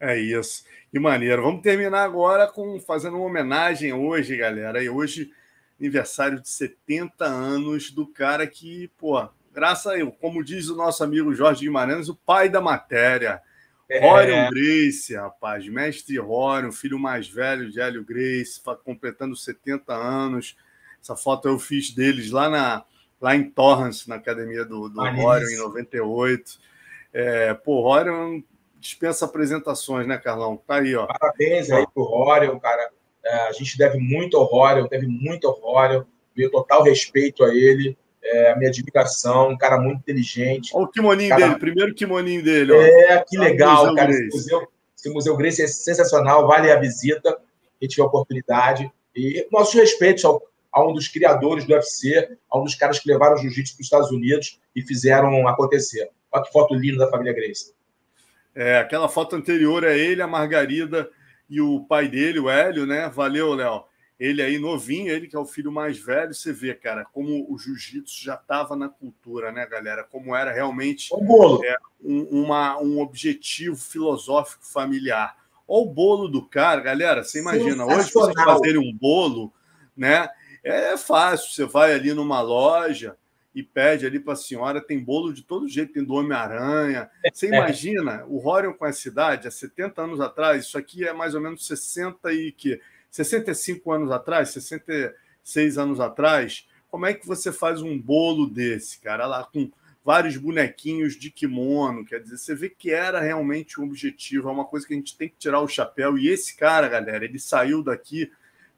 [0.00, 0.64] É isso.
[0.90, 1.42] Que maneiro.
[1.42, 4.82] Vamos terminar agora com fazendo uma homenagem hoje, galera.
[4.82, 5.32] E hoje,
[5.78, 11.02] aniversário de 70 anos do cara que, pô, graças a eu, como diz o nosso
[11.02, 13.40] amigo Jorge Guimarães, o pai da matéria.
[13.88, 14.00] É.
[14.00, 20.56] Rorion Grace, rapaz, mestre Rorion, filho mais velho de Hélio Grace, completando 70 anos.
[21.02, 22.84] Essa foto eu fiz deles lá, na,
[23.20, 26.58] lá em Torrance, na academia do, do Rorion, em 98.
[27.12, 28.40] É, pô, Rorion
[28.84, 30.56] dispensa apresentações, né, Carlão?
[30.56, 31.06] Tá aí, ó.
[31.06, 32.90] Parabéns aí pro Rorion, cara.
[33.24, 36.04] É, a gente deve muito ao Rorion, deve muito ao Rorion.
[36.36, 40.72] Meu total respeito a ele, é, a minha admiração, um cara muito inteligente.
[40.74, 41.46] Olha o kimoninho cara...
[41.46, 42.72] dele, primeiro kimoninho dele.
[42.72, 42.82] Ó.
[42.82, 44.10] É, que legal, museu cara.
[44.10, 47.38] Esse museu, esse museu Grace é sensacional, vale a visita,
[47.80, 48.92] quem tiver oportunidade.
[49.16, 53.08] E nossos respeitos ao, a um dos criadores do UFC, a um dos caras que
[53.08, 56.10] levaram o jiu-jitsu para os Estados Unidos e fizeram acontecer.
[56.30, 57.72] Olha que foto linda da família Grace.
[58.54, 61.10] É, aquela foto anterior é ele, a Margarida
[61.48, 63.08] e o pai dele, o Hélio, né?
[63.08, 63.84] Valeu, Léo.
[64.18, 67.58] Ele aí novinho, ele que é o filho mais velho, você vê, cara, como o
[67.58, 70.04] jiu-jitsu já estava na cultura, né, galera?
[70.04, 75.36] Como era realmente é, um, uma, um objetivo filosófico familiar.
[75.66, 77.24] Olha o bolo do cara, galera.
[77.24, 79.52] Você imagina, hoje você fazer um bolo,
[79.96, 80.28] né?
[80.62, 81.52] É fácil.
[81.52, 83.16] Você vai ali numa loja,
[83.54, 87.08] e pede ali para a senhora, tem bolo de todo jeito, tem do Homem-Aranha.
[87.32, 87.48] Você é.
[87.50, 91.40] imagina o Rorion com essa idade, há 70 anos atrás, isso aqui é mais ou
[91.40, 97.80] menos 60 e que 65 anos atrás, 66 anos atrás, como é que você faz
[97.80, 99.70] um bolo desse, cara, lá com
[100.04, 104.64] vários bonequinhos de kimono, quer dizer, você vê que era realmente um objetivo, é uma
[104.64, 107.82] coisa que a gente tem que tirar o chapéu, e esse cara, galera, ele saiu
[107.82, 108.30] daqui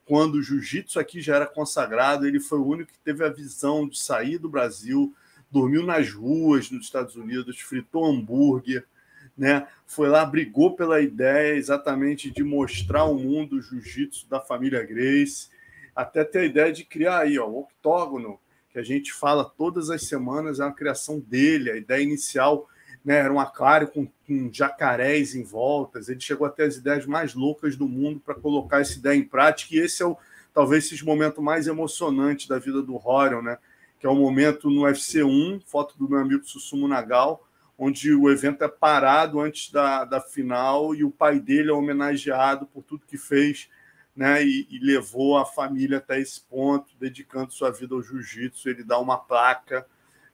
[0.06, 3.88] quando o jiu-jitsu aqui já era consagrado, ele foi o único que teve a visão
[3.88, 5.12] de sair do Brasil,
[5.50, 8.86] dormiu nas ruas nos Estados Unidos, fritou hambúrguer,
[9.36, 9.66] né?
[9.84, 15.48] Foi lá, brigou pela ideia exatamente de mostrar ao mundo o jiu-jitsu da família Grace,
[15.94, 18.38] até ter a ideia de criar aí, ó, o octógono,
[18.70, 22.68] que a gente fala todas as semanas, é uma criação dele, a ideia inicial
[23.06, 26.08] né, era um aquário com, com jacarés em voltas.
[26.08, 29.76] Ele chegou até as ideias mais loucas do mundo para colocar essa ideia em prática,
[29.76, 30.18] e esse é o
[30.52, 33.58] talvez esse momento mais emocionante da vida do Horion, né?
[34.00, 37.46] Que é o momento no UFC 1, foto do meu amigo Susumu Nagal,
[37.78, 42.66] onde o evento é parado antes da, da final e o pai dele é homenageado
[42.66, 43.68] por tudo que fez,
[44.16, 44.42] né?
[44.42, 48.68] E, e levou a família até esse ponto, dedicando sua vida ao jiu-jitsu.
[48.68, 49.86] Ele dá uma placa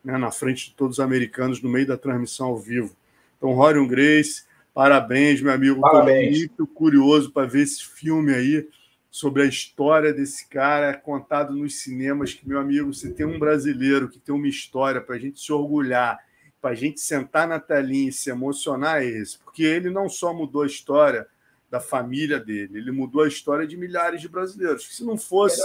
[0.04, 2.94] né, na frente de todos os americanos no meio da transmissão ao vivo.
[3.36, 5.80] Então, Rorion Grace, parabéns, meu amigo.
[5.80, 6.38] Parabéns.
[6.38, 8.68] muito curioso para ver esse filme aí
[9.10, 12.32] sobre a história desse cara contado nos cinemas.
[12.34, 15.52] Que, meu amigo, você tem um brasileiro que tem uma história para a gente se
[15.52, 16.18] orgulhar,
[16.60, 20.32] para a gente sentar na telinha e se emocionar é esse, porque ele não só
[20.32, 21.26] mudou a história
[21.68, 24.94] da família dele, ele mudou a história de milhares de brasileiros.
[24.94, 25.60] Se não fosse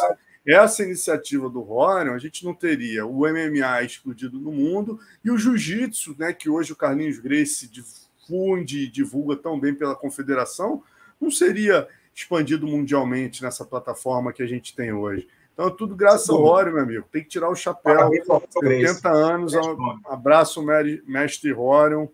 [0.47, 5.37] essa iniciativa do Rorion, a gente não teria o MMA explodido no mundo e o
[5.37, 10.81] jiu-jitsu, né, que hoje o Carlinhos Grace difunde e divulga tão bem pela confederação,
[11.19, 15.27] não seria expandido mundialmente nessa plataforma que a gente tem hoje.
[15.53, 17.07] Então, tudo graças ao Rorion, meu amigo.
[17.11, 18.09] Tem que tirar o chapéu.
[18.51, 20.63] 70 anos, um abraço,
[21.05, 22.07] mestre Rorion.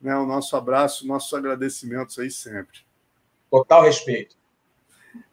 [0.00, 2.78] Né, o nosso abraço, nossos agradecimentos aí sempre.
[3.50, 4.37] Total respeito.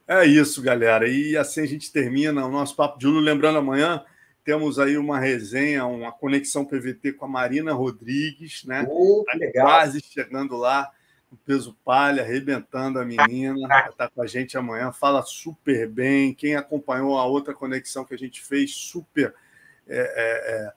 [0.07, 1.07] É isso, galera.
[1.07, 3.19] E assim a gente termina o nosso Papo de Uno.
[3.19, 4.03] Lembrando, amanhã
[4.43, 8.85] temos aí uma resenha, uma conexão PVT com a Marina Rodrigues, né?
[8.87, 9.65] Oh, tá legal.
[9.65, 10.91] Quase chegando lá,
[11.31, 13.67] o peso palha, arrebentando a menina.
[13.67, 14.91] Vai estar com a gente amanhã.
[14.91, 16.35] Fala super bem.
[16.35, 19.33] Quem acompanhou a outra conexão que a gente fez, super
[19.87, 20.73] é, é, é,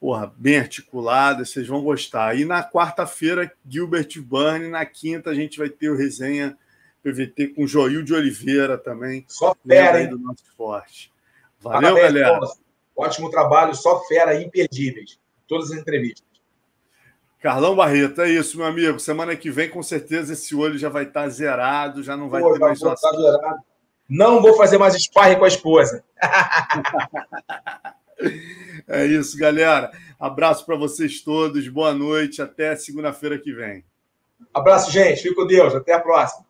[0.00, 2.34] porra, bem articulada, vocês vão gostar.
[2.38, 4.68] E na quarta-feira, Gilbert Burn.
[4.68, 6.56] Na quinta, a gente vai ter o resenha
[7.02, 9.24] PVT com Joil de Oliveira também.
[9.28, 10.08] Só fera, hein?
[10.08, 11.12] do nosso esporte.
[11.60, 12.40] Valeu, Parabéns, galera.
[12.96, 15.18] Ótimo trabalho, só fera, imperdíveis.
[15.48, 16.30] Todas as entrevistas.
[17.40, 19.00] Carlão Barreto, é isso, meu amigo.
[19.00, 22.52] Semana que vem, com certeza, esse olho já vai estar zerado, já não vai Pô,
[22.52, 23.62] ter mais tá zerado.
[24.06, 26.04] Não vou fazer mais sparring com a esposa.
[28.86, 29.90] é isso, galera.
[30.18, 31.66] Abraço para vocês todos.
[31.68, 32.42] Boa noite.
[32.42, 33.84] Até segunda-feira que vem.
[34.52, 35.22] Abraço, gente.
[35.22, 35.74] Fique com Deus.
[35.74, 36.44] Até a próxima.